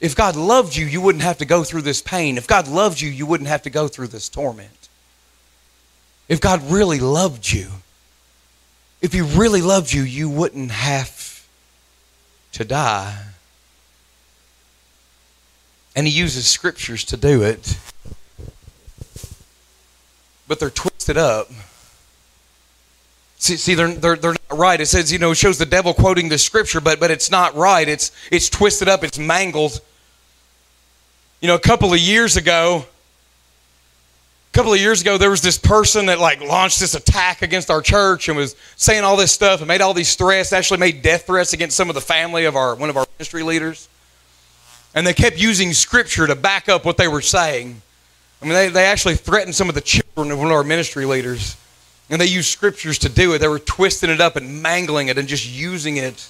If 0.00 0.14
God 0.14 0.36
loved 0.36 0.76
you, 0.76 0.84
you 0.84 1.00
wouldn't 1.00 1.24
have 1.24 1.38
to 1.38 1.44
go 1.44 1.64
through 1.64 1.82
this 1.82 2.02
pain. 2.02 2.36
If 2.36 2.46
God 2.46 2.68
loved 2.68 3.00
you, 3.00 3.08
you 3.08 3.24
wouldn't 3.24 3.48
have 3.48 3.62
to 3.62 3.70
go 3.70 3.88
through 3.88 4.08
this 4.08 4.28
torment. 4.28 4.88
If 6.28 6.40
God 6.40 6.62
really 6.70 6.98
loved 6.98 7.50
you, 7.50 7.68
if 9.00 9.12
He 9.12 9.20
really 9.20 9.62
loved 9.62 9.92
you, 9.92 10.02
you 10.02 10.28
wouldn't 10.28 10.70
have 10.70 11.46
to 12.52 12.64
die. 12.64 13.16
And 15.94 16.06
He 16.06 16.12
uses 16.12 16.46
scriptures 16.46 17.04
to 17.04 17.16
do 17.16 17.42
it, 17.42 17.78
but 20.46 20.60
they're 20.60 20.68
twisted 20.68 21.16
up. 21.16 21.48
See, 23.38 23.56
see 23.56 23.74
they're, 23.74 23.94
they're, 23.94 24.16
they're 24.16 24.36
not 24.50 24.58
right. 24.58 24.80
It 24.80 24.86
says, 24.86 25.12
you 25.12 25.18
know, 25.18 25.30
it 25.30 25.36
shows 25.36 25.58
the 25.58 25.66
devil 25.66 25.94
quoting 25.94 26.28
the 26.28 26.38
scripture, 26.38 26.80
but, 26.80 26.98
but 26.98 27.10
it's 27.10 27.30
not 27.30 27.54
right. 27.54 27.88
It's, 27.88 28.10
it's 28.30 28.48
twisted 28.48 28.88
up, 28.88 29.04
it's 29.04 29.18
mangled. 29.18 29.80
You 31.46 31.52
know, 31.52 31.54
a 31.54 31.60
couple 31.60 31.92
of 31.92 32.00
years 32.00 32.36
ago, 32.36 32.84
a 34.52 34.52
couple 34.52 34.72
of 34.72 34.80
years 34.80 35.00
ago, 35.00 35.16
there 35.16 35.30
was 35.30 35.42
this 35.42 35.58
person 35.58 36.06
that 36.06 36.18
like 36.18 36.40
launched 36.40 36.80
this 36.80 36.96
attack 36.96 37.40
against 37.40 37.70
our 37.70 37.80
church 37.80 38.28
and 38.28 38.36
was 38.36 38.56
saying 38.74 39.04
all 39.04 39.16
this 39.16 39.30
stuff 39.30 39.60
and 39.60 39.68
made 39.68 39.80
all 39.80 39.94
these 39.94 40.16
threats, 40.16 40.52
actually 40.52 40.80
made 40.80 41.02
death 41.02 41.24
threats 41.28 41.52
against 41.52 41.76
some 41.76 41.88
of 41.88 41.94
the 41.94 42.00
family 42.00 42.46
of 42.46 42.56
our 42.56 42.74
one 42.74 42.90
of 42.90 42.96
our 42.96 43.06
ministry 43.16 43.44
leaders. 43.44 43.88
And 44.92 45.06
they 45.06 45.14
kept 45.14 45.38
using 45.38 45.72
scripture 45.72 46.26
to 46.26 46.34
back 46.34 46.68
up 46.68 46.84
what 46.84 46.96
they 46.96 47.06
were 47.06 47.20
saying. 47.20 47.80
I 48.42 48.44
mean, 48.44 48.54
they, 48.54 48.68
they 48.68 48.86
actually 48.86 49.14
threatened 49.14 49.54
some 49.54 49.68
of 49.68 49.76
the 49.76 49.80
children 49.82 50.32
of 50.32 50.38
one 50.38 50.48
of 50.48 50.52
our 50.52 50.64
ministry 50.64 51.04
leaders. 51.04 51.56
And 52.10 52.20
they 52.20 52.26
used 52.26 52.48
scriptures 52.48 52.98
to 52.98 53.08
do 53.08 53.34
it. 53.34 53.38
They 53.38 53.46
were 53.46 53.60
twisting 53.60 54.10
it 54.10 54.20
up 54.20 54.34
and 54.34 54.64
mangling 54.64 55.06
it 55.06 55.16
and 55.16 55.28
just 55.28 55.48
using 55.48 55.96
it 55.96 56.28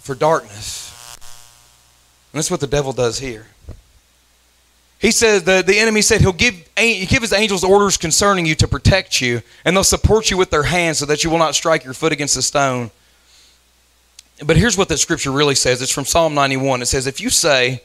for 0.00 0.14
darkness. 0.14 1.16
And 2.30 2.38
that's 2.38 2.50
what 2.50 2.60
the 2.60 2.66
devil 2.66 2.92
does 2.92 3.20
here. 3.20 3.46
He 5.04 5.10
says 5.10 5.44
the, 5.44 5.62
the 5.62 5.78
enemy 5.78 6.00
said 6.00 6.22
he'll 6.22 6.32
give, 6.32 6.66
give 6.76 7.20
his 7.20 7.34
angels 7.34 7.62
orders 7.62 7.98
concerning 7.98 8.46
you 8.46 8.54
to 8.54 8.66
protect 8.66 9.20
you, 9.20 9.42
and 9.62 9.76
they'll 9.76 9.84
support 9.84 10.30
you 10.30 10.38
with 10.38 10.48
their 10.48 10.62
hands 10.62 10.96
so 10.96 11.04
that 11.04 11.22
you 11.22 11.28
will 11.28 11.36
not 11.36 11.54
strike 11.54 11.84
your 11.84 11.92
foot 11.92 12.10
against 12.10 12.38
a 12.38 12.42
stone. 12.42 12.90
But 14.46 14.56
here's 14.56 14.78
what 14.78 14.88
that 14.88 14.96
scripture 14.96 15.30
really 15.30 15.56
says. 15.56 15.82
It's 15.82 15.92
from 15.92 16.06
Psalm 16.06 16.34
91. 16.34 16.80
It 16.80 16.86
says, 16.86 17.06
If 17.06 17.20
you 17.20 17.28
say, 17.28 17.82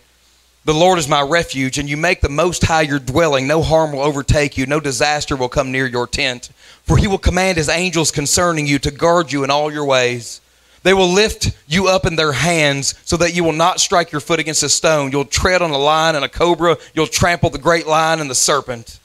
the 0.63 0.74
Lord 0.74 0.97
is 0.97 1.09
my 1.09 1.22
refuge, 1.22 1.78
and 1.78 1.89
you 1.89 1.97
make 1.97 2.22
the 2.22 2.30
Most 2.30 2.63
High 2.63 2.84
your 2.84 2.99
dwelling. 2.99 3.47
No 3.47 3.63
harm 3.63 3.91
will 3.91 3.99
overtake 3.99 4.57
you, 4.57 4.65
no 4.65 4.80
disaster 4.80 5.36
will 5.36 5.49
come 5.49 5.74
near 5.74 5.88
your 5.88 6.07
tent. 6.07 6.51
For 6.84 6.95
he 6.95 7.07
will 7.07 7.17
command 7.17 7.57
his 7.57 7.67
angels 7.67 8.11
concerning 8.11 8.65
you 8.65 8.80
to 8.80 8.91
guard 8.91 9.34
you 9.34 9.43
in 9.43 9.51
all 9.51 9.74
your 9.74 9.84
ways. 9.84 10.39
They 10.84 10.93
will 10.93 11.09
lift 11.09 11.51
you 11.67 11.88
up 11.88 12.05
in 12.05 12.15
their 12.15 12.32
hands 12.32 12.95
so 13.03 13.17
that 13.17 13.36
you 13.36 13.43
will 13.43 13.53
not 13.53 13.80
strike 13.80 14.11
your 14.11 14.21
foot 14.21 14.39
against 14.39 14.63
a 14.63 14.69
stone. 14.69 15.11
You'll 15.11 15.25
tread 15.25 15.61
on 15.61 15.71
a 15.71 15.77
lion 15.77 16.15
and 16.15 16.23
a 16.23 16.30
cobra. 16.30 16.77
You'll 16.93 17.07
trample 17.07 17.49
the 17.49 17.57
great 17.57 17.86
lion 17.86 18.21
and 18.21 18.30
the 18.30 18.36
serpent. 18.36 18.99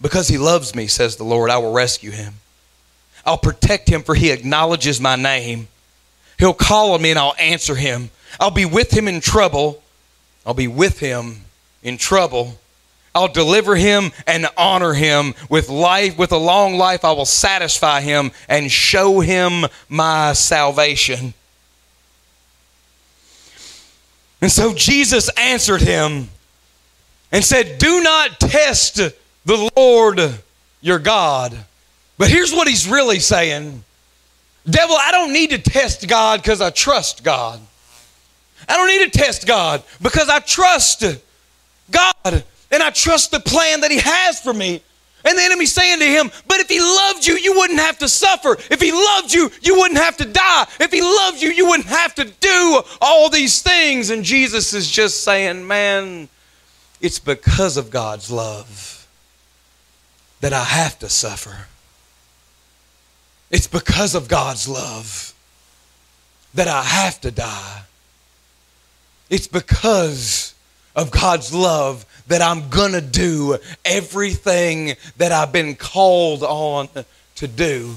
Because 0.00 0.28
he 0.28 0.36
loves 0.36 0.74
me, 0.74 0.86
says 0.86 1.16
the 1.16 1.24
Lord, 1.24 1.48
I 1.48 1.58
will 1.58 1.72
rescue 1.72 2.10
him. 2.10 2.34
I'll 3.24 3.38
protect 3.38 3.88
him, 3.88 4.02
for 4.02 4.14
he 4.14 4.30
acknowledges 4.30 5.00
my 5.00 5.16
name. 5.16 5.68
He'll 6.38 6.54
call 6.54 6.92
on 6.92 7.02
me 7.02 7.10
and 7.10 7.18
I'll 7.18 7.36
answer 7.38 7.76
him. 7.76 8.10
I'll 8.40 8.50
be 8.50 8.64
with 8.64 8.90
him 8.90 9.06
in 9.06 9.20
trouble. 9.20 9.82
I'll 10.44 10.54
be 10.54 10.68
with 10.68 10.98
him 10.98 11.42
in 11.82 11.98
trouble. 11.98 12.58
I'll 13.14 13.28
deliver 13.28 13.76
him 13.76 14.10
and 14.26 14.46
honor 14.56 14.94
him 14.94 15.34
with 15.48 15.68
life, 15.68 16.16
with 16.16 16.32
a 16.32 16.38
long 16.38 16.76
life. 16.78 17.04
I 17.04 17.12
will 17.12 17.26
satisfy 17.26 18.00
him 18.00 18.32
and 18.48 18.70
show 18.72 19.20
him 19.20 19.66
my 19.88 20.32
salvation. 20.32 21.34
And 24.40 24.50
so 24.50 24.74
Jesus 24.74 25.28
answered 25.38 25.82
him 25.82 26.30
and 27.30 27.44
said, 27.44 27.78
Do 27.78 28.02
not 28.02 28.40
test 28.40 28.96
the 29.44 29.70
Lord 29.76 30.20
your 30.80 30.98
God. 30.98 31.56
But 32.18 32.28
here's 32.28 32.52
what 32.52 32.66
he's 32.66 32.88
really 32.88 33.18
saying 33.18 33.84
Devil, 34.68 34.96
I 34.98 35.10
don't 35.10 35.32
need 35.32 35.50
to 35.50 35.58
test 35.58 36.06
God 36.08 36.40
because 36.40 36.60
I 36.60 36.70
trust 36.70 37.24
God. 37.24 37.60
I 38.68 38.76
don't 38.76 38.88
need 38.88 39.12
to 39.12 39.18
test 39.18 39.46
God 39.46 39.82
because 40.00 40.28
I 40.28 40.38
trust 40.38 41.04
God 41.90 42.44
and 42.72 42.82
I 42.82 42.90
trust 42.90 43.30
the 43.30 43.40
plan 43.40 43.82
that 43.82 43.90
He 43.90 43.98
has 43.98 44.40
for 44.40 44.52
me. 44.52 44.82
And 45.24 45.38
the 45.38 45.42
enemy's 45.42 45.72
saying 45.72 46.00
to 46.00 46.04
him, 46.04 46.30
But 46.48 46.58
if 46.58 46.68
he 46.68 46.80
loved 46.80 47.26
you, 47.26 47.36
you 47.36 47.56
wouldn't 47.56 47.78
have 47.78 47.98
to 47.98 48.08
suffer. 48.08 48.56
If 48.70 48.80
he 48.80 48.90
loved 48.90 49.32
you, 49.32 49.50
you 49.62 49.78
wouldn't 49.78 50.00
have 50.00 50.16
to 50.16 50.24
die. 50.24 50.66
If 50.80 50.90
he 50.90 51.00
loved 51.00 51.40
you, 51.40 51.50
you 51.50 51.66
wouldn't 51.66 51.88
have 51.88 52.14
to 52.16 52.24
do 52.24 52.82
all 53.00 53.30
these 53.30 53.62
things. 53.62 54.10
And 54.10 54.24
Jesus 54.24 54.74
is 54.74 54.90
just 54.90 55.22
saying, 55.22 55.66
Man, 55.66 56.28
it's 57.00 57.18
because 57.18 57.76
of 57.76 57.90
God's 57.90 58.30
love 58.30 59.06
that 60.40 60.52
I 60.52 60.64
have 60.64 60.98
to 61.00 61.08
suffer. 61.08 61.66
It's 63.50 63.68
because 63.68 64.14
of 64.14 64.28
God's 64.28 64.68
love 64.68 65.34
that 66.54 66.68
I 66.68 66.82
have 66.82 67.20
to 67.20 67.30
die. 67.30 67.82
It's 69.30 69.46
because 69.46 70.54
of 70.96 71.10
God's 71.10 71.54
love 71.54 72.04
that 72.28 72.42
I'm 72.42 72.68
going 72.68 72.92
to 72.92 73.00
do 73.00 73.58
everything 73.84 74.94
that 75.16 75.32
I've 75.32 75.52
been 75.52 75.74
called 75.74 76.42
on 76.42 76.88
to 77.36 77.48
do. 77.48 77.94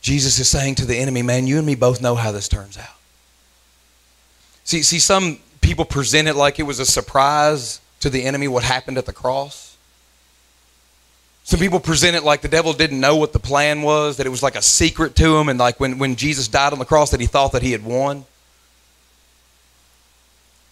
Jesus 0.00 0.38
is 0.38 0.48
saying 0.48 0.76
to 0.76 0.86
the 0.86 0.96
enemy, 0.96 1.22
man, 1.22 1.46
you 1.46 1.58
and 1.58 1.66
me 1.66 1.74
both 1.74 2.00
know 2.00 2.14
how 2.14 2.32
this 2.32 2.48
turns 2.48 2.78
out. 2.78 2.86
See, 4.64 4.82
see, 4.82 4.98
some 4.98 5.38
people 5.60 5.84
present 5.84 6.28
it 6.28 6.34
like 6.34 6.58
it 6.58 6.62
was 6.62 6.78
a 6.78 6.86
surprise 6.86 7.80
to 8.00 8.08
the 8.08 8.24
enemy 8.24 8.48
what 8.48 8.62
happened 8.62 8.96
at 8.96 9.04
the 9.04 9.12
cross. 9.12 9.67
Some 11.48 11.60
people 11.60 11.80
present 11.80 12.14
it 12.14 12.24
like 12.24 12.42
the 12.42 12.48
devil 12.48 12.74
didn't 12.74 13.00
know 13.00 13.16
what 13.16 13.32
the 13.32 13.38
plan 13.38 13.80
was, 13.80 14.18
that 14.18 14.26
it 14.26 14.28
was 14.28 14.42
like 14.42 14.54
a 14.54 14.60
secret 14.60 15.16
to 15.16 15.38
him, 15.38 15.48
and 15.48 15.58
like 15.58 15.80
when, 15.80 15.98
when 15.98 16.14
Jesus 16.14 16.46
died 16.46 16.74
on 16.74 16.78
the 16.78 16.84
cross, 16.84 17.10
that 17.12 17.20
he 17.20 17.26
thought 17.26 17.52
that 17.52 17.62
he 17.62 17.72
had 17.72 17.82
won. 17.82 18.26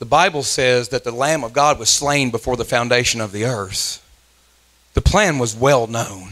The 0.01 0.05
Bible 0.05 0.43
says 0.43 0.91
that 0.91 1.03
the 1.03 1.13
Lamb 1.13 1.45
of 1.45 1.55
God 1.55 1.79
was 1.79 1.89
slain 1.89 2.31
before 2.31 2.59
the 2.59 2.65
foundation 2.67 3.23
of 3.23 3.33
the 3.33 3.47
earth. 3.47 4.07
The 4.93 5.01
plan 5.01 5.39
was 5.39 5.57
well 5.57 5.87
known. 5.87 6.29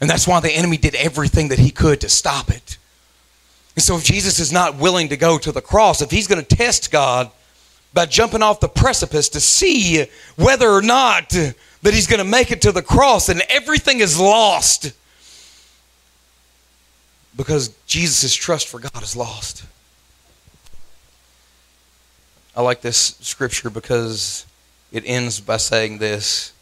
And 0.00 0.10
that's 0.10 0.26
why 0.26 0.40
the 0.40 0.50
enemy 0.50 0.76
did 0.76 0.96
everything 0.96 1.46
that 1.50 1.60
he 1.60 1.70
could 1.70 2.00
to 2.00 2.08
stop 2.08 2.50
it. 2.50 2.76
And 3.76 3.84
so, 3.84 3.98
if 3.98 4.02
Jesus 4.02 4.40
is 4.40 4.50
not 4.50 4.78
willing 4.78 5.10
to 5.10 5.16
go 5.16 5.38
to 5.38 5.52
the 5.52 5.62
cross, 5.62 6.02
if 6.02 6.10
he's 6.10 6.26
going 6.26 6.44
to 6.44 6.56
test 6.56 6.90
God 6.90 7.30
by 7.94 8.06
jumping 8.06 8.42
off 8.42 8.58
the 8.58 8.68
precipice 8.68 9.28
to 9.28 9.40
see 9.40 10.06
whether 10.34 10.68
or 10.68 10.82
not 10.82 11.32
that 11.82 11.94
he's 11.94 12.06
going 12.06 12.18
to 12.18 12.24
make 12.24 12.50
it 12.50 12.62
to 12.62 12.72
the 12.72 12.82
cross 12.82 13.28
and 13.28 13.42
everything 13.48 14.00
is 14.00 14.18
lost 14.18 14.92
because 17.36 17.68
Jesus' 17.86 18.34
trust 18.34 18.66
for 18.68 18.80
God 18.80 19.02
is 19.02 19.14
lost. 19.14 19.64
I 22.56 22.62
like 22.62 22.80
this 22.80 23.16
scripture 23.20 23.70
because 23.70 24.44
it 24.90 25.04
ends 25.06 25.38
by 25.38 25.58
saying 25.58 25.98
this 25.98 26.52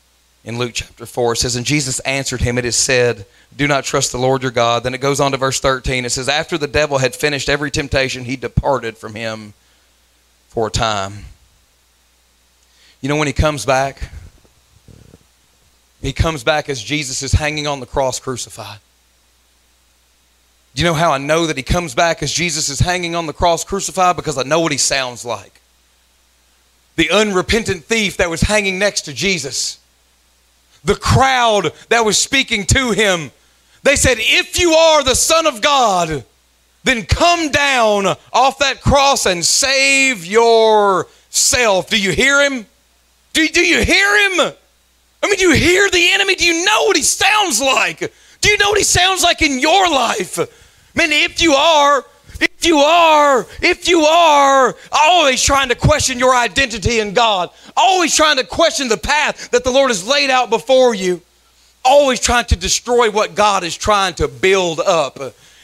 in 0.44 0.58
Luke 0.58 0.72
chapter 0.74 1.06
4. 1.06 1.32
It 1.32 1.36
says, 1.36 1.56
And 1.56 1.64
Jesus 1.64 2.00
answered 2.00 2.42
him, 2.42 2.58
It 2.58 2.66
is 2.66 2.76
said, 2.76 3.24
Do 3.56 3.66
not 3.66 3.84
trust 3.84 4.12
the 4.12 4.18
Lord 4.18 4.42
your 4.42 4.52
God. 4.52 4.82
Then 4.82 4.92
it 4.92 5.00
goes 5.00 5.20
on 5.20 5.32
to 5.32 5.38
verse 5.38 5.58
13. 5.58 6.04
It 6.04 6.10
says, 6.10 6.28
After 6.28 6.58
the 6.58 6.68
devil 6.68 6.98
had 6.98 7.14
finished 7.16 7.48
every 7.48 7.70
temptation, 7.70 8.26
he 8.26 8.36
departed 8.36 8.98
from 8.98 9.14
him 9.14 9.54
for 10.48 10.66
a 10.66 10.70
time. 10.70 11.24
You 13.00 13.08
know, 13.08 13.16
when 13.16 13.26
he 13.26 13.32
comes 13.32 13.64
back, 13.64 14.10
he 16.06 16.12
comes 16.12 16.44
back 16.44 16.68
as 16.68 16.82
Jesus 16.82 17.22
is 17.22 17.32
hanging 17.32 17.66
on 17.66 17.80
the 17.80 17.86
cross 17.86 18.20
crucified. 18.20 18.78
Do 20.74 20.82
you 20.82 20.88
know 20.88 20.94
how 20.94 21.12
I 21.12 21.18
know 21.18 21.46
that 21.46 21.56
he 21.56 21.62
comes 21.62 21.94
back 21.94 22.22
as 22.22 22.30
Jesus 22.30 22.68
is 22.68 22.80
hanging 22.80 23.14
on 23.14 23.26
the 23.26 23.32
cross 23.32 23.64
crucified? 23.64 24.14
Because 24.14 24.36
I 24.36 24.42
know 24.42 24.60
what 24.60 24.72
he 24.72 24.78
sounds 24.78 25.24
like. 25.24 25.62
The 26.96 27.10
unrepentant 27.10 27.84
thief 27.84 28.18
that 28.18 28.28
was 28.28 28.42
hanging 28.42 28.78
next 28.78 29.02
to 29.02 29.14
Jesus, 29.14 29.78
the 30.84 30.94
crowd 30.94 31.72
that 31.88 32.04
was 32.04 32.18
speaking 32.18 32.66
to 32.66 32.90
him, 32.90 33.30
they 33.84 33.96
said, 33.96 34.18
If 34.20 34.58
you 34.58 34.72
are 34.72 35.02
the 35.02 35.14
Son 35.14 35.46
of 35.46 35.62
God, 35.62 36.24
then 36.84 37.06
come 37.06 37.50
down 37.50 38.06
off 38.32 38.58
that 38.58 38.82
cross 38.82 39.24
and 39.24 39.42
save 39.42 40.26
yourself. 40.26 41.88
Do 41.88 41.98
you 41.98 42.12
hear 42.12 42.42
him? 42.42 42.66
Do, 43.32 43.48
do 43.48 43.64
you 43.64 43.82
hear 43.82 44.30
him? 44.30 44.52
I 45.26 45.28
mean, 45.28 45.38
do 45.38 45.48
you 45.48 45.54
hear 45.54 45.90
the 45.90 46.12
enemy? 46.12 46.36
Do 46.36 46.44
you 46.44 46.64
know 46.64 46.84
what 46.84 46.96
he 46.96 47.02
sounds 47.02 47.60
like? 47.60 47.98
Do 48.40 48.48
you 48.48 48.56
know 48.58 48.68
what 48.68 48.78
he 48.78 48.84
sounds 48.84 49.24
like 49.24 49.42
in 49.42 49.58
your 49.58 49.90
life? 49.90 50.38
Man, 50.94 51.10
if 51.10 51.42
you 51.42 51.54
are, 51.54 52.04
if 52.40 52.64
you 52.64 52.78
are, 52.78 53.44
if 53.60 53.88
you 53.88 54.02
are 54.02 54.76
always 54.92 55.42
trying 55.42 55.68
to 55.70 55.74
question 55.74 56.20
your 56.20 56.32
identity 56.32 57.00
in 57.00 57.12
God, 57.12 57.50
always 57.76 58.14
trying 58.14 58.36
to 58.36 58.44
question 58.44 58.86
the 58.86 58.96
path 58.96 59.50
that 59.50 59.64
the 59.64 59.70
Lord 59.72 59.90
has 59.90 60.06
laid 60.06 60.30
out 60.30 60.48
before 60.48 60.94
you, 60.94 61.20
always 61.84 62.20
trying 62.20 62.44
to 62.44 62.56
destroy 62.56 63.10
what 63.10 63.34
God 63.34 63.64
is 63.64 63.76
trying 63.76 64.14
to 64.14 64.28
build 64.28 64.78
up. 64.78 65.18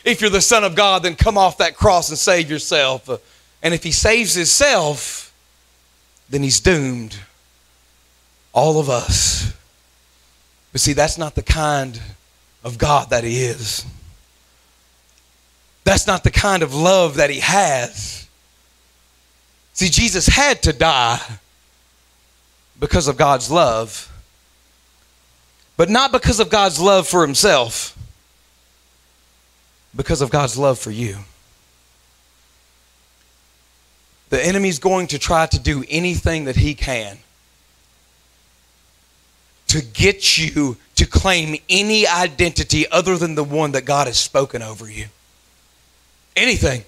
If 0.05 0.21
you're 0.21 0.29
the 0.29 0.41
Son 0.41 0.65
of 0.65 0.75
God, 0.75 1.05
then 1.05 1.15
come 1.15 1.39
off 1.39 1.59
that 1.59 1.77
cross 1.77 2.09
and 2.09 2.19
save 2.19 2.51
yourself. 2.51 3.09
And 3.63 3.73
if 3.73 3.85
he 3.85 3.93
saves 3.93 4.35
himself, 4.35 5.33
then 6.31 6.43
he's 6.43 6.59
doomed 6.59 7.17
all 8.53 8.79
of 8.79 8.89
us. 8.91 9.53
But 10.73 10.81
see, 10.81 10.93
that's 10.93 11.19
not 11.19 11.35
the 11.35 11.43
kind 11.43 12.01
of 12.65 12.79
God 12.79 13.11
that 13.11 13.25
He 13.25 13.45
is. 13.45 13.85
That's 15.85 16.07
not 16.07 16.25
the 16.25 16.31
kind 16.31 16.63
of 16.63 16.75
love 16.75 17.17
that 17.17 17.31
He 17.31 17.41
has. 17.41 18.29
See, 19.75 19.89
Jesus 19.89 20.27
had 20.27 20.63
to 20.63 20.73
die 20.73 21.21
because 22.79 23.09
of 23.09 23.17
God's 23.17 23.51
love, 23.51 24.11
but 25.77 25.89
not 25.89 26.13
because 26.13 26.41
of 26.41 26.51
God's 26.51 26.79
love 26.79 27.07
for 27.09 27.23
Himself, 27.23 27.97
because 29.95 30.21
of 30.21 30.31
God's 30.31 30.59
love 30.59 30.79
for 30.79 30.91
you. 30.91 31.19
The 34.31 34.45
enemy's 34.45 34.79
going 34.79 35.09
to 35.09 35.19
try 35.19 35.45
to 35.45 35.59
do 35.59 35.85
anything 35.91 36.47
that 36.47 36.57
he 36.57 36.75
can 36.75 37.19
to 39.73 39.81
get 39.81 40.37
you 40.37 40.77
to 40.97 41.07
claim 41.07 41.57
any 41.71 42.07
identity 42.07 42.87
other 42.91 43.17
than 43.17 43.35
the 43.35 43.43
one 43.43 43.73
that 43.73 43.87
God 43.87 44.07
has 44.07 44.19
spoken 44.19 44.61
over 44.61 44.91
you. 44.91 45.07
Anything. 46.37 46.85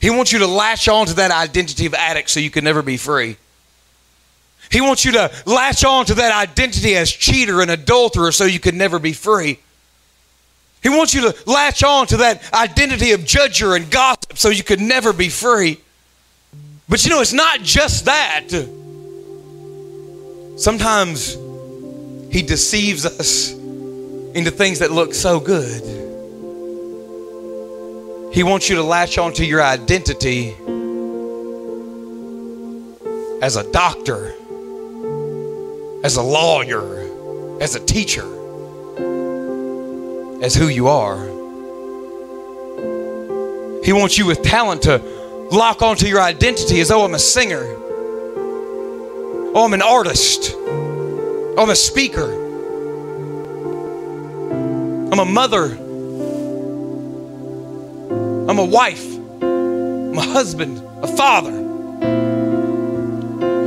He 0.00 0.08
wants 0.08 0.32
you 0.32 0.38
to 0.38 0.46
latch 0.46 0.88
on 0.88 1.06
to 1.06 1.14
that 1.14 1.32
identity 1.32 1.86
of 1.86 1.94
addict 1.94 2.30
so 2.30 2.38
you 2.38 2.50
can 2.50 2.62
never 2.62 2.82
be 2.82 2.96
free. 2.96 3.36
He 4.70 4.80
wants 4.80 5.04
you 5.04 5.10
to 5.12 5.32
latch 5.44 5.84
on 5.84 6.06
to 6.06 6.14
that 6.14 6.32
identity 6.32 6.96
as 6.96 7.10
cheater 7.10 7.60
and 7.60 7.70
adulterer 7.70 8.30
so 8.30 8.44
you 8.44 8.60
can 8.60 8.78
never 8.78 9.00
be 9.00 9.12
free. 9.12 9.58
He 10.84 10.88
wants 10.88 11.14
you 11.14 11.32
to 11.32 11.36
latch 11.50 11.82
on 11.82 12.06
to 12.06 12.18
that 12.18 12.52
identity 12.54 13.10
of 13.10 13.22
judger 13.22 13.74
and 13.74 13.90
gossip 13.90 14.38
so 14.38 14.50
you 14.50 14.62
can 14.62 14.86
never 14.86 15.12
be 15.12 15.28
free. 15.28 15.80
But 16.88 17.04
you 17.04 17.10
know, 17.10 17.20
it's 17.20 17.32
not 17.32 17.60
just 17.62 18.04
that. 18.04 18.50
Sometimes 20.56 21.36
he 22.32 22.40
deceives 22.40 23.04
us 23.04 23.52
into 23.52 24.50
things 24.50 24.78
that 24.78 24.90
look 24.90 25.12
so 25.12 25.38
good. 25.38 25.82
He 28.32 28.42
wants 28.42 28.70
you 28.70 28.76
to 28.76 28.82
latch 28.82 29.18
onto 29.18 29.44
your 29.44 29.62
identity 29.62 30.56
as 33.42 33.56
a 33.56 33.70
doctor, 33.70 34.34
as 36.02 36.16
a 36.16 36.22
lawyer, 36.22 37.60
as 37.60 37.74
a 37.74 37.80
teacher, 37.80 38.24
as 40.42 40.54
who 40.54 40.68
you 40.68 40.88
are. 40.88 41.26
He 43.84 43.92
wants 43.92 44.16
you 44.16 44.24
with 44.24 44.40
talent 44.40 44.82
to 44.84 44.96
lock 45.52 45.82
onto 45.82 46.06
your 46.06 46.22
identity 46.22 46.80
as 46.80 46.90
oh, 46.90 47.04
I'm 47.04 47.12
a 47.12 47.18
singer, 47.18 47.62
oh, 49.54 49.66
I'm 49.66 49.74
an 49.74 49.82
artist. 49.82 50.56
I'm 51.58 51.70
a 51.70 51.76
speaker. 51.76 52.32
I'm 55.12 55.18
a 55.18 55.24
mother. 55.24 55.64
I'm 58.48 58.58
a 58.58 58.64
wife. 58.64 59.06
I'm 59.42 60.18
a 60.18 60.22
husband, 60.22 60.82
a 61.02 61.06
father. 61.06 61.52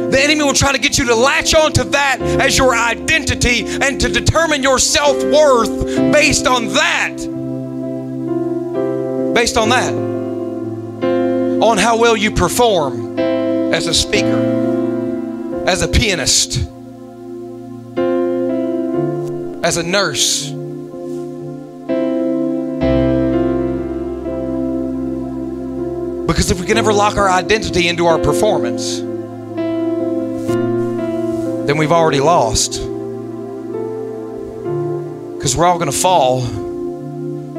The 0.10 0.20
enemy 0.22 0.44
will 0.44 0.54
try 0.54 0.72
to 0.72 0.78
get 0.80 0.98
you 0.98 1.06
to 1.06 1.16
latch 1.16 1.54
on 1.54 1.74
to 1.74 1.84
that 1.86 2.22
as 2.22 2.58
your 2.58 2.76
identity 2.76 3.66
and 3.66 4.00
to 4.02 4.10
determine 4.10 4.64
your 4.64 4.80
self 4.80 5.16
worth 5.24 6.14
based 6.14 6.48
on 6.48 6.68
that. 6.70 7.18
Based 9.36 9.58
on 9.58 9.70
that. 9.70 9.94
on 11.62 11.78
how 11.78 11.98
well 11.98 12.18
you 12.18 12.32
perform 12.32 13.20
as 13.20 13.88
a 13.88 13.94
speaker, 13.94 15.64
as 15.68 15.82
a 15.82 15.88
pianist, 15.88 16.70
as 19.66 19.78
a 19.78 19.84
nurse. 19.84 20.52
Because 26.28 26.52
if 26.52 26.60
we 26.60 26.68
can 26.68 26.78
ever 26.78 26.94
lock 26.94 27.18
our 27.18 27.28
identity 27.28 27.88
into 27.88 28.06
our 28.06 28.20
performance, 28.20 29.00
then 31.66 31.78
we've 31.78 31.92
already 31.92 32.20
lost. 32.20 32.74
Because 35.34 35.58
we're 35.58 35.66
all 35.66 35.80
going 35.80 35.92
to 35.92 35.98
fall 35.98 36.44
and 36.44 37.56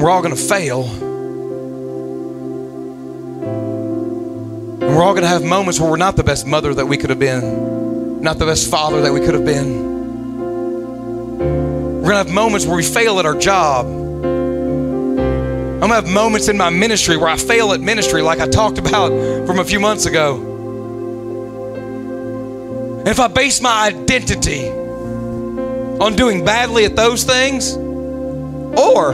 we're 0.00 0.10
all 0.10 0.22
going 0.22 0.36
to 0.36 0.40
fail. 0.40 0.84
And 4.80 4.94
we're 4.94 5.02
all 5.02 5.14
going 5.14 5.24
to 5.24 5.28
have 5.28 5.42
moments 5.42 5.80
where 5.80 5.90
we're 5.90 5.96
not 5.96 6.14
the 6.14 6.22
best 6.22 6.46
mother 6.46 6.72
that 6.72 6.86
we 6.86 6.96
could 6.96 7.10
have 7.10 7.18
been, 7.18 8.22
not 8.22 8.38
the 8.38 8.46
best 8.46 8.70
father 8.70 9.00
that 9.02 9.12
we 9.12 9.18
could 9.18 9.34
have 9.34 9.44
been. 9.44 9.92
We're 12.02 12.08
going 12.08 12.24
to 12.24 12.28
have 12.28 12.34
moments 12.34 12.66
where 12.66 12.74
we 12.74 12.82
fail 12.82 13.20
at 13.20 13.26
our 13.26 13.38
job. 13.38 13.86
I'm 13.86 14.22
going 15.78 15.88
to 15.88 15.94
have 15.94 16.08
moments 16.08 16.48
in 16.48 16.56
my 16.56 16.68
ministry 16.68 17.16
where 17.16 17.28
I 17.28 17.36
fail 17.36 17.72
at 17.72 17.80
ministry, 17.80 18.22
like 18.22 18.40
I 18.40 18.48
talked 18.48 18.78
about 18.78 19.10
from 19.46 19.60
a 19.60 19.64
few 19.64 19.78
months 19.78 20.06
ago. 20.06 20.34
And 22.98 23.06
if 23.06 23.20
I 23.20 23.28
base 23.28 23.60
my 23.60 23.86
identity 23.86 24.68
on 24.68 26.16
doing 26.16 26.44
badly 26.44 26.86
at 26.86 26.96
those 26.96 27.22
things, 27.22 27.76
or 27.76 29.12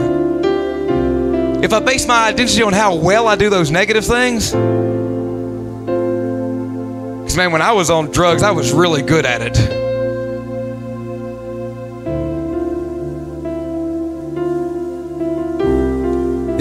if 1.63 1.71
I 1.71 1.79
base 1.81 2.07
my 2.07 2.25
identity 2.27 2.63
on 2.63 2.73
how 2.73 2.95
well 2.95 3.27
I 3.27 3.35
do 3.35 3.51
those 3.51 3.69
negative 3.69 4.03
things, 4.03 4.49
because 7.19 7.37
man, 7.37 7.51
when 7.51 7.61
I 7.61 7.71
was 7.73 7.91
on 7.91 8.09
drugs, 8.09 8.41
I 8.41 8.49
was 8.49 8.73
really 8.73 9.03
good 9.03 9.27
at 9.27 9.43
it. 9.43 9.88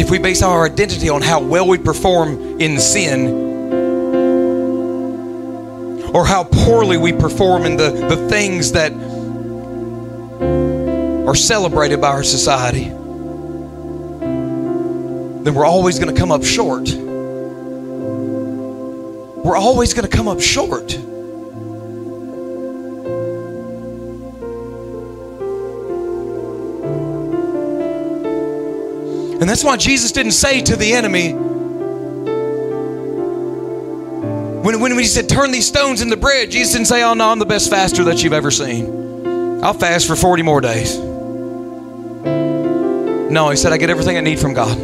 If 0.08 0.12
we 0.12 0.18
base 0.18 0.40
our 0.40 0.64
identity 0.64 1.10
on 1.10 1.20
how 1.20 1.38
well 1.38 1.68
we 1.68 1.76
perform 1.76 2.62
in 2.62 2.80
sin, 2.80 3.28
or 6.14 6.24
how 6.24 6.44
poorly 6.44 6.96
we 6.96 7.12
perform 7.12 7.66
in 7.66 7.76
the, 7.76 7.90
the 7.90 8.16
things 8.30 8.72
that 8.72 8.90
are 11.28 11.34
celebrated 11.34 12.00
by 12.00 12.08
our 12.08 12.22
society, 12.22 12.84
then 15.44 15.54
we're 15.54 15.66
always 15.66 15.98
going 15.98 16.14
to 16.14 16.18
come 16.18 16.32
up 16.32 16.42
short. 16.42 16.88
We're 19.44 19.58
always 19.58 19.92
going 19.92 20.08
to 20.08 20.16
come 20.16 20.26
up 20.26 20.40
short. 20.40 20.98
And 29.40 29.48
that's 29.48 29.62
why 29.62 29.76
Jesus 29.76 30.12
didn't 30.12 30.32
say 30.32 30.60
to 30.62 30.76
the 30.76 30.92
enemy, 30.92 31.32
when, 34.62 34.80
when 34.80 34.98
he 34.98 35.04
said, 35.04 35.28
turn 35.28 35.52
these 35.52 35.66
stones 35.66 36.02
into 36.02 36.16
bread, 36.16 36.50
Jesus 36.50 36.72
didn't 36.72 36.88
say, 36.88 37.02
oh 37.04 37.14
no, 37.14 37.30
I'm 37.30 37.38
the 37.38 37.46
best 37.46 37.70
faster 37.70 38.04
that 38.04 38.22
you've 38.22 38.32
ever 38.32 38.50
seen. 38.50 39.62
I'll 39.62 39.74
fast 39.74 40.06
for 40.06 40.16
40 40.16 40.42
more 40.42 40.60
days. 40.60 40.98
No, 43.30 43.50
he 43.50 43.56
said, 43.56 43.72
I 43.72 43.76
get 43.76 43.90
everything 43.90 44.16
I 44.16 44.20
need 44.20 44.38
from 44.38 44.54
God. 44.54 44.76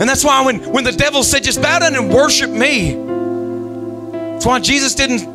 And 0.00 0.08
that's 0.08 0.24
why 0.24 0.44
when, 0.44 0.60
when 0.72 0.84
the 0.84 0.92
devil 0.92 1.22
said, 1.22 1.42
just 1.42 1.62
bow 1.62 1.78
down 1.78 1.94
and 1.94 2.12
worship 2.12 2.50
me, 2.50 2.94
that's 4.32 4.44
why 4.44 4.60
Jesus 4.60 4.94
didn't 4.94 5.34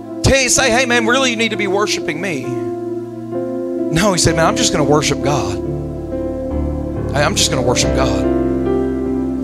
say, 0.50 0.70
hey 0.70 0.86
man, 0.86 1.08
really 1.08 1.32
you 1.32 1.36
need 1.36 1.50
to 1.50 1.58
be 1.58 1.68
worshiping 1.68 2.22
me. 2.22 2.44
No, 2.44 4.14
he 4.14 4.20
said, 4.20 4.36
man, 4.36 4.46
I'm 4.46 4.56
just 4.56 4.72
going 4.72 4.86
to 4.86 4.92
worship 4.92 5.24
God. 5.24 5.69
Hey, 7.14 7.24
I'm 7.24 7.36
just 7.36 7.50
going 7.50 7.62
to 7.62 7.68
worship 7.68 7.96
God. 7.96 8.24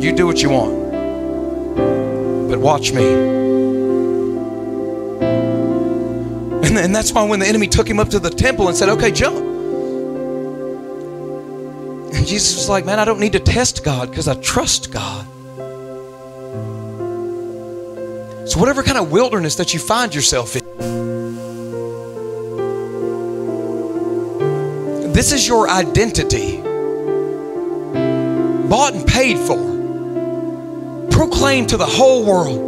You 0.01 0.13
do 0.13 0.27
what 0.27 0.39
you 0.39 0.51
want. 0.51 0.91
But 2.47 2.59
watch 2.59 2.93
me. 2.93 3.03
And, 6.63 6.77
and 6.77 6.95
that's 6.95 7.11
why 7.11 7.23
when 7.23 7.39
the 7.39 7.47
enemy 7.47 7.65
took 7.65 7.89
him 7.89 7.99
up 7.99 8.09
to 8.09 8.19
the 8.19 8.29
temple 8.29 8.67
and 8.67 8.77
said, 8.77 8.89
okay, 8.89 9.09
jump. 9.11 9.37
And 12.13 12.27
Jesus 12.27 12.55
was 12.55 12.69
like, 12.69 12.85
man, 12.85 12.99
I 12.99 13.05
don't 13.05 13.19
need 13.19 13.33
to 13.33 13.39
test 13.39 13.83
God 13.83 14.11
because 14.11 14.27
I 14.27 14.35
trust 14.35 14.91
God. 14.91 15.25
So, 18.47 18.59
whatever 18.59 18.83
kind 18.83 18.99
of 18.99 19.11
wilderness 19.11 19.55
that 19.55 19.73
you 19.73 19.79
find 19.79 20.13
yourself 20.13 20.55
in, 20.55 20.63
this 25.13 25.31
is 25.31 25.47
your 25.47 25.67
identity 25.67 26.61
bought 28.75 28.93
and 28.93 29.07
paid 29.07 29.37
for, 29.37 29.55
proclaimed 31.09 31.69
to 31.69 31.77
the 31.77 31.85
whole 31.85 32.25
world. 32.25 32.59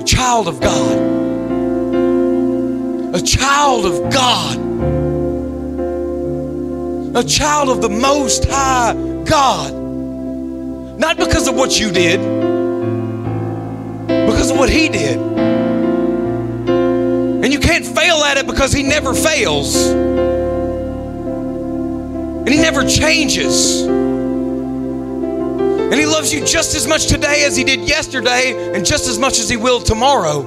A 0.00 0.04
child 0.04 0.48
of 0.48 0.62
God. 0.62 0.96
A 3.14 3.20
child 3.20 3.84
of 3.84 4.10
God. 4.10 4.56
A 7.14 7.22
child 7.22 7.68
of 7.68 7.82
the 7.82 7.90
Most 7.90 8.46
High 8.46 8.94
God. 9.26 9.74
Not 10.98 11.18
because 11.18 11.46
of 11.46 11.54
what 11.54 11.78
you 11.78 11.90
did, 11.92 12.18
because 14.06 14.50
of 14.50 14.56
what 14.56 14.70
He 14.70 14.88
did. 14.88 15.18
And 17.44 17.52
you 17.52 17.60
can't 17.60 17.84
fail 17.84 18.24
at 18.24 18.38
it 18.38 18.46
because 18.46 18.72
He 18.72 18.84
never 18.84 19.12
fails. 19.12 19.76
And 22.46 22.48
He 22.48 22.56
never 22.56 22.88
changes. 22.88 24.03
And 25.94 26.00
He 26.00 26.06
loves 26.06 26.34
you 26.34 26.44
just 26.44 26.74
as 26.74 26.88
much 26.88 27.06
today 27.06 27.44
as 27.44 27.56
He 27.56 27.62
did 27.62 27.78
yesterday, 27.88 28.72
and 28.74 28.84
just 28.84 29.06
as 29.06 29.16
much 29.16 29.38
as 29.38 29.48
He 29.48 29.56
will 29.56 29.78
tomorrow. 29.78 30.42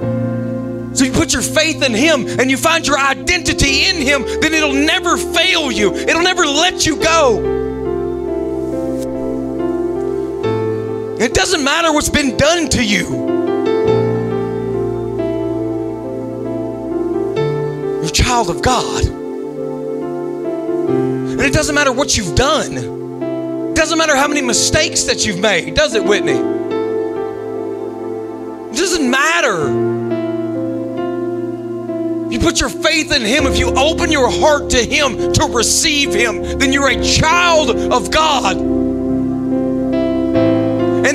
So 0.93 1.05
you 1.05 1.13
put 1.13 1.31
your 1.31 1.41
faith 1.41 1.81
in 1.81 1.93
Him 1.93 2.27
and 2.27 2.51
you 2.51 2.57
find 2.57 2.85
your 2.85 2.99
identity 2.99 3.85
in 3.85 3.95
Him, 3.95 4.23
then 4.41 4.53
it'll 4.53 4.73
never 4.73 5.15
fail 5.15 5.71
you, 5.71 5.95
it'll 5.95 6.21
never 6.21 6.45
let 6.45 6.85
you 6.85 6.97
go. 6.97 7.37
It 11.17 11.33
doesn't 11.33 11.63
matter 11.63 11.93
what's 11.93 12.09
been 12.09 12.35
done 12.35 12.67
to 12.71 12.83
you. 12.83 13.07
You're 17.95 18.03
a 18.03 18.09
child 18.09 18.49
of 18.49 18.61
God. 18.61 19.05
And 20.89 21.39
it 21.39 21.53
doesn't 21.53 21.73
matter 21.73 21.93
what 21.93 22.17
you've 22.17 22.35
done. 22.35 22.96
Doesn't 23.88 23.99
matter 23.99 24.17
how 24.17 24.27
many 24.27 24.41
mistakes 24.41 25.03
that 25.03 25.25
you've 25.25 25.39
made, 25.39 25.73
does 25.73 25.95
it, 25.95 26.03
Whitney? 26.03 26.33
It 26.33 26.41
doesn't 28.75 29.09
matter. 29.09 29.69
You 32.29 32.38
put 32.38 32.59
your 32.59 32.67
faith 32.67 33.13
in 33.13 33.21
Him, 33.21 33.47
if 33.47 33.57
you 33.57 33.67
open 33.67 34.11
your 34.11 34.29
heart 34.29 34.71
to 34.71 34.83
Him 34.83 35.31
to 35.31 35.45
receive 35.53 36.13
Him, 36.13 36.59
then 36.59 36.73
you're 36.73 36.89
a 36.89 37.01
child 37.01 37.69
of 37.69 38.11
God. 38.11 38.57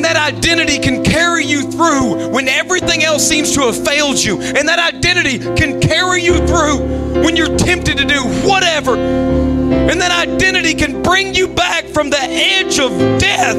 And 0.02 0.16
that 0.16 0.34
identity 0.34 0.80
can 0.80 1.04
carry 1.04 1.44
you 1.44 1.70
through 1.70 2.30
when 2.30 2.48
everything 2.48 3.04
else 3.04 3.24
seems 3.24 3.54
to 3.54 3.60
have 3.60 3.86
failed 3.86 4.18
you. 4.18 4.40
And 4.40 4.68
that 4.68 4.80
identity 4.80 5.38
can 5.38 5.80
carry 5.80 6.24
you 6.24 6.44
through 6.44 7.22
when 7.22 7.36
you're 7.36 7.56
tempted 7.56 7.98
to 7.98 8.04
do 8.04 8.20
whatever. 8.44 8.96
And 8.96 10.00
that 10.00 10.10
identity 10.10 10.74
can 10.74 11.04
bring 11.04 11.36
you 11.36 11.46
back 11.46 11.84
from 11.84 12.10
the 12.10 12.18
edge 12.18 12.80
of 12.80 12.90
death. 13.20 13.54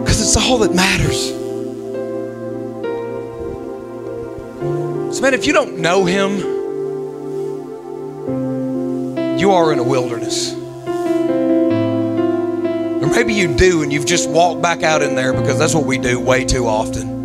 Because 0.00 0.22
it's 0.22 0.36
all 0.38 0.56
that 0.60 0.74
matters. 0.74 1.28
So, 5.14 5.22
man, 5.22 5.34
if 5.34 5.46
you 5.46 5.52
don't 5.52 5.80
know 5.80 6.06
Him, 6.06 6.38
you 9.38 9.50
are 9.50 9.70
in 9.70 9.78
a 9.78 9.84
wilderness. 9.84 10.58
Or 13.08 13.10
maybe 13.12 13.32
you 13.32 13.56
do 13.56 13.82
and 13.82 13.90
you've 13.90 14.04
just 14.04 14.28
walked 14.28 14.60
back 14.60 14.82
out 14.82 15.00
in 15.00 15.14
there 15.14 15.32
because 15.32 15.58
that's 15.58 15.74
what 15.74 15.86
we 15.86 15.96
do 15.96 16.20
way 16.20 16.44
too 16.44 16.66
often. 16.66 17.16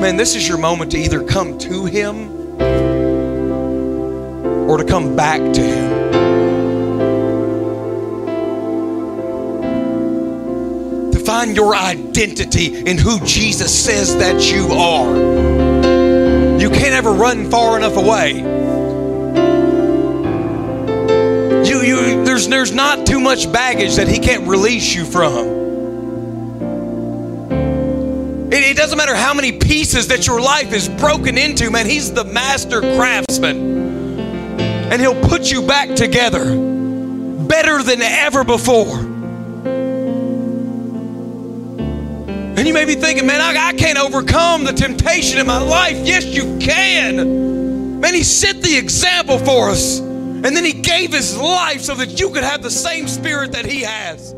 Man, 0.00 0.16
this 0.16 0.34
is 0.34 0.48
your 0.48 0.56
moment 0.56 0.92
to 0.92 0.98
either 0.98 1.22
come 1.22 1.58
to 1.58 1.84
Him 1.84 2.30
or 4.70 4.78
to 4.78 4.84
come 4.84 5.16
back 5.16 5.38
to 5.52 5.60
Him. 5.60 6.12
To 11.12 11.18
find 11.18 11.54
your 11.54 11.76
identity 11.76 12.88
in 12.88 12.96
who 12.96 13.20
Jesus 13.26 13.84
says 13.84 14.16
that 14.16 14.50
you 14.50 14.68
are. 14.68 15.14
You 16.58 16.70
can't 16.70 16.94
ever 16.94 17.12
run 17.12 17.50
far 17.50 17.76
enough 17.76 17.96
away 17.98 18.57
you, 21.82 21.96
you, 22.00 22.24
there's, 22.24 22.48
there's 22.48 22.72
not 22.72 23.06
too 23.06 23.20
much 23.20 23.50
baggage 23.52 23.96
that 23.96 24.08
He 24.08 24.18
can't 24.18 24.46
release 24.46 24.94
you 24.94 25.04
from. 25.04 25.58
It, 28.50 28.62
it 28.64 28.76
doesn't 28.76 28.96
matter 28.96 29.14
how 29.14 29.34
many 29.34 29.52
pieces 29.52 30.08
that 30.08 30.26
your 30.26 30.40
life 30.40 30.72
is 30.72 30.88
broken 30.88 31.36
into, 31.36 31.70
man. 31.70 31.86
He's 31.86 32.12
the 32.12 32.24
master 32.24 32.80
craftsman. 32.80 34.60
And 34.60 35.00
He'll 35.00 35.20
put 35.28 35.50
you 35.50 35.66
back 35.66 35.94
together 35.94 36.44
better 37.46 37.82
than 37.82 38.02
ever 38.02 38.44
before. 38.44 38.98
And 42.58 42.66
you 42.66 42.74
may 42.74 42.84
be 42.84 42.94
thinking, 42.94 43.26
man, 43.26 43.40
I, 43.40 43.68
I 43.68 43.72
can't 43.74 43.98
overcome 43.98 44.64
the 44.64 44.72
temptation 44.72 45.38
in 45.38 45.46
my 45.46 45.62
life. 45.62 45.96
Yes, 46.04 46.24
you 46.24 46.58
can. 46.58 48.00
Man, 48.00 48.14
He 48.14 48.22
set 48.22 48.62
the 48.62 48.76
example 48.76 49.38
for 49.38 49.70
us. 49.70 50.07
And 50.44 50.56
then 50.56 50.64
He 50.64 50.72
gave 50.72 51.12
His 51.12 51.36
life 51.36 51.82
so 51.82 51.94
that 51.96 52.20
you 52.20 52.30
could 52.30 52.44
have 52.44 52.62
the 52.62 52.70
same 52.70 53.08
spirit 53.08 53.52
that 53.52 53.66
He 53.66 53.82
has. 53.82 54.34